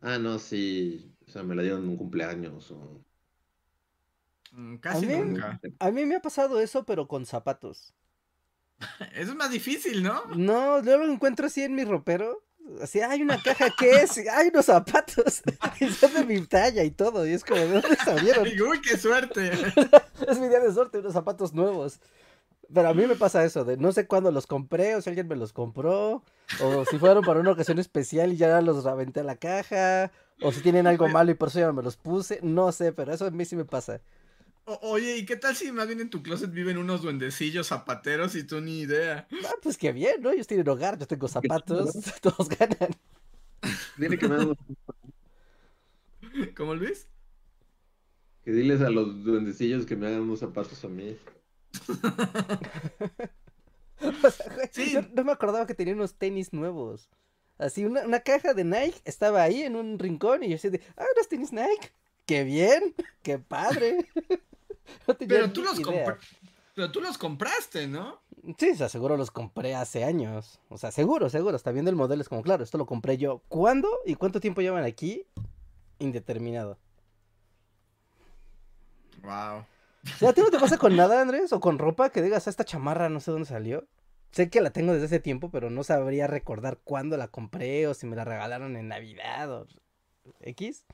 [0.02, 3.04] ah, no, sí, o sea, me la dieron en un cumpleaños o...
[4.54, 5.60] Mm, Casi mí- nunca.
[5.80, 7.94] A mí me ha pasado eso, pero con zapatos.
[9.14, 10.26] Eso es más difícil, ¿no?
[10.36, 12.44] No, yo lo encuentro así en mi ropero.
[12.82, 14.18] Así, hay una caja, ¿qué es?
[14.32, 15.42] Hay unos zapatos.
[15.80, 17.26] Y son de mi talla y todo.
[17.28, 18.48] Y es como, ¿de dónde salieron?
[18.70, 19.52] Uy, qué suerte.
[20.28, 22.00] Es mi día de suerte, unos zapatos nuevos.
[22.74, 25.28] Pero a mí me pasa eso, de no sé cuándo los compré, o si alguien
[25.28, 26.24] me los compró,
[26.62, 30.10] o si fueron para una ocasión especial y ya los aventé a la caja,
[30.42, 32.94] o si tienen algo malo y por eso ya no me los puse, no sé,
[32.94, 34.00] pero eso a mí sí me pasa.
[34.74, 38.36] O- oye, ¿y qué tal si más bien en tu closet viven unos duendecillos zapateros
[38.36, 39.28] y tú ni idea?
[39.46, 40.32] Ah, pues qué bien, ¿no?
[40.32, 41.92] Ellos tienen hogar, yo tengo zapatos,
[42.22, 42.96] todos ganan.
[43.98, 44.58] Dile que, me hagan unos-
[46.56, 47.08] ¿Cómo Luis?
[48.44, 51.16] que diles a los duendecillos que me hagan unos zapatos a mí.
[54.24, 54.92] O sea, güey, Sí.
[54.94, 57.08] yo no me acordaba que tenía unos tenis nuevos.
[57.60, 60.82] Así, una, una caja de Nike estaba ahí en un rincón y yo así de,
[60.98, 61.92] ah, unos tenis Nike.
[62.26, 62.96] ¡Qué bien!
[63.22, 64.08] ¡Qué padre!
[65.08, 65.86] No Pero tú los idea.
[66.06, 66.20] compra-
[66.76, 68.20] Pero tú los compraste, ¿no?
[68.58, 70.60] Sí, seguro los compré hace años.
[70.70, 71.56] O sea, seguro, seguro.
[71.56, 73.42] Está viendo el modelo, es como, claro, esto lo compré yo.
[73.50, 75.26] ¿Cuándo y cuánto tiempo llevan aquí?
[76.00, 76.78] Indeterminado.
[79.22, 79.66] Wow.
[80.04, 81.54] O sea, ¿a ti no te pasa con nada, Andrés?
[81.54, 83.88] ¿O con ropa que digas, "Ah, esta chamarra no sé dónde salió?
[84.32, 87.94] Sé que la tengo desde hace tiempo, pero no sabría recordar cuándo la compré o
[87.94, 89.68] si me la regalaron en Navidad o
[90.40, 90.86] X.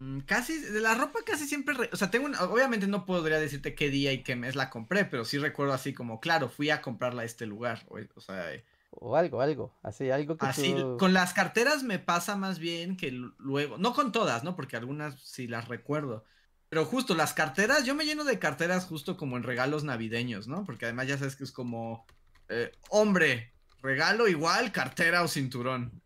[0.00, 3.40] Mm, Casi, de la ropa casi siempre, re- o sea, tengo una, obviamente no podría
[3.40, 6.70] decirte qué día y qué mes la compré, pero sí recuerdo así como, claro, fui
[6.70, 9.74] a comprarla a este lugar, o, o sea, eh, O algo, algo.
[9.82, 10.96] Así, algo que así, tú...
[10.98, 14.54] con las carteras me pasa más bien que luego, no con todas, ¿no?
[14.56, 16.24] Porque algunas sí las recuerdo,
[16.68, 20.64] pero justo las carteras, yo me lleno de carteras justo como en regalos navideños, ¿no?
[20.64, 22.06] Porque además ya sabes que es como,
[22.48, 23.52] eh, hombre,
[23.82, 26.02] regalo igual, cartera o cinturón.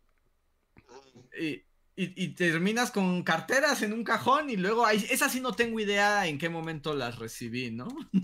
[1.39, 1.63] Y,
[1.95, 5.79] y- y terminas con carteras en un cajón y luego ahí, esa sí no tengo
[5.79, 7.87] idea en qué momento las recibí, ¿no?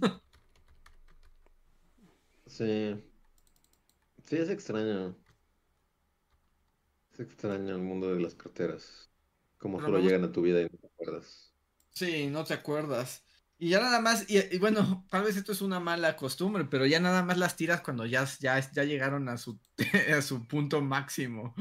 [2.47, 3.03] Sí.
[4.25, 5.17] Sí, es extraño.
[7.13, 9.11] Es extraño el mundo de las carteras.
[9.57, 11.53] Como Pero solo llegan a tu vida y no te acuerdas.
[11.89, 13.23] Sí, no te acuerdas.
[13.57, 16.85] Y ya nada más, y, y bueno, tal vez esto es una mala costumbre, pero
[16.85, 19.59] ya nada más las tiras cuando ya, ya, ya llegaron a su,
[20.17, 21.53] a su punto máximo.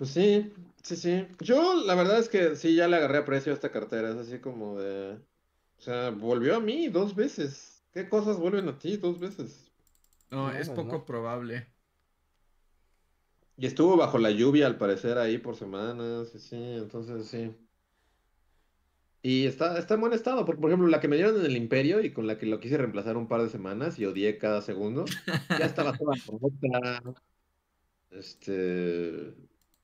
[0.00, 0.50] Pues sí,
[0.82, 1.28] sí, sí.
[1.40, 4.10] Yo la verdad es que sí, ya le agarré aprecio a esta cartera.
[4.10, 5.16] Es así como de...
[5.78, 7.86] O sea, volvió a mí dos veces.
[7.92, 9.70] ¿Qué cosas vuelven a ti dos veces?
[10.30, 11.04] No, No, es poco no.
[11.04, 11.66] probable.
[13.56, 17.54] Y estuvo bajo la lluvia al parecer ahí por semanas, y sí, entonces sí.
[19.22, 21.56] Y está, está en buen estado, porque por ejemplo la que me dieron en el
[21.56, 24.62] Imperio y con la que lo quise reemplazar un par de semanas y odié cada
[24.62, 25.18] segundo,
[25.54, 27.20] ya estaba toda rota,
[28.10, 29.34] este,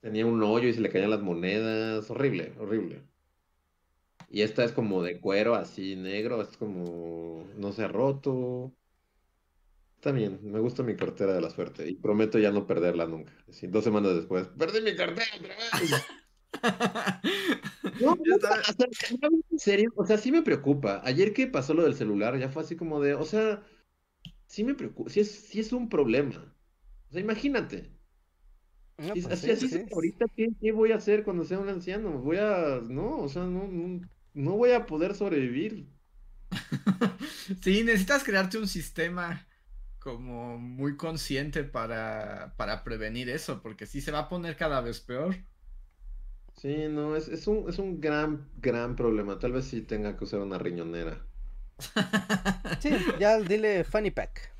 [0.06, 3.02] tenía un hoyo y se le caían las monedas, horrible, horrible.
[4.28, 8.72] Y esta es como de cuero así negro, es como, no se ha roto.
[9.96, 13.32] Está bien, me gusta mi cartera de la suerte y prometo ya no perderla nunca.
[13.48, 16.06] Así, dos semanas después, perdí mi cartera otra vez.
[17.98, 18.86] No, no, estaba- o sea,
[19.50, 21.00] en serio, o sea, sí me preocupa.
[21.04, 23.64] Ayer que pasó lo del celular, ya fue así como de, o sea,
[24.46, 26.56] sí me preocupa, sí es, sí es un problema.
[27.10, 27.95] O sea, imagínate.
[28.98, 29.76] No, pues así sí, así sí.
[29.76, 32.18] es ahorita, ¿qué, qué voy a hacer cuando sea un anciano?
[32.20, 34.00] Voy a, no, o sea, no, no,
[34.34, 35.90] no voy a poder sobrevivir.
[37.62, 39.46] Sí, necesitas crearte un sistema
[39.98, 45.00] como muy consciente para, para prevenir eso, porque sí se va a poner cada vez
[45.00, 45.36] peor.
[46.56, 49.38] Sí, no, es, es un, es un gran, gran problema.
[49.38, 51.24] Tal vez sí tenga que usar una riñonera.
[52.78, 54.55] Sí, ya dile funny pack.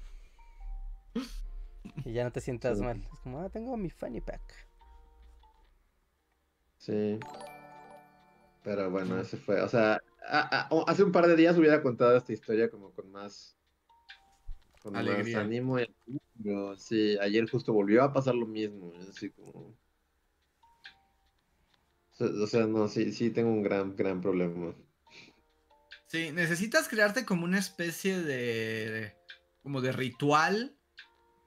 [2.04, 2.84] Y ya no te sientas Sí.
[2.84, 2.98] mal.
[3.12, 4.42] Es como, ah, tengo mi funny pack.
[6.78, 7.18] Sí.
[8.62, 11.82] Pero bueno, ese fue, o sea, a- a- o- hace un par de días hubiera
[11.82, 13.56] contado esta historia como con más,
[14.82, 15.40] con más Alegría.
[15.40, 15.86] ánimo y
[16.42, 19.74] pero sí, ayer justo volvió a pasar lo mismo, así como, o
[22.12, 24.74] sea, o sea, no, sí, sí tengo un gran, gran problema.
[26.08, 29.16] Sí, necesitas crearte como una especie de
[29.62, 30.75] como de ritual,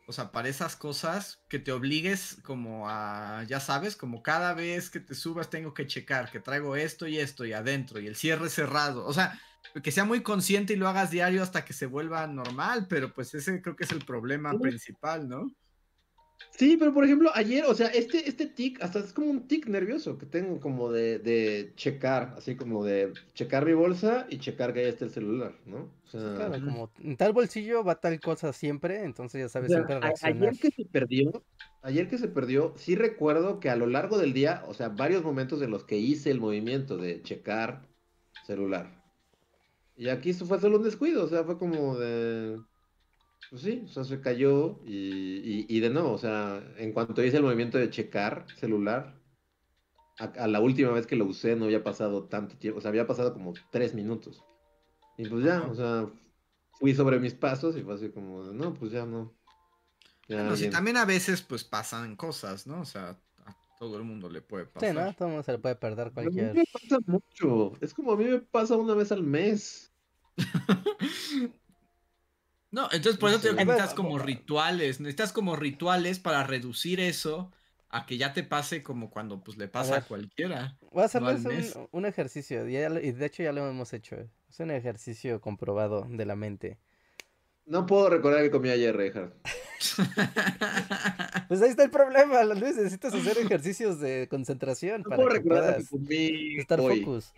[0.10, 4.90] o sea, para esas cosas que te obligues como a, ya sabes, como cada vez
[4.90, 8.15] que te subas tengo que checar que traigo esto y esto y adentro y el
[8.15, 9.40] cierre cerrado, o sea,
[9.84, 13.34] que sea muy consciente y lo hagas diario hasta que se vuelva normal, pero pues
[13.36, 14.57] ese creo que es el problema Sí.
[14.60, 15.48] principal, ¿no?
[16.52, 19.68] Sí, pero por ejemplo, ayer, o sea, este, este tic, hasta es como un tic
[19.68, 24.74] nervioso que tengo como de, de checar, así como de checar mi bolsa y checar
[24.74, 25.98] que ahí está el celular, ¿no?
[26.03, 29.72] O sea, Claro, como en tal bolsillo va tal cosa siempre, entonces ya O sabes
[29.72, 30.53] sea, siempre reaccionar.
[30.53, 31.45] ayer que se perdió,
[31.82, 35.24] ayer que se perdió, sí recuerdo que a lo largo del día, o sea, varios
[35.24, 37.90] momentos en los que hice el movimiento de checar
[38.41, 39.03] celular.
[39.95, 42.64] Y aquí fue solo un descuido, o sea, fue como de,
[43.50, 47.24] pues sí, o sea, se cayó y, y, y de nuevo, o sea, en cuanto
[47.24, 49.24] hice el movimiento de checar celular,
[50.20, 52.90] a, a la última vez que lo usé no había pasado tanto tiempo, o sea,
[52.90, 54.44] había pasado como tres minutos.
[55.18, 56.12] Y pues ya, o sea,
[56.74, 59.38] fui sobre mis pasos y fue así como, de, no, pues ya no.
[60.28, 60.72] Ya Bueno, sí, bien.
[60.72, 62.82] también a veces pues pasan cosas, ¿no?
[62.82, 64.88] O sea, a todo el mundo le puede pasar.
[64.88, 65.14] Sí, ¿no?
[65.14, 66.54] Todo el mundo se le puede perder Pero a mí cualquier...
[66.54, 67.74] me pasa mucho.
[67.82, 69.94] Es como a mí me pasa una vez al mes.
[72.72, 77.00] No, entonces por eso te digo que necesitas como rituales, necesitas como rituales para reducir
[77.00, 77.52] eso
[77.90, 80.08] a que ya te pase como cuando pues le pasa a, ver.
[80.08, 80.78] cualquiera.
[80.91, 83.91] Voy a hacerles un, un ejercicio, y, ya lo- y de hecho ya lo hemos
[83.94, 84.16] hecho.
[84.16, 84.30] eh.
[84.50, 86.78] Es un ejercicio comprobado de la mente.
[87.66, 89.34] No puedo recordar que comí ayer, Reinhardt.
[91.48, 92.76] Pues ahí está el problema, Luis.
[92.76, 97.02] Necesitas hacer ejercicios de concentración No para puedo que recordar que puedas comí estar hoy.
[97.04, 97.34] focus.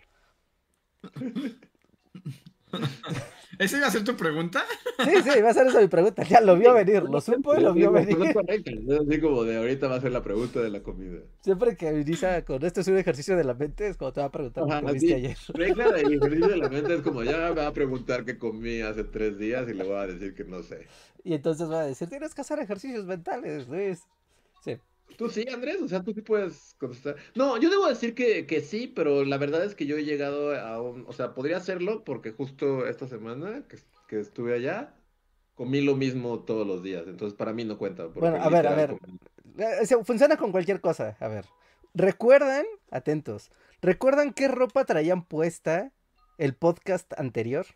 [3.58, 4.64] ¿Esa iba a ser tu pregunta?
[5.04, 6.22] Sí, sí, va a ser esa mi pregunta.
[6.22, 8.16] Ya lo vio venir, lo supo y lo vio venir.
[8.20, 11.20] Así como de ahorita va a ser la pregunta de la comida.
[11.40, 14.26] Siempre que inicia con esto es un ejercicio de la mente, es como te va
[14.26, 15.14] a preguntar qué comiste sí.
[15.14, 15.36] ayer.
[15.54, 18.80] Reinhardt, el ejercicio de la mente es como ya me va a preguntar qué comí
[18.80, 20.86] hace tres días y le voy a decir que no sé.
[21.24, 24.06] Y entonces va a decir, tienes que hacer ejercicios mentales, Luis.
[25.16, 27.16] Tú sí, Andrés, o sea, tú sí puedes contestar.
[27.34, 30.54] No, yo debo decir que, que sí, pero la verdad es que yo he llegado
[30.58, 33.78] a un, o sea, podría hacerlo porque justo esta semana que,
[34.08, 34.94] que estuve allá,
[35.54, 38.06] comí lo mismo todos los días, entonces para mí no cuenta.
[38.06, 38.90] Bueno, a ver, a ver.
[38.98, 39.18] comí-
[39.58, 41.16] Eh, se- Funciona con cualquier cosa.
[41.20, 41.44] A ver.
[41.94, 42.64] ¿Recuerdan?
[42.90, 43.50] Atentos.
[43.82, 45.92] ¿Recuerdan qué ropa traían puesta
[46.38, 47.66] el podcast anterior?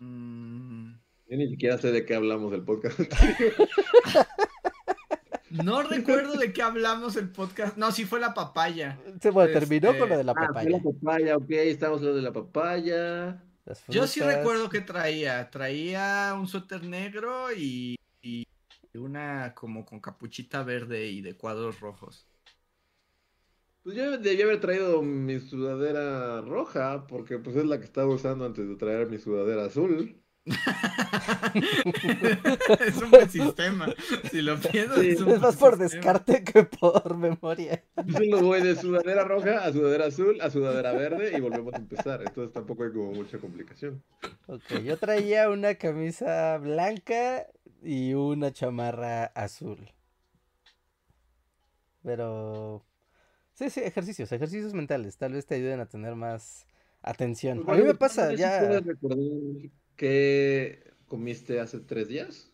[0.00, 0.92] Mm,
[1.28, 2.98] Yo ni siquiera sé de qué hablamos del podcast.
[5.52, 7.76] No recuerdo de qué hablamos el podcast.
[7.76, 8.98] No, sí fue la papaya.
[9.20, 10.70] Se bueno, terminó Este, con lo de la Ah, fue papaya.
[10.70, 13.44] la papaya, ok, estamos hablando de la papaya.
[13.88, 15.50] Yo sí recuerdo que traía.
[15.50, 18.46] Traía un suéter negro y, y
[18.94, 22.28] una como con capuchita verde y de cuadros rojos.
[23.82, 28.44] Pues yo debí haber traído mi sudadera roja, porque pues es la que estaba usando
[28.46, 30.21] antes de traer mi sudadera azul.
[32.80, 33.86] es un buen sistema.
[34.30, 35.94] Si lo piensas, Sí, es, un Es más por sistema.
[35.94, 37.84] descarte que por memoria.
[38.10, 42.22] Solo voy de sudadera roja a sudadera azul a sudadera verde y volvemos a empezar.
[42.22, 44.02] Entonces tampoco hay como mucha complicación.
[44.46, 47.46] Ok, yo traía una camisa blanca
[47.82, 49.92] y una chamarra azul.
[52.02, 52.84] Pero...
[53.54, 55.16] Sí, sí, ejercicios, ejercicios mentales.
[55.18, 56.66] Tal vez te ayuden a tener más
[57.00, 57.62] atención.
[57.68, 58.80] A mí me pasa ¿Puedes ya...
[58.80, 59.18] recordar
[60.02, 62.50] qué comiste hace tres días?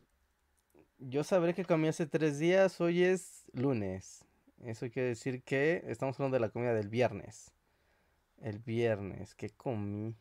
[0.98, 4.22] Yo sabré que comí hace tres días, hoy es lunes.
[4.66, 7.50] Eso quiere decir que estamos hablando de la comida del viernes.
[8.42, 10.14] El viernes, ¿qué comí?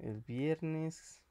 [0.00, 1.22] El viernes...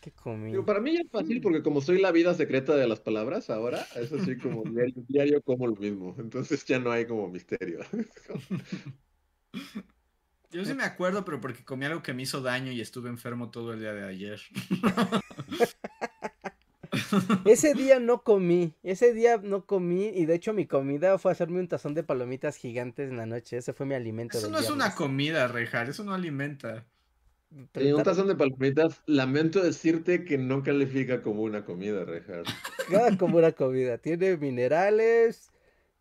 [0.00, 0.50] ¿Qué comí?
[0.50, 3.48] Digo, para mí ya es fácil porque como soy la vida secreta de las palabras
[3.48, 6.16] ahora, es así como diario, diario como lo mismo.
[6.18, 7.78] Entonces ya no hay como misterio.
[10.54, 13.50] Yo sí me acuerdo, pero porque comí algo que me hizo daño y estuve enfermo
[13.50, 14.40] todo el día de ayer.
[17.44, 21.58] Ese día no comí, ese día no comí y de hecho mi comida fue hacerme
[21.58, 24.70] un tazón de palomitas gigantes en la noche, ese fue mi alimento Eso no es
[24.70, 26.84] una comida, Rejar, eso no alimenta.
[27.74, 32.44] Y un ta- tazón de palomitas, lamento decirte que no califica como una comida, Rejar.
[32.88, 35.52] Cada como una comida, tiene minerales,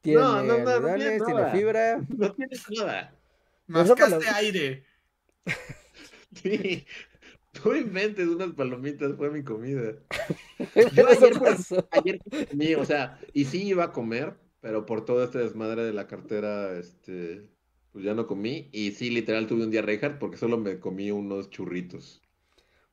[0.02, 1.52] tiene No, no, no, no tiene nada.
[1.52, 2.02] fibra.
[2.08, 3.16] No tiene nada.
[3.68, 4.86] No Mascaste aire.
[6.42, 6.84] Sí.
[7.64, 9.94] No inventes unas palomitas, fue mi comida.
[10.96, 11.88] Yo ayer, pasó.
[11.92, 12.20] ayer
[12.50, 16.08] comí, o sea, y sí iba a comer, pero por todo este desmadre de la
[16.08, 17.52] cartera, este,
[17.92, 18.70] pues ya no comí.
[18.74, 22.24] Y sí, literal, tuve un día Reinhardt porque solo me comí unos churritos.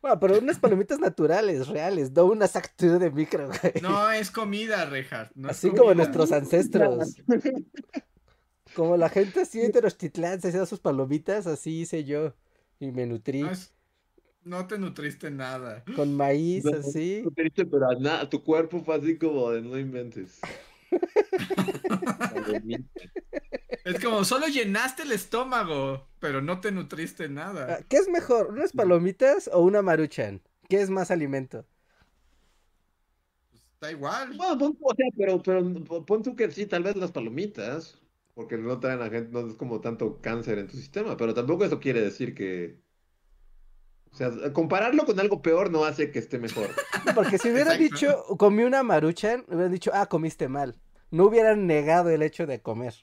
[0.03, 3.75] Bueno, pero unas palomitas naturales, reales, no unas actúe de micro, güey.
[3.83, 7.17] No es comida, no es Así como nuestros ancestros.
[8.75, 12.35] Como la gente así de Tenochtitlán se hacía sus palomitas, así hice yo.
[12.79, 13.75] Y me nutrí No, es-
[14.45, 15.85] no te nutriste nada.
[15.95, 17.23] con maíz, No, así.
[17.25, 20.41] no triste, pero a nada, tu cuerpo fue así como de no inventes.
[23.85, 27.83] Es como solo llenaste el estómago, pero no te nutriste Ah, nada.
[27.89, 30.41] ¿Qué es mejor, unas palomitas o una maruchan?
[30.69, 31.67] ¿Qué es más alimento?
[33.81, 34.37] Da igual.
[34.37, 37.99] Bueno, pon, o sea, pero, pero pon tú que sí, tal vez las palomitas,
[38.35, 41.65] porque no traen a gente, no es como tanto cáncer en tu sistema, pero tampoco
[41.65, 42.81] eso quiere decir que.
[44.13, 46.69] O sea, compararlo con algo peor no hace que esté mejor.
[47.15, 47.95] Porque si hubieran Exacto.
[48.27, 50.77] dicho, comí una maruchan, hubieran dicho, ah, comiste mal.
[51.13, 52.95] No hubieran negado el hecho de comer.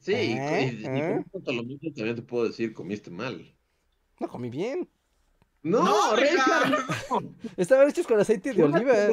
[0.00, 0.78] Sí, y- ¿Eh?
[0.78, 1.24] y, y ¿Eh?
[1.30, 3.54] con palomitas también te puedo decir comiste mal.
[4.20, 4.88] No, comí bien.
[5.64, 6.70] No, No, Richard,
[7.10, 8.92] no, Estaban hechos con aceite de oliva.
[9.06, 9.10] es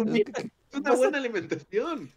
[0.74, 2.10] una buena alimentación.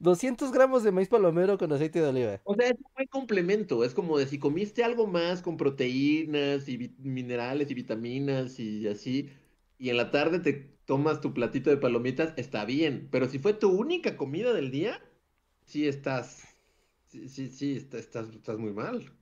[0.00, 2.40] 200 gramos de maíz palomero con aceite de oliva.
[2.44, 3.84] O sea, es un buen complemento.
[3.84, 9.28] Es como de si comiste algo más con proteínas y minerales y vitaminas y así,
[9.78, 10.52] y en la tarde te
[10.86, 13.08] tomas tu platito de palomitas, está bien.
[13.10, 14.98] Pero si fue tu única comida del día,
[15.66, 16.42] sí estás.
[17.08, 19.12] Sí, sí, sí, está- estás, estás muy mal.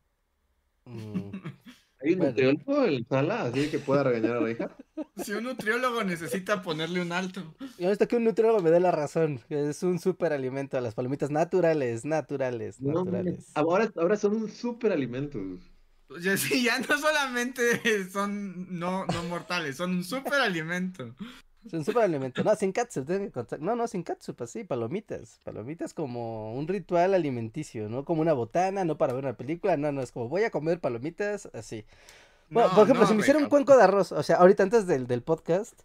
[0.84, 1.30] Mm.
[2.04, 2.30] ¿Hay un Bueno.
[2.32, 4.76] nutriólogo en la sala así que pueda regañar a la hija?
[5.26, 7.54] Si un nutriólogo necesita ponerle un alto.
[7.78, 9.40] Y ahorita que un nutriólogo me dé la razón.
[9.48, 10.80] que Es un súper alimento.
[10.80, 13.50] Las palomitas naturales, naturales, No, naturales.
[13.54, 15.60] ahora, ahora son un súper alimentos.
[16.20, 21.14] Ya, sí, ya no solamente son no, no mortales, son un super alimento.
[21.64, 22.42] Es un super alimento.
[22.42, 23.60] No, sin contar.
[23.60, 25.40] No, no, sin catsup, así, palomitas.
[25.44, 29.92] Palomitas como un ritual alimenticio, no como una botana, no para ver una película, no,
[29.92, 31.84] no, es como voy a comer palomitas, así.
[32.50, 34.62] Bueno, No, por ejemplo, no, si me hiciera un cuenco de arroz, o sea, ahorita
[34.64, 35.80] antes del, del podcast,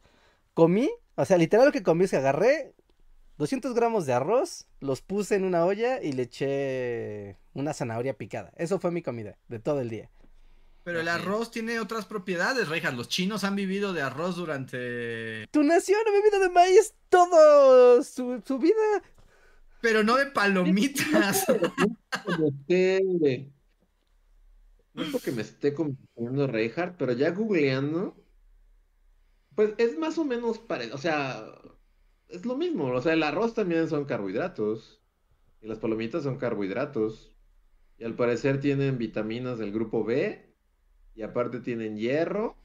[0.54, 2.74] comí, o sea, literal lo que comí es que agarré
[3.38, 8.52] 200 gramos de arroz, los puse en una olla y le eché una zanahoria picada.
[8.58, 10.10] Eso fue mi comida de todo el día.
[10.88, 12.94] Pero el arroz tiene otras propiedades, Rejas.
[12.94, 15.46] Los chinos han vivido de arroz durante.
[15.52, 19.04] Tu nación ha vivido de maíz todo su, su vida.
[19.82, 21.46] Pero no de palomitas.
[24.94, 28.16] No es porque me esté confundiendo Reinhardt, pero ya googleando,
[29.56, 31.46] pues es más o menos parecido, o sea,
[32.30, 35.00] es lo mismo, o sea, el arroz también son carbohidratos
[35.62, 37.32] y las palomitas son carbohidratos
[38.00, 40.47] y al parecer tienen vitaminas del grupo B
[41.18, 42.56] y aparte tienen hierro,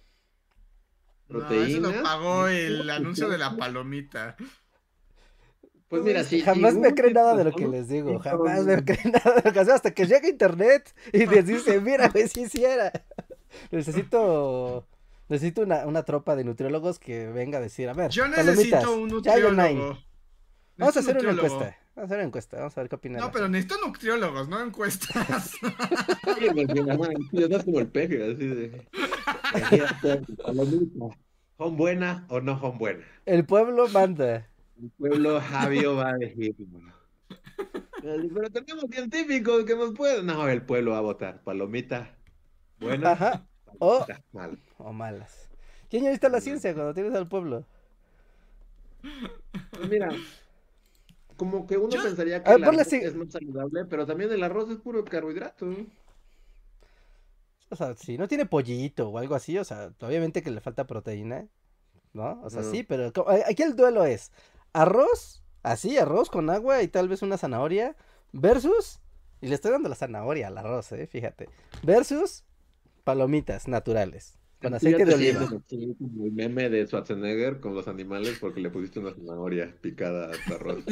[1.29, 1.97] No, eso proteínas.
[1.97, 4.37] lo pagó el anuncio de la palomita.
[5.89, 6.41] Pues mira, sí.
[6.41, 8.19] Jamás me cree nada de lo que les digo.
[8.21, 11.81] Jamás me cree nada de lo que hago, Hasta que llega internet y les dice,
[11.81, 12.93] mira, güey, si hiciera.
[13.71, 14.87] Necesito.
[15.29, 19.09] Necesito una, una tropa de nutriólogos que venga a decir, a ver, Yo necesito un
[19.09, 19.99] nutriólogo.
[20.83, 21.59] Vamos a hacer un una encuesta.
[21.59, 22.57] Vamos a hacer una encuesta.
[22.59, 23.21] Vamos a ver qué opinan.
[23.21, 25.53] No, pero necesito nutriólogos, no encuestas.
[26.39, 28.89] Sí, porque, como el peje, así de.
[30.43, 31.17] Palomita,
[31.57, 33.07] ¿Son buenas o no son buenas?
[33.27, 34.49] El pueblo manda.
[34.81, 36.57] El pueblo Javio va a elegir.
[36.59, 36.93] bueno.
[38.03, 40.27] Pero tenemos científicos que nos pueden.
[40.27, 41.43] No, el pueblo va a votar.
[41.45, 42.17] Palomita,
[42.81, 43.13] buena.
[43.13, 43.47] Ajá.
[43.79, 44.59] O, palomita, mal.
[44.79, 45.51] o malas.
[45.89, 47.65] ¿Quién ya viste la ciencia cuando tienes al pueblo?
[49.03, 50.11] Pues mira,
[51.43, 54.45] como que uno Yo- pensaría que ver, el arroz es más saludable, pero también el
[54.45, 55.67] arroz es puro carbohidrato.
[57.69, 60.87] O sea, si no tiene pollito o algo así, o sea, obviamente que le falta
[60.87, 61.49] proteína,
[62.13, 62.41] ¿no?
[62.45, 63.11] O sea, sí, pero
[63.45, 64.31] aquí el duelo es
[64.73, 67.97] arroz, así, arroz con agua y tal vez una zanahoria,
[68.31, 69.01] versus,
[69.41, 71.49] y le estoy dando la zanahoria al arroz, eh, fíjate,
[71.83, 72.45] versus
[73.03, 75.49] palomitas naturales, con aceite de te oliva.
[75.71, 80.55] el meme de Schwarzenegger con los animales porque le pusiste una zanahoria picada a tu
[80.55, 80.85] arroz.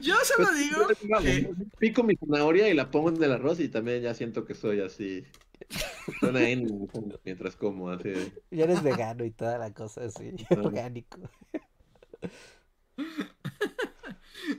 [0.00, 0.86] Yo solo Pues, digo
[1.22, 4.54] que Pico mi zanahoria y la pongo en el arroz y también ya siento que
[4.54, 5.24] soy así.
[6.20, 6.88] Suena en
[7.24, 8.12] mientras como, así.
[8.50, 11.18] Ya eres vegano y toda la cosa así, orgánico.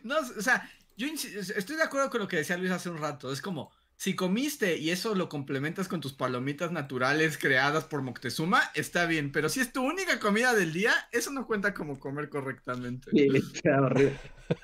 [0.04, 3.32] No, o sea, yo estoy de acuerdo con lo que decía Luis hace un rato.
[3.32, 8.62] Es como, si comiste y eso lo complementas con tus palomitas naturales creadas por Moctezuma,
[8.74, 9.32] está bien.
[9.32, 13.12] Pero si es tu única comida del día, eso no cuenta como comer correctamente.
[13.12, 14.18] Sí, está horrible.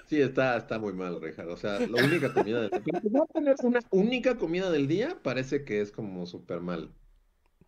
[0.08, 1.48] Sí, está, está muy mal, Rejar.
[1.48, 3.02] O sea, la única comida del día.
[3.34, 6.94] Tener una única comida del día parece que es como súper mal.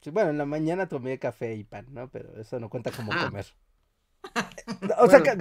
[0.01, 2.09] Sí, bueno, en la mañana tomé café y pan, ¿no?
[2.11, 3.27] Pero eso no cuenta como Ah.
[3.27, 3.45] comer.
[4.99, 5.37] O sea, ca-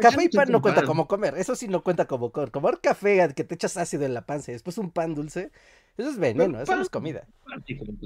[0.00, 0.86] café y pan no cuenta pan.
[0.88, 1.34] como comer.
[1.36, 2.50] Eso sí no cuenta como comer.
[2.50, 5.50] Comer café que te echas ácido en la panza y después un pan dulce,
[5.96, 7.26] eso es veneno, eso no es comida.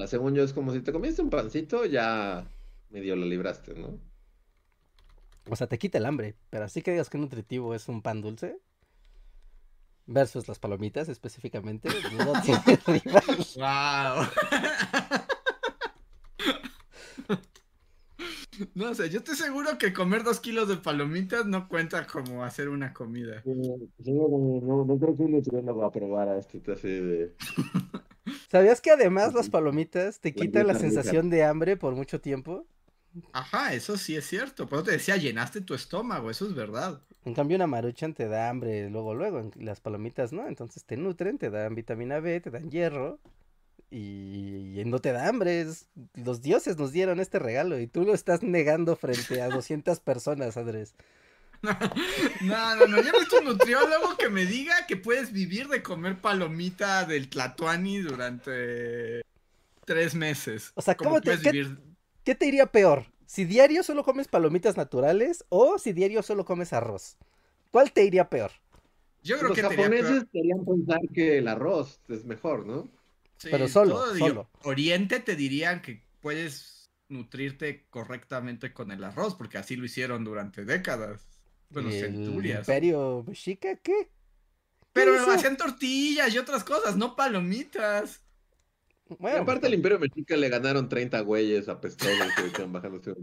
[0.07, 2.47] Según yo, es como si te comiste un pancito, ya
[2.91, 3.99] medio lo libraste, ¿no?
[5.51, 8.21] O sea, te quita el hambre, pero así que digas que nutritivo es un pan
[8.21, 8.59] dulce.
[10.11, 11.89] Versus las palomitas específicamente.
[12.17, 13.23] no tiene rival.
[13.57, 14.27] ¡Wow!
[18.75, 22.69] No sé, yo estoy seguro que comer dos kilos de palomitas no cuenta como hacer
[22.69, 23.43] una comida.
[23.45, 27.35] no, no creo que un nutriólogo va a probar a este así de...
[28.51, 32.67] ¿Sabías que además las palomitas te quitan la sensación de hambre por mucho tiempo?
[33.33, 34.69] Ajá, eso sí es cierto.
[34.69, 37.01] Por eso te decía, llenaste tu estómago, eso es verdad.
[37.25, 39.51] En cambio, una maruchan te da hambre luego, luego.
[39.57, 43.19] Las palomitas no, entonces te nutren, te dan vitamina B, te dan hierro.
[43.91, 45.61] Y, y no te da hambre.
[45.63, 50.01] es- Los dioses nos dieron este regalo y tú lo estás negando frente a 200
[50.01, 50.95] personas, Andrés.
[52.43, 52.97] No, no, no.
[53.03, 57.99] Yo necesito un nutriólogo que me diga que puedes vivir de comer palomita del Tlatuani
[57.99, 59.23] durante
[59.85, 60.71] tres meses.
[60.77, 61.79] O sea, ¿cómo te- qué- vivir?
[62.23, 63.07] ¿Qué te iría peor?
[63.27, 67.17] ¿Si diario solo comes palomitas naturales o si diario solo comes arroz?
[67.73, 68.53] ¿Cuál te iría peor?
[69.23, 72.89] Yo creo Los que japoneses querían pensar que el arroz es mejor, ¿no?
[73.39, 74.51] Sí, Pero solo, todo de solo.
[74.65, 80.65] Oriente te dirían que puedes nutrirte correctamente con el arroz, porque así lo hicieron durante
[80.65, 81.27] décadas.
[81.71, 82.61] Bueno, ¿Y el centurias.
[82.61, 84.11] imperio mexica qué?
[84.93, 85.31] Pero hizo?
[85.31, 88.23] hacían tortillas y otras cosas, no palomitas.
[89.11, 93.15] Y Bueno, aparte al Imperio Mexica le ganaron 30 güeyes apestosos que estaban bajando su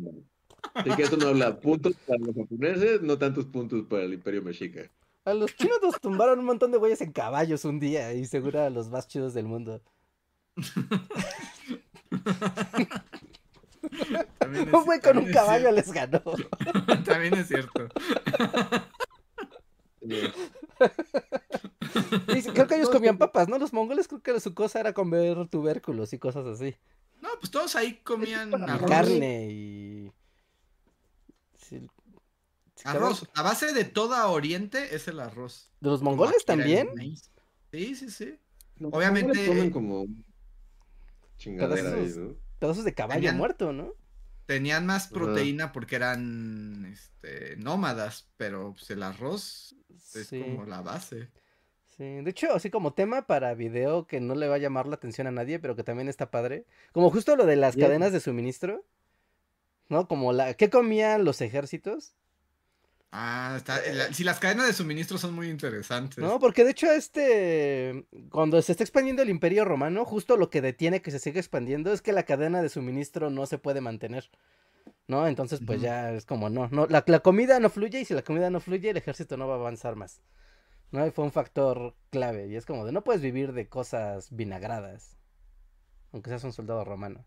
[0.74, 4.42] Así que eso no habla puntos para los japoneses, no tantos puntos para el Imperio
[4.42, 4.90] Mexica.
[5.26, 8.62] A los chinos nos tumbaron un montón de güeyes en caballos un día y seguro
[8.62, 9.82] a los más chidos del mundo.
[14.40, 15.76] También es- Un güey con también un caballo cierto.
[15.76, 16.22] les ganó.
[17.06, 17.88] También es cierto.
[20.02, 20.32] Y
[22.44, 23.58] creo que ellos comían papas, ¿no?
[23.58, 26.76] Los mongoles creo que su cosa era comer tubérculos y cosas así.
[27.22, 28.90] No, pues todos ahí comían arroz.
[28.90, 30.12] Carne y...
[31.58, 31.80] Sí,
[32.76, 33.28] sí, Arroz.
[33.36, 35.72] La base de toda Oriente es el arroz.
[35.80, 36.90] ¿De los mongoles también?
[37.72, 38.38] Sí, sí, sí.
[38.78, 40.06] Los Obviamente, mongoles comen como
[41.38, 42.18] chingadera ahí, pedazos.
[42.18, 42.36] ¿no?
[42.60, 43.94] Pedazos de caballo Tenían- muerto, ¿no?
[44.46, 49.76] Tenían más proteína porque eran este, nómadas, pero pues, el arroz
[50.14, 50.40] es Sí.
[50.40, 51.30] como la base.
[51.98, 54.96] Sí, de hecho, así como tema para video que no le va a llamar la
[54.96, 56.66] atención a nadie, pero que también está padre.
[56.92, 58.84] Como justo lo de las cadenas de suministro,
[59.90, 60.08] ¿no?
[60.08, 60.54] Como la...
[60.56, 62.14] ¿Qué comían los ejércitos?
[63.18, 66.18] Ah, está, la- sí, las cadenas de suministro son muy interesantes.
[66.18, 70.62] No, porque de hecho este, cuando se está expandiendo el imperio romano, justo lo que
[70.62, 74.30] detiene que se siga expandiendo es que la cadena de suministro no se puede mantener,
[75.08, 75.28] ¿no?
[75.28, 78.22] Entonces pues ya es como, no, no, la, la comida no fluye y si la
[78.24, 80.20] comida no fluye el ejército no va a avanzar más,
[80.92, 81.08] ¿no?
[81.08, 85.16] Y fue un factor clave y es como de no puedes vivir de cosas vinagradas,
[86.12, 87.24] aunque seas un soldado romano.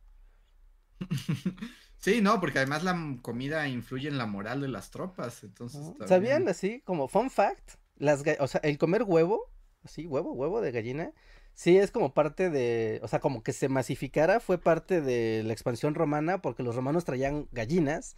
[1.99, 6.09] Sí, no, porque además la comida influye en la moral de las tropas, entonces también-
[6.09, 7.73] ¿Sabían así como fun fact?
[7.97, 9.51] Las, o sea, el comer huevo,
[9.83, 11.13] así, huevo, huevo de gallina,
[11.55, 15.53] sí es como parte de, o sea, como que se masificara, fue parte de la
[15.53, 18.15] expansión romana porque los romanos traían gallinas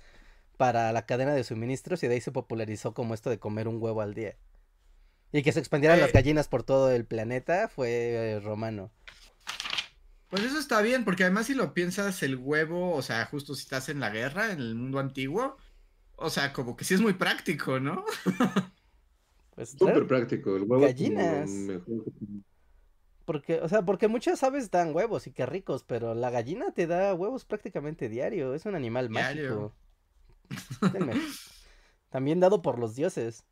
[0.59, 3.81] para la cadena de suministros y de ahí se popularizó como esto de comer un
[3.83, 4.37] huevo al día.
[5.33, 6.13] Y que se expandieran las Eh.
[6.13, 7.89] gallinas por todo el planeta fue
[8.35, 8.91] eh, romano.
[10.31, 13.63] Pues eso está bien, porque además si lo piensas, el huevo, o sea, justo si
[13.63, 15.57] estás en la guerra, en el mundo antiguo,
[16.17, 18.05] o sea, como que sí es muy práctico, ¿no?
[19.55, 20.57] Pues, Súper práctico.
[20.57, 21.51] El huevo Gallinas.
[21.51, 22.05] mejor
[23.25, 26.87] porque, o sea, porque muchas aves dan huevos y qué ricos, pero la gallina te
[26.87, 29.71] da huevos prácticamente diario, es un animal Diario.
[29.71, 29.79] mágico.
[32.11, 33.47] También dado por los dioses.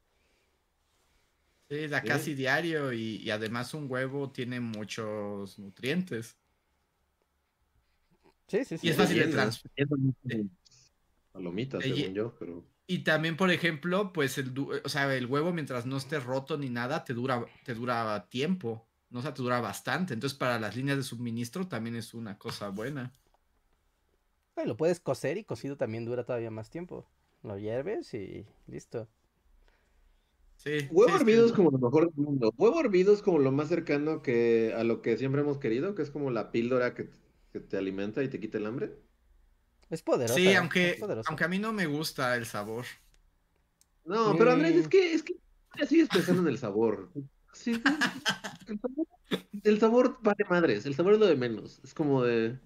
[1.71, 2.09] Sí, da Sí.
[2.09, 6.39] casi diario y, y además un huevo tiene muchos nutrientes.
[8.49, 8.87] Sí, sí, sí.
[8.87, 10.13] Y es fácil de Bien, trans- es como
[11.33, 12.65] Palomitas, y- según yo, pero.
[12.87, 14.53] Y también, por ejemplo, pues el,
[14.83, 18.87] o sea, el huevo mientras no esté roto ni nada, te dura, te dura tiempo,
[19.11, 20.15] no o sea, te dura bastante.
[20.15, 23.13] Entonces, para las líneas de suministro también es una cosa buena.
[24.65, 27.07] Lo puedes cocer y cocido también dura todavía más tiempo.
[27.43, 29.07] Lo hierves y listo.
[30.57, 30.89] Sí.
[30.91, 32.53] Huevo sí, es que- hervido es como lo mejor del mundo.
[32.57, 36.03] Huevo hervido es como lo más cercano que a lo que siempre hemos querido, que
[36.03, 37.09] es como la píldora que,
[37.53, 38.99] que te alimenta y te quita el hambre.
[39.91, 40.35] Es poderoso.
[40.35, 41.29] Sí, aunque, es poderoso.
[41.29, 42.85] aunque a mí no me gusta el sabor.
[44.05, 45.37] No, pero Andrés, es que, es que
[45.79, 47.11] ya sigues pensando en el sabor.
[47.53, 47.73] Sí,
[48.67, 49.07] el sabor.
[49.65, 51.81] El sabor vale madres, el sabor es lo de menos.
[51.85, 52.59] Es como de.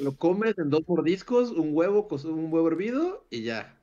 [0.00, 3.78] Lo comes en dos mordiscos, un huevo, un huevo hervido y ya.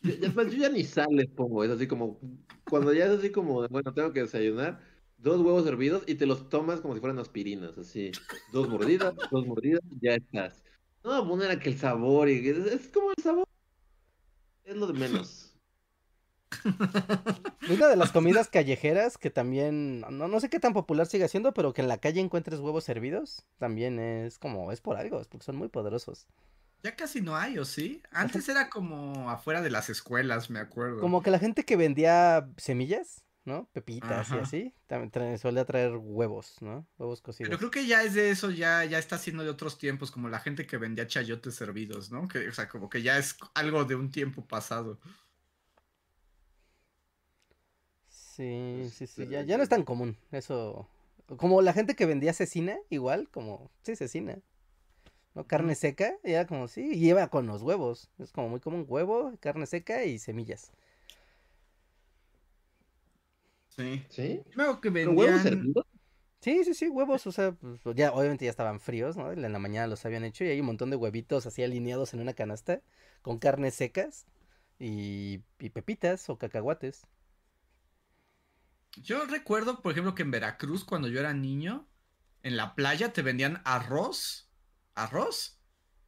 [0.00, 2.20] Pues, yo ya ni sal les pongo, es así como.
[2.64, 4.80] Cuando ya es así como de, bueno, tengo que desayunar,
[5.18, 8.12] dos huevos hervidos y te los tomas como si fueran aspirinas, así.
[8.52, 10.62] Dos mordidas, dos mordidas, ya estás.
[11.04, 13.46] No, poner a que el sabor y es, es como el sabor.
[14.64, 15.54] Es lo de menos.
[17.70, 21.52] Una de las comidas callejeras que también, no, no sé qué tan popular sigue siendo,
[21.52, 25.28] pero que en la calle encuentres huevos hervidos, también es como, es por algo, es
[25.28, 26.26] porque son muy poderosos.
[26.82, 28.02] Ya casi no hay, ¿o sí?
[28.12, 31.00] Antes era como afuera de las escuelas, me acuerdo.
[31.00, 33.68] Como que la gente que vendía semillas, ¿no?
[33.72, 36.86] Pepitas y así, también solía traer huevos, ¿no?
[36.98, 37.48] Huevos cocidos.
[37.48, 40.28] Pero creo que ya es de eso, ya, ya está siendo de otros tiempos, como
[40.28, 42.28] la gente que vendía chayotes servidos, ¿no?
[42.28, 45.00] Que, o sea, como que ya es algo de un tiempo pasado.
[48.08, 50.88] Sí, sí, sí, Este, ya, ya no es tan común, eso.
[51.38, 54.38] Como la gente que vendía cecina, igual, como, sí, cecina.
[55.34, 55.46] ¿No?
[55.46, 58.10] Carne seca, y era como, sí, iba con los huevos.
[58.18, 60.72] Es como muy común, huevo, carne seca y semillas.
[63.78, 64.04] Sí.
[64.08, 64.42] ¿Sí?
[64.44, 65.86] Yo me acuerdo que ¿Pero huevos hervidos?
[66.40, 69.32] Sí, sí, sí, huevos, o sea, pues, ya, obviamente ya estaban fríos, ¿no?
[69.32, 72.20] En la mañana los habían hecho y hay un montón de huevitos así alineados en
[72.20, 72.80] una canasta
[73.22, 74.26] con carnes secas
[74.78, 77.06] y, y pepitas o cacahuates.
[78.96, 81.88] Yo recuerdo, por ejemplo, que en Veracruz, cuando yo era niño,
[82.42, 84.50] en la playa te vendían arroz,
[84.94, 85.60] arroz,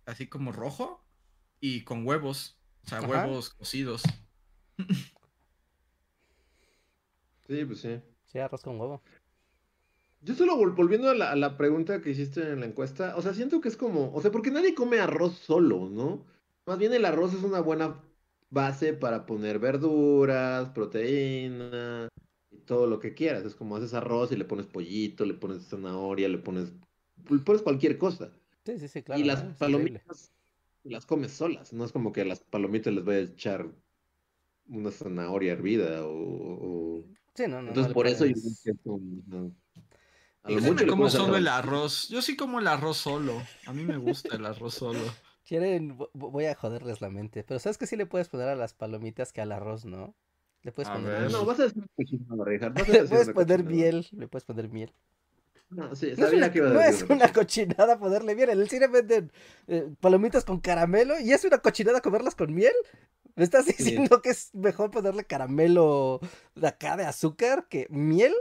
[0.06, 1.05] así como rojo,
[1.60, 3.09] y con huevos, o sea, Ajá.
[3.09, 4.02] huevos cocidos.
[7.51, 8.01] Sí, pues sí.
[8.24, 9.02] Sí, arroz con huevo.
[10.22, 13.22] Yo solo vol- volviendo a la, a la pregunta que hiciste en la encuesta, o
[13.22, 16.27] sea, siento que es como, o sea, porque nadie come arroz solo, ¿no?
[16.66, 18.02] Más bien el arroz es una buena
[18.51, 22.09] base para poner verduras, proteína
[22.51, 23.44] y todo lo que quieras.
[23.44, 26.72] Es como haces arroz y le pones pollito, le pones zanahoria, le pones,
[27.31, 28.31] le pones cualquier cosa.
[28.64, 29.22] Sí, sí, sí, claro.
[29.22, 30.32] y las palomitas
[30.85, 31.72] las comes solas.
[31.72, 33.70] No es como que a las palomitas les voy a echar
[34.68, 36.12] una zanahoria hervida o...
[37.01, 37.05] o-
[37.35, 37.62] Sí, no, no.
[37.62, 38.35] no Entonces por eso yo
[38.65, 39.52] que no.
[40.43, 42.09] A Yo sí me como solo el arroz.
[42.09, 43.43] Yo sí como el arroz solo.
[43.66, 45.01] A mí me gusta el arroz solo.
[45.47, 47.43] Quieren, vo- vo- voy a joderles la mente.
[47.44, 50.15] Pero ¿sabes que sí le puedes poner a las palomitas que al arroz, no?
[50.62, 51.31] Le puedes A poner ver.
[51.31, 52.73] No, vas a decir una cochinada, Richard.
[52.74, 53.77] Vas a Le puedes una poner cochinada.
[53.77, 54.93] miel, le puedes poner miel.
[55.70, 58.35] No, sí, No es una, que iba a no decir es una una cochinada ponerle
[58.35, 58.51] miel.
[58.51, 59.32] En el cine venden
[59.69, 62.73] eh, palomitas con caramelo y es una cochinada comerlas con miel.
[63.41, 66.21] ¿Me estás diciendo que es mejor ponerle caramelo
[66.55, 68.35] de acá de azúcar que miel?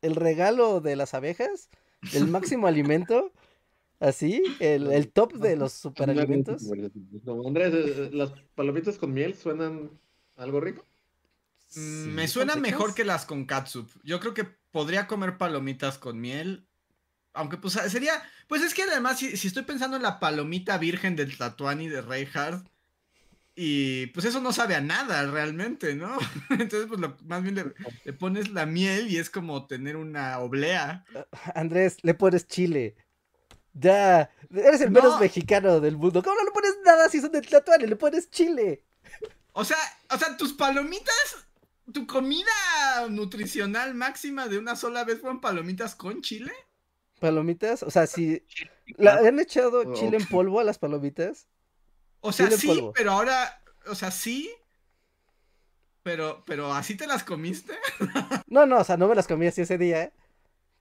[0.00, 1.70] El regalo de las abejas,
[2.10, 3.32] el máximo alimento,
[4.00, 6.74] así, el, el top de los superalimentos.
[7.24, 10.00] No, Andrés, ¿las palomitas con miel suenan
[10.36, 10.84] algo rico?
[11.76, 13.88] Mm, Sí, Me suena mejor que las con catsup.
[14.02, 16.66] Yo creo que podría comer palomitas con miel.
[17.34, 18.12] Aunque pues sería.
[18.48, 22.02] Pues es que además, si, si estoy pensando en la palomita virgen del Tatuani de
[22.02, 22.66] Reinhardt.
[23.54, 26.16] Y pues eso no sabe a nada realmente, ¿no?
[26.50, 27.64] Entonces, pues lo, más bien le,
[28.04, 31.04] le pones la miel y es como tener una oblea.
[31.54, 32.96] Andrés, le pones chile.
[33.74, 35.18] Ya, eres el menos No.
[35.20, 36.22] mexicano del mundo.
[36.22, 37.86] ¿Cómo no le pones nada si son de Tlatuani?
[37.86, 38.84] Le pones chile.
[39.52, 39.76] O sea,
[40.10, 41.46] o sea, tus palomitas,
[41.92, 42.50] tu comida
[43.10, 46.52] nutricional máxima de una sola vez fueron palomitas con chile.
[47.20, 48.42] Palomitas, o sea, si
[48.96, 49.92] ¿le han echado Oh.
[49.94, 51.46] chile en polvo a las palomitas?
[52.22, 52.92] O sea, sí, polvo.
[52.94, 54.50] pero ahora, o sea, sí.
[56.02, 57.74] Pero, pero así te las comiste.
[58.46, 60.02] No, no, o sea, no me las comí así ese día.
[60.04, 60.14] ¿eh?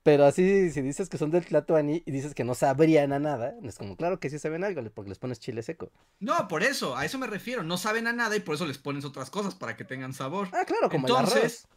[0.03, 3.55] Pero así, si dices que son del Tlatuani y dices que no sabrían a nada,
[3.63, 5.91] es como, claro que sí saben algo, porque les pones chile seco.
[6.19, 7.63] No, por eso, a eso me refiero.
[7.63, 10.49] No saben a nada y por eso les pones otras cosas para que tengan sabor.
[10.53, 11.67] Ah, claro, como el Entonces, arroz.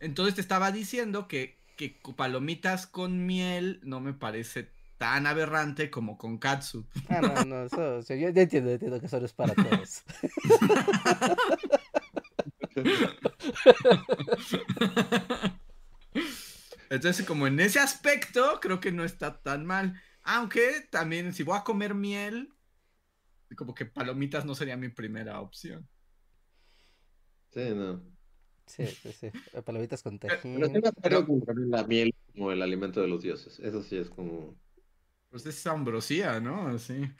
[0.00, 4.70] entonces te estaba diciendo que, que palomitas con miel no me parece
[5.02, 6.86] tan aberrante como con katsu.
[7.08, 10.04] Ah, no, no, eso, o sea, yo entiendo, entiendo que eso no es para todos.
[16.88, 20.00] Entonces, como en ese aspecto, creo que no está tan mal.
[20.22, 22.54] Aunque también, si voy a comer miel,
[23.56, 25.88] como que palomitas no sería mi primera opción.
[27.50, 28.04] Sí, no.
[28.66, 29.32] Sí, sí, sí.
[29.64, 30.62] Palomitas con Pero tajín.
[30.86, 33.58] acuerdo con poner la miel como el alimento de los dioses.
[33.58, 34.61] Eso sí es como...
[35.32, 36.68] Pues es ambrosía, ¿no?
[36.68, 37.10] Así.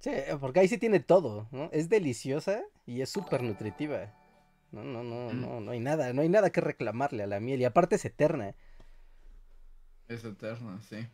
[0.00, 0.10] Sí,
[0.40, 1.68] porque ahí sí tiene todo, ¿no?
[1.72, 4.12] Es deliciosa y es súper nutritiva.
[4.72, 5.40] No, no, no, Mm.
[5.40, 7.60] no, no hay nada, no hay nada que reclamarle a la miel.
[7.60, 8.54] Y aparte es eterna.
[10.08, 11.06] Es eterno, sí.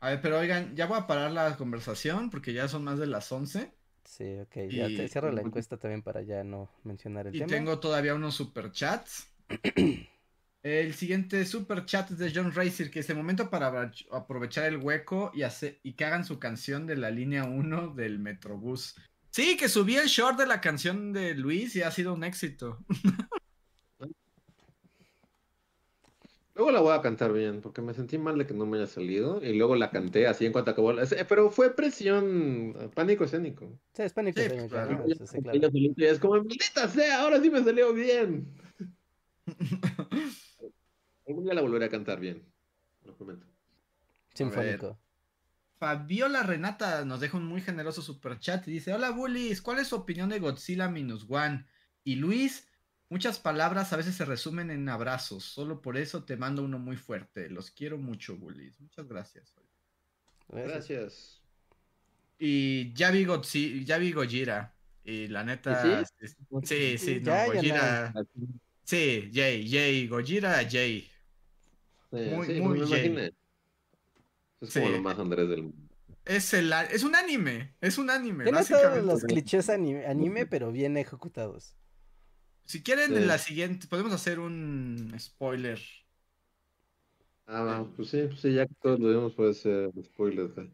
[0.00, 3.06] A ver, pero oigan, ya voy a parar la conversación porque ya son más de
[3.06, 3.72] las 11
[4.04, 7.38] Sí, ok, ya te Y- cierro la encuesta también para ya no mencionar el y
[7.38, 7.48] tema.
[7.48, 9.28] tengo todavía unos superchats.
[10.62, 15.32] El siguiente superchat es de John Racer, que es el momento para aprovechar el hueco
[15.34, 18.94] y, hacer, y que hagan su canción de la línea 1 del Metrobús.
[19.30, 22.78] Sí, que subí el short de la canción de Luis y ha sido un éxito.
[26.54, 28.86] Luego la voy a cantar bien, porque me sentí mal de que no me haya
[28.86, 29.42] salido.
[29.42, 30.92] Y luego la canté así en cuanto acabó.
[30.92, 33.80] la- eh, Pero fue presión, pánico escénico.
[33.94, 35.02] Sí, es pánico Sí, escénico, claro.
[35.06, 35.58] Ella- Sí, claro.
[35.96, 38.52] es como, maldita sea, ahora sí me salió bien.
[41.26, 42.42] Algún día la volveré a cantar bien.
[43.04, 43.46] Lo prometo.
[44.34, 44.98] Sinfónico.
[45.78, 49.96] Fabiola Renata nos deja un muy generoso superchat y dice: Hola Bullies, ¿cuál es su
[49.96, 51.66] opinión de Godzilla Minus One?
[52.04, 52.68] Y Luis,
[53.08, 55.44] muchas palabras a veces se resumen en abrazos.
[55.44, 57.50] Solo por eso te mando uno muy fuerte.
[57.50, 58.80] Los quiero mucho, Bullies.
[58.80, 59.54] Muchas gracias.
[60.48, 60.68] Gracias.
[60.72, 61.42] Gracias.
[62.38, 64.74] Y ya vi, Godzi- ya vi Gojira.
[65.04, 65.82] Y la neta.
[65.84, 68.14] ¿Y es- Sí, sí, no, Gojira.
[68.84, 71.08] Sí, Jay, Jay, Gojira, Jay.
[72.12, 72.78] Sí, Muy- sí, muy
[73.10, 73.26] me.
[74.60, 74.92] Es como Sí.
[74.92, 75.88] lo más Andrés del mundo.
[76.24, 77.74] Es, el, es un anime.
[77.80, 81.74] Es un anime, Tiene todos los clichés anime, anime, pero bien ejecutados.
[82.64, 83.16] Si quieren, Sí.
[83.16, 85.80] en la siguiente, podemos hacer un spoiler.
[87.46, 90.52] Ah, pues sí, pues sí, ya que todos lo vimos puede ser spoiler.
[90.58, 90.70] ¿eh?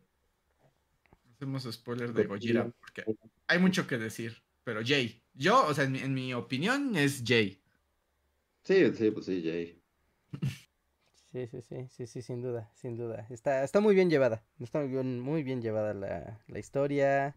[1.35, 2.65] Hacemos spoiler de Gojira.
[2.65, 3.05] Gojira, porque
[3.47, 4.43] hay mucho que decir.
[4.65, 7.63] Pero Jay, yo, o sea, en mi, en mi opinión es Jay.
[8.65, 9.81] Sí, sí, pues sí, Jay.
[11.33, 13.27] Sí, sí, sí, sí, sí, sin duda, sin duda.
[13.29, 14.43] Está, está muy bien llevada.
[14.59, 17.37] Está muy bien, muy bien llevada la, la historia.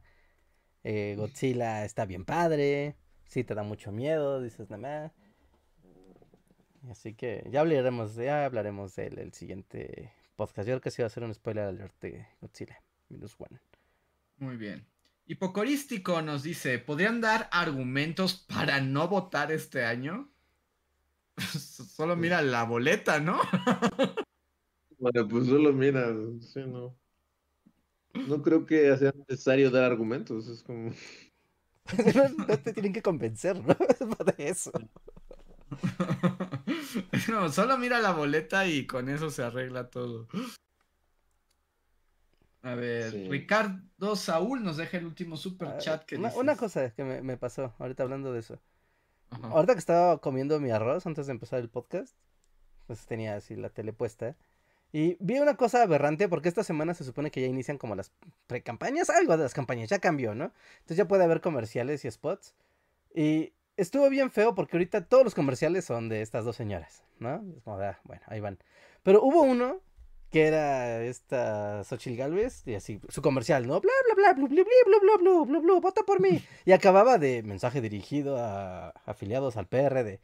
[0.84, 2.96] Eh, Godzilla está bien padre.
[3.26, 5.12] Sí, te da mucho miedo, dices nada más.
[6.90, 10.68] Así que ya hablaremos, ya hablaremos del el siguiente podcast.
[10.68, 13.60] Yo creo que sí va a ser un spoiler alert de Godzilla minus one.
[14.38, 14.88] Muy bien.
[15.28, 20.31] Hipocorístico nos dice, ¿podrían dar argumentos para no votar este año?
[21.96, 23.40] Solo mira la boleta, ¿no?
[24.98, 26.98] Bueno, pues solo mira, sí, no.
[28.28, 30.92] No creo que sea necesario dar argumentos, es como...
[32.16, 33.76] no, no te tienen que convencer, ¿no?
[33.90, 34.72] Es para eso.
[37.30, 40.28] No, solo mira la boleta y con eso se arregla todo.
[42.64, 43.28] A ver, Sí.
[43.28, 46.40] Ricardo Saúl nos deja el último super Ah, chat que una, dices.
[46.40, 48.60] una cosa que me, me pasó ahorita hablando de eso.
[49.32, 49.48] Ajá.
[49.48, 52.16] Ahorita que estaba comiendo mi arroz antes de empezar el podcast,
[52.88, 54.36] pues tenía así la tele puesta.
[54.94, 58.12] Y vi una cosa aberrante porque esta semana se supone que ya inician como las
[58.48, 60.52] precampañas, algo de las campañas, ya cambió, ¿no?
[60.80, 62.54] Entonces ya puede haber comerciales y spots.
[63.16, 67.42] Y estuvo bien feo porque ahorita todos los comerciales son de estas dos señoras, ¿no?
[67.56, 68.60] Es como, ah, bueno, ahí van.
[69.04, 69.80] Pero hubo uno
[70.32, 73.82] que era esta Xochitl Galvez y así, su comercial, ¿no?
[73.82, 76.42] Bla, bla, bla, blu, blu, blu, blu, blu, blu, blu, vota por mí.
[76.66, 80.22] Y acababa de mensaje dirigido a afiliados al PRD.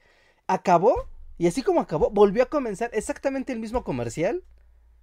[0.47, 4.43] Acabó, y así como acabó, volvió a comenzar exactamente el mismo comercial.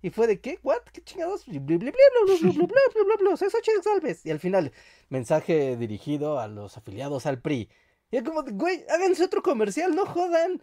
[0.01, 3.16] Y fue de qué, what, qué chingados, bli, bli, blu, blu, blu, blu, blu, blu,
[3.18, 4.24] blu, soy Xochitl Galvez.
[4.24, 4.72] Y al final,
[5.10, 7.68] mensaje dirigido a los afiliados al PRI.
[8.10, 10.62] Y es como, güey, háganse otro comercial, no jodan.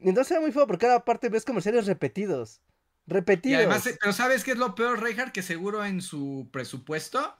[0.00, 2.60] Y entonces era muy feo porque cada parte ves comerciales repetidos.
[3.42, 3.56] Y Repetidos.
[3.56, 5.32] además, eh, pero ¿sabes qué es lo peor, Reinhardt?
[5.32, 7.36] Que seguro en su presupuesto.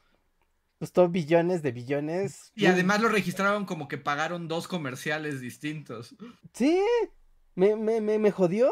[0.78, 2.52] Costó billones de billones.
[2.54, 6.14] Y además lo registraron como que pagaron dos comerciales distintos.
[6.54, 6.80] Sí,
[7.54, 8.70] me, me, me, me jodió.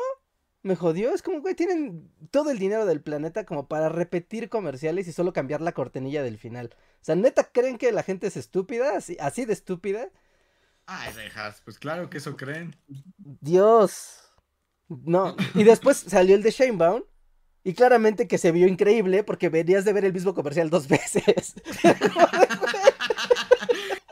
[0.63, 1.15] Me jodió.
[1.15, 5.33] Es como, güey, tienen todo el dinero del planeta como para repetir comerciales y solo
[5.33, 6.75] cambiar la cortinilla del final.
[6.77, 8.97] O sea, neta, ¿creen que la gente es estúpida?
[8.97, 10.11] Así, así de estúpida.
[10.87, 12.75] Ay, Reinhardt, pues claro que eso creen.
[13.41, 14.28] Dios.
[14.89, 15.37] No.
[15.55, 17.05] Y después salió el de Shamebound.
[17.65, 21.55] Y claramente que se vio increíble porque venías de ver el mismo comercial dos veces.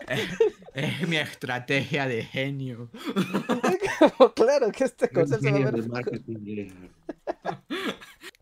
[0.09, 0.29] Eh,
[0.75, 2.93] eh, mi estrategia de genio.
[3.99, 5.89] Como, claro que este comercial se va a ver.
[5.89, 6.71] marketing,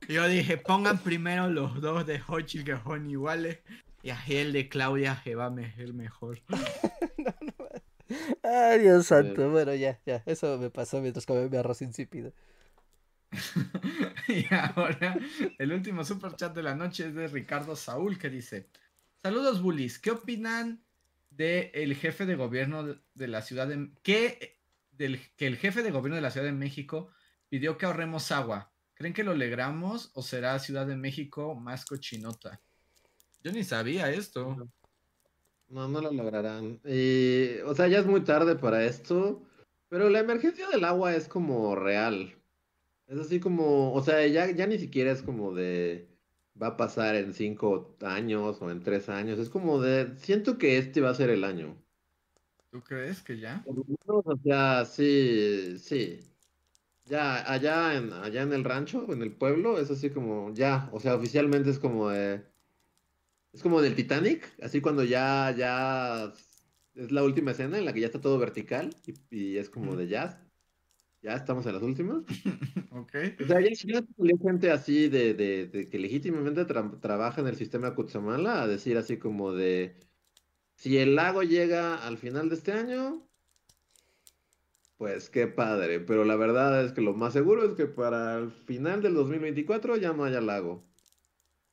[0.09, 3.61] Yo dije, pongan primero los dos de Hochil que son iguales.
[4.03, 6.43] Y así el de Claudia que va a ser mejor.
[8.43, 9.51] Ay, Dios santo.
[9.51, 10.23] Bueno, ya, ya.
[10.27, 12.33] Eso me pasó mientras comía mi arroz insípido.
[14.29, 15.17] Y ahora,
[15.59, 18.69] el último super chat de la noche es de Ricardo Saúl que dice:
[19.23, 19.99] Saludos, bullies.
[19.99, 20.85] ¿Qué opinan
[21.31, 24.61] de el jefe de gobierno de- la ciudad de que,
[24.93, 27.11] del, que el jefe de gobierno de la Ciudad de México
[27.49, 28.73] pidió que ahorremos agua?
[28.95, 32.61] ¿Creen que lo logramos o será Ciudad de México más cochinota?
[33.43, 34.57] Yo ni sabía esto.
[35.69, 36.81] No, no lo lograrán.
[36.85, 39.43] Y, o sea, ya es muy tarde para esto,
[39.89, 42.35] pero la emergencia del agua es como real.
[43.07, 46.09] Es así como, o sea, ya, ya ni siquiera es como de
[46.61, 49.39] va a pasar en cinco años o en tres años.
[49.39, 51.77] Es como de, siento que este va a ser el año.
[52.71, 53.63] ¿Tú crees que ya?
[53.65, 56.21] Por lo menos, O sea, sí, sí.
[57.05, 61.01] Ya, allá en, allá en el rancho, en el pueblo, es así como, ya, o
[61.01, 62.47] sea, oficialmente es como de,
[63.55, 66.35] es como del Titanic, así cuando ya, ya,
[66.95, 69.15] es la última escena en la que ya está todo vertical y,
[69.55, 70.51] y es como de ya,
[71.23, 72.25] ya estamos en las últimas.
[72.91, 73.15] Ok.
[73.41, 77.49] O sea, ya, ya salió gente así de, de, de que legítimamente tra- trabaja en
[77.49, 79.97] el sistema Kutsamala a decir así como de,
[80.77, 83.29] si el lago llega al final de este año,
[84.97, 88.51] pues qué padre, pero la verdad es que lo más seguro es que para el
[88.53, 90.89] final del 2024 ya no haya lago.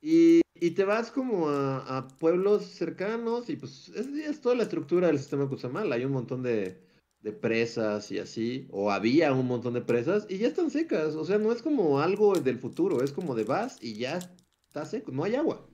[0.00, 5.18] Y, y te vas como a, pueblos cercanos y pues es, toda la estructura del
[5.18, 5.96] sistema Kutsamala.
[5.96, 6.80] Hay un montón de,
[7.20, 11.16] de presas y así, o había un montón de presas y ya están secas.
[11.16, 14.20] O sea, no es como algo del futuro, es como de vas y ya
[14.68, 15.68] está seco, no hay agua.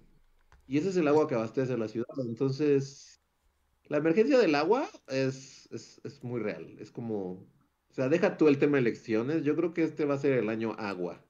[0.66, 2.06] Y ese es el agua que abastece la ciudad.
[2.26, 3.20] Entonces,
[3.88, 6.78] la emergencia del agua es, es, es muy real.
[6.78, 7.32] Es como,
[7.90, 9.44] o sea, deja tú el tema de elecciones.
[9.44, 11.22] Yo creo que este va a ser el año agua.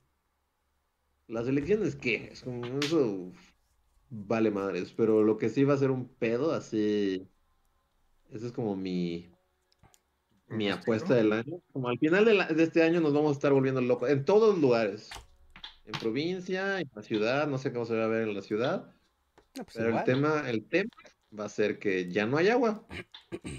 [1.26, 2.30] Las elecciones, ¿qué?
[2.32, 3.32] Es como, eso
[4.10, 4.92] vale madres.
[4.96, 7.26] Pero lo que sí va a ser un pedo, así.
[8.30, 9.30] Esa es como mi,
[10.48, 11.60] mi apuesta del año.
[11.72, 14.10] Como al final de, la- de este año nos vamos a estar volviendo locos.
[14.10, 15.10] En todos los lugares.
[15.84, 18.94] En provincia, en la ciudad, no sé cómo se va a ver en la ciudad.
[19.56, 20.90] No, pues Pero el tema, el tema
[21.38, 22.86] va a ser que ya no hay agua.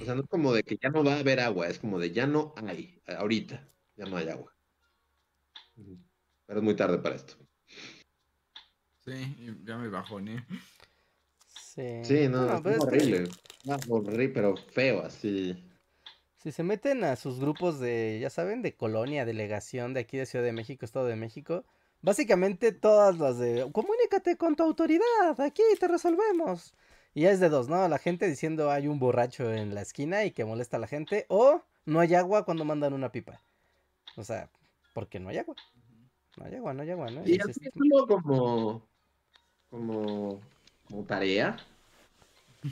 [0.02, 1.98] O sea, no es como de que ya no va a haber agua, es como
[2.00, 4.56] de ya no hay, ahorita, ya no hay agua.
[6.46, 7.36] Pero es muy tarde para esto.
[9.16, 10.46] Sí, y ya me bajoné.
[11.48, 12.04] Sí.
[12.04, 13.30] Sí, no, Bueno, es pero es que horrible.
[13.90, 15.64] Horrible, pero feo, así.
[16.38, 20.26] Si se meten a sus grupos de, ya saben, de colonia, delegación de aquí de
[20.26, 21.66] Ciudad de México, Estado de México,
[22.02, 26.74] Básicamente todas las de comunícate con tu autoridad, aquí te resolvemos.
[27.14, 27.88] Y ya es de dos, ¿no?
[27.88, 31.26] La gente diciendo hay un borracho en la esquina y que molesta a la gente.
[31.28, 33.42] O no hay agua cuando mandan una pipa.
[34.16, 34.50] O sea,
[34.94, 35.56] porque no hay agua.
[36.38, 37.22] No hay agua, no hay agua, ¿no?
[37.24, 38.89] Y Dices, así como, como,
[39.70, 40.40] como
[41.08, 41.58] tarea.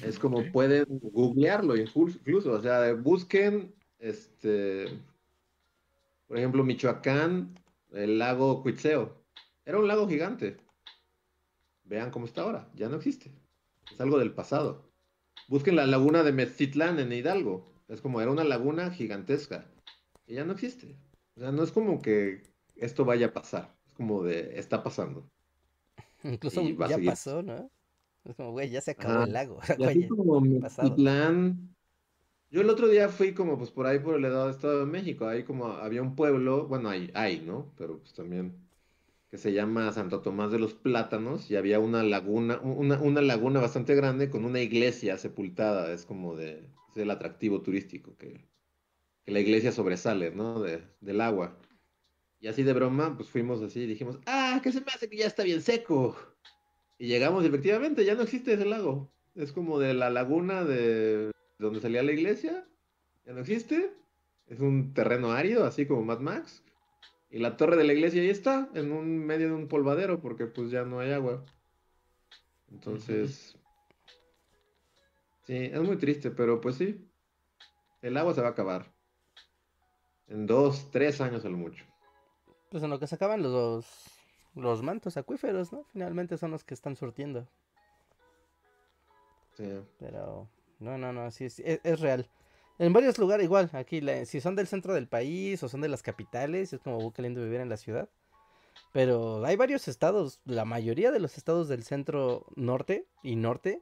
[0.01, 4.87] Es como pueden googlearlo inclu- incluso, o sea, busquen, este,
[6.27, 7.57] por ejemplo, Michoacán,
[7.91, 9.23] el lago Cuitzeo.
[9.65, 10.57] Era un lago gigante.
[11.83, 13.31] Vean cómo está ahora, ya no existe.
[13.91, 14.83] Es algo del pasado.
[15.47, 17.71] Busquen la laguna de Meztitlán en Hidalgo.
[17.87, 19.65] Es como era una laguna gigantesca.
[20.25, 20.97] Y ya no existe.
[21.37, 22.43] O sea, no es como que
[22.75, 23.73] esto vaya a pasar.
[23.87, 25.29] Es como de, está pasando.
[26.31, 27.05] Incluso y ya seguir.
[27.05, 27.71] pasó, ¿no?
[28.23, 29.59] Es como, güey, ya se acabó el lago.
[29.77, 30.41] Y así como.
[30.41, 31.75] Meztitlán.
[32.49, 35.27] Yo el otro día fui como pues por ahí por el Estado de México.
[35.27, 37.73] Ahí como había un pueblo, bueno, hay, hay, ¿no?
[37.77, 38.67] Pero pues también
[39.29, 43.59] que se llama Santo Tomás de los Plátanos y había una laguna, una, una laguna
[43.61, 45.91] bastante grande con una iglesia sepultada.
[45.93, 48.47] Es como de, es el atractivo turístico que,
[49.25, 50.61] que la iglesia sobresale, ¿no?
[50.61, 51.57] De, del agua.
[52.39, 55.17] Y así de broma, pues fuimos así y dijimos, ah, que se me hace que
[55.17, 56.15] ya está bien seco.
[56.99, 59.11] Y llegamos efectivamente ya no existe ese lago.
[59.35, 62.67] Es como de la laguna de donde salía la iglesia.
[63.25, 63.93] Ya no existe.
[64.47, 66.63] Es un terreno árido, así como Mad Max.
[67.29, 70.45] Y la torre de la iglesia ahí está, en un medio de un polvadero, porque
[70.45, 71.43] pues ya no hay agua.
[72.71, 73.57] Entonces,
[75.43, 77.05] sí, es muy triste, pero pues sí,
[78.01, 78.93] el agua se va a acabar.
[80.27, 81.85] En dos, tres años a lo mucho.
[82.69, 83.85] Pues en lo que se acaban los,
[84.55, 85.83] los mantos acuíferos, ¿no?
[85.93, 87.47] Finalmente son los que están surtiendo.
[89.55, 89.81] Sí.
[89.99, 90.47] Pero
[90.79, 92.27] no, no, no, sí, es, es, es real.
[92.79, 95.89] En varios lugares igual, aquí, la- si son del centro del país o son de
[95.89, 98.09] las capitales, es como qué lindo vivir en la ciudad.
[98.93, 103.81] Pero hay varios estados, la mayoría de los estados del centro norte y norte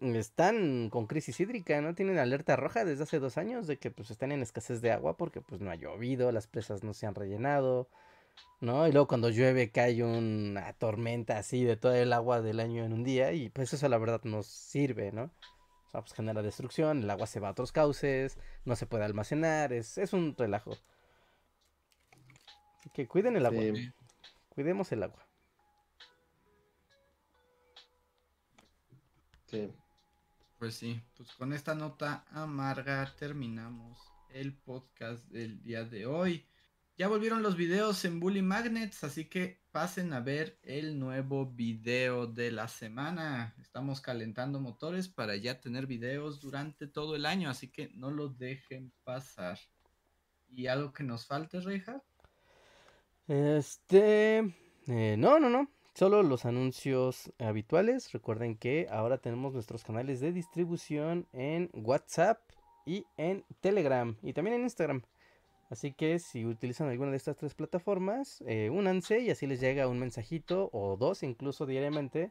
[0.00, 1.94] están con crisis hídrica, ¿no?
[1.94, 5.16] Tienen alerta roja desde hace dos años de que pues están en escasez de agua
[5.16, 7.88] porque pues no ha llovido, las presas no se han rellenado,
[8.60, 8.86] ¿no?
[8.88, 12.92] Y luego cuando llueve cae una tormenta así de todo el agua del año en
[12.92, 15.24] un día y pues eso la verdad nos sirve, ¿no?
[15.86, 19.04] O sea, pues genera destrucción, el agua se va a otros cauces, no se puede
[19.04, 20.72] almacenar, es, es un relajo.
[22.78, 23.90] Así que cuiden el agua, Sí.
[24.50, 25.24] cuidemos el agua.
[29.46, 29.72] Sí.
[30.58, 33.98] Pues sí, pues con esta nota amarga terminamos
[34.30, 36.44] el podcast del día de hoy.
[36.98, 42.26] Ya volvieron los videos en Bully Magnets, así que pasen a ver el nuevo video
[42.26, 43.54] de la semana.
[43.60, 48.30] Estamos calentando motores para ya tener videos durante todo el año, así que no lo
[48.30, 49.60] dejen pasar.
[50.48, 52.02] ¿Y algo que nos falte, Reija?
[53.28, 54.38] Este,
[54.88, 55.70] eh, no, no, no.
[55.94, 58.10] Solo los anuncios habituales.
[58.10, 62.40] Recuerden que ahora tenemos nuestros canales de distribución en WhatsApp
[62.84, 65.04] y en Telegram y también en Instagram.
[65.70, 69.88] Así que si utilizan alguna de estas tres plataformas, eh, únanse y así les llega
[69.88, 72.30] un mensajito o dos incluso diariamente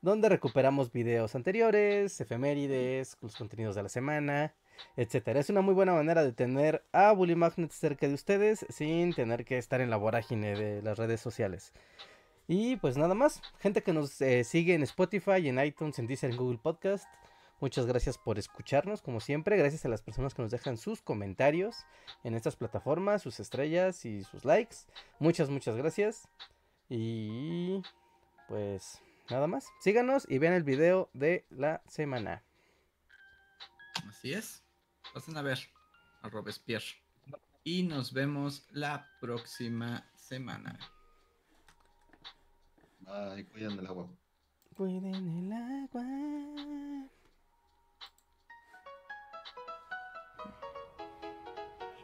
[0.00, 4.54] donde recuperamos videos anteriores, efemérides, los contenidos de la semana,
[4.96, 5.40] etcétera.
[5.40, 9.44] Es una muy buena manera de tener a Bully Magnet cerca de ustedes sin tener
[9.44, 11.72] que estar en la vorágine de las redes sociales.
[12.46, 16.30] Y pues nada más, gente que nos eh, sigue en Spotify, en iTunes, en Deezer,
[16.30, 17.06] en Google Podcast.
[17.60, 19.56] Muchas gracias por escucharnos, como siempre.
[19.56, 21.86] Gracias a las personas que nos dejan sus comentarios
[22.22, 24.76] en estas plataformas, sus estrellas y sus likes.
[25.18, 26.28] Muchas, muchas gracias.
[26.88, 27.82] Y
[28.46, 29.66] pues nada más.
[29.80, 32.44] Síganos y vean el video de la semana.
[34.08, 34.62] Así es.
[35.12, 35.58] Pasen a ver
[36.22, 36.86] a Robespierre.
[37.64, 40.78] Y nos vemos la próxima semana.
[43.06, 44.08] Ay, cuidan del agua.
[44.76, 47.08] Cuiden el agua.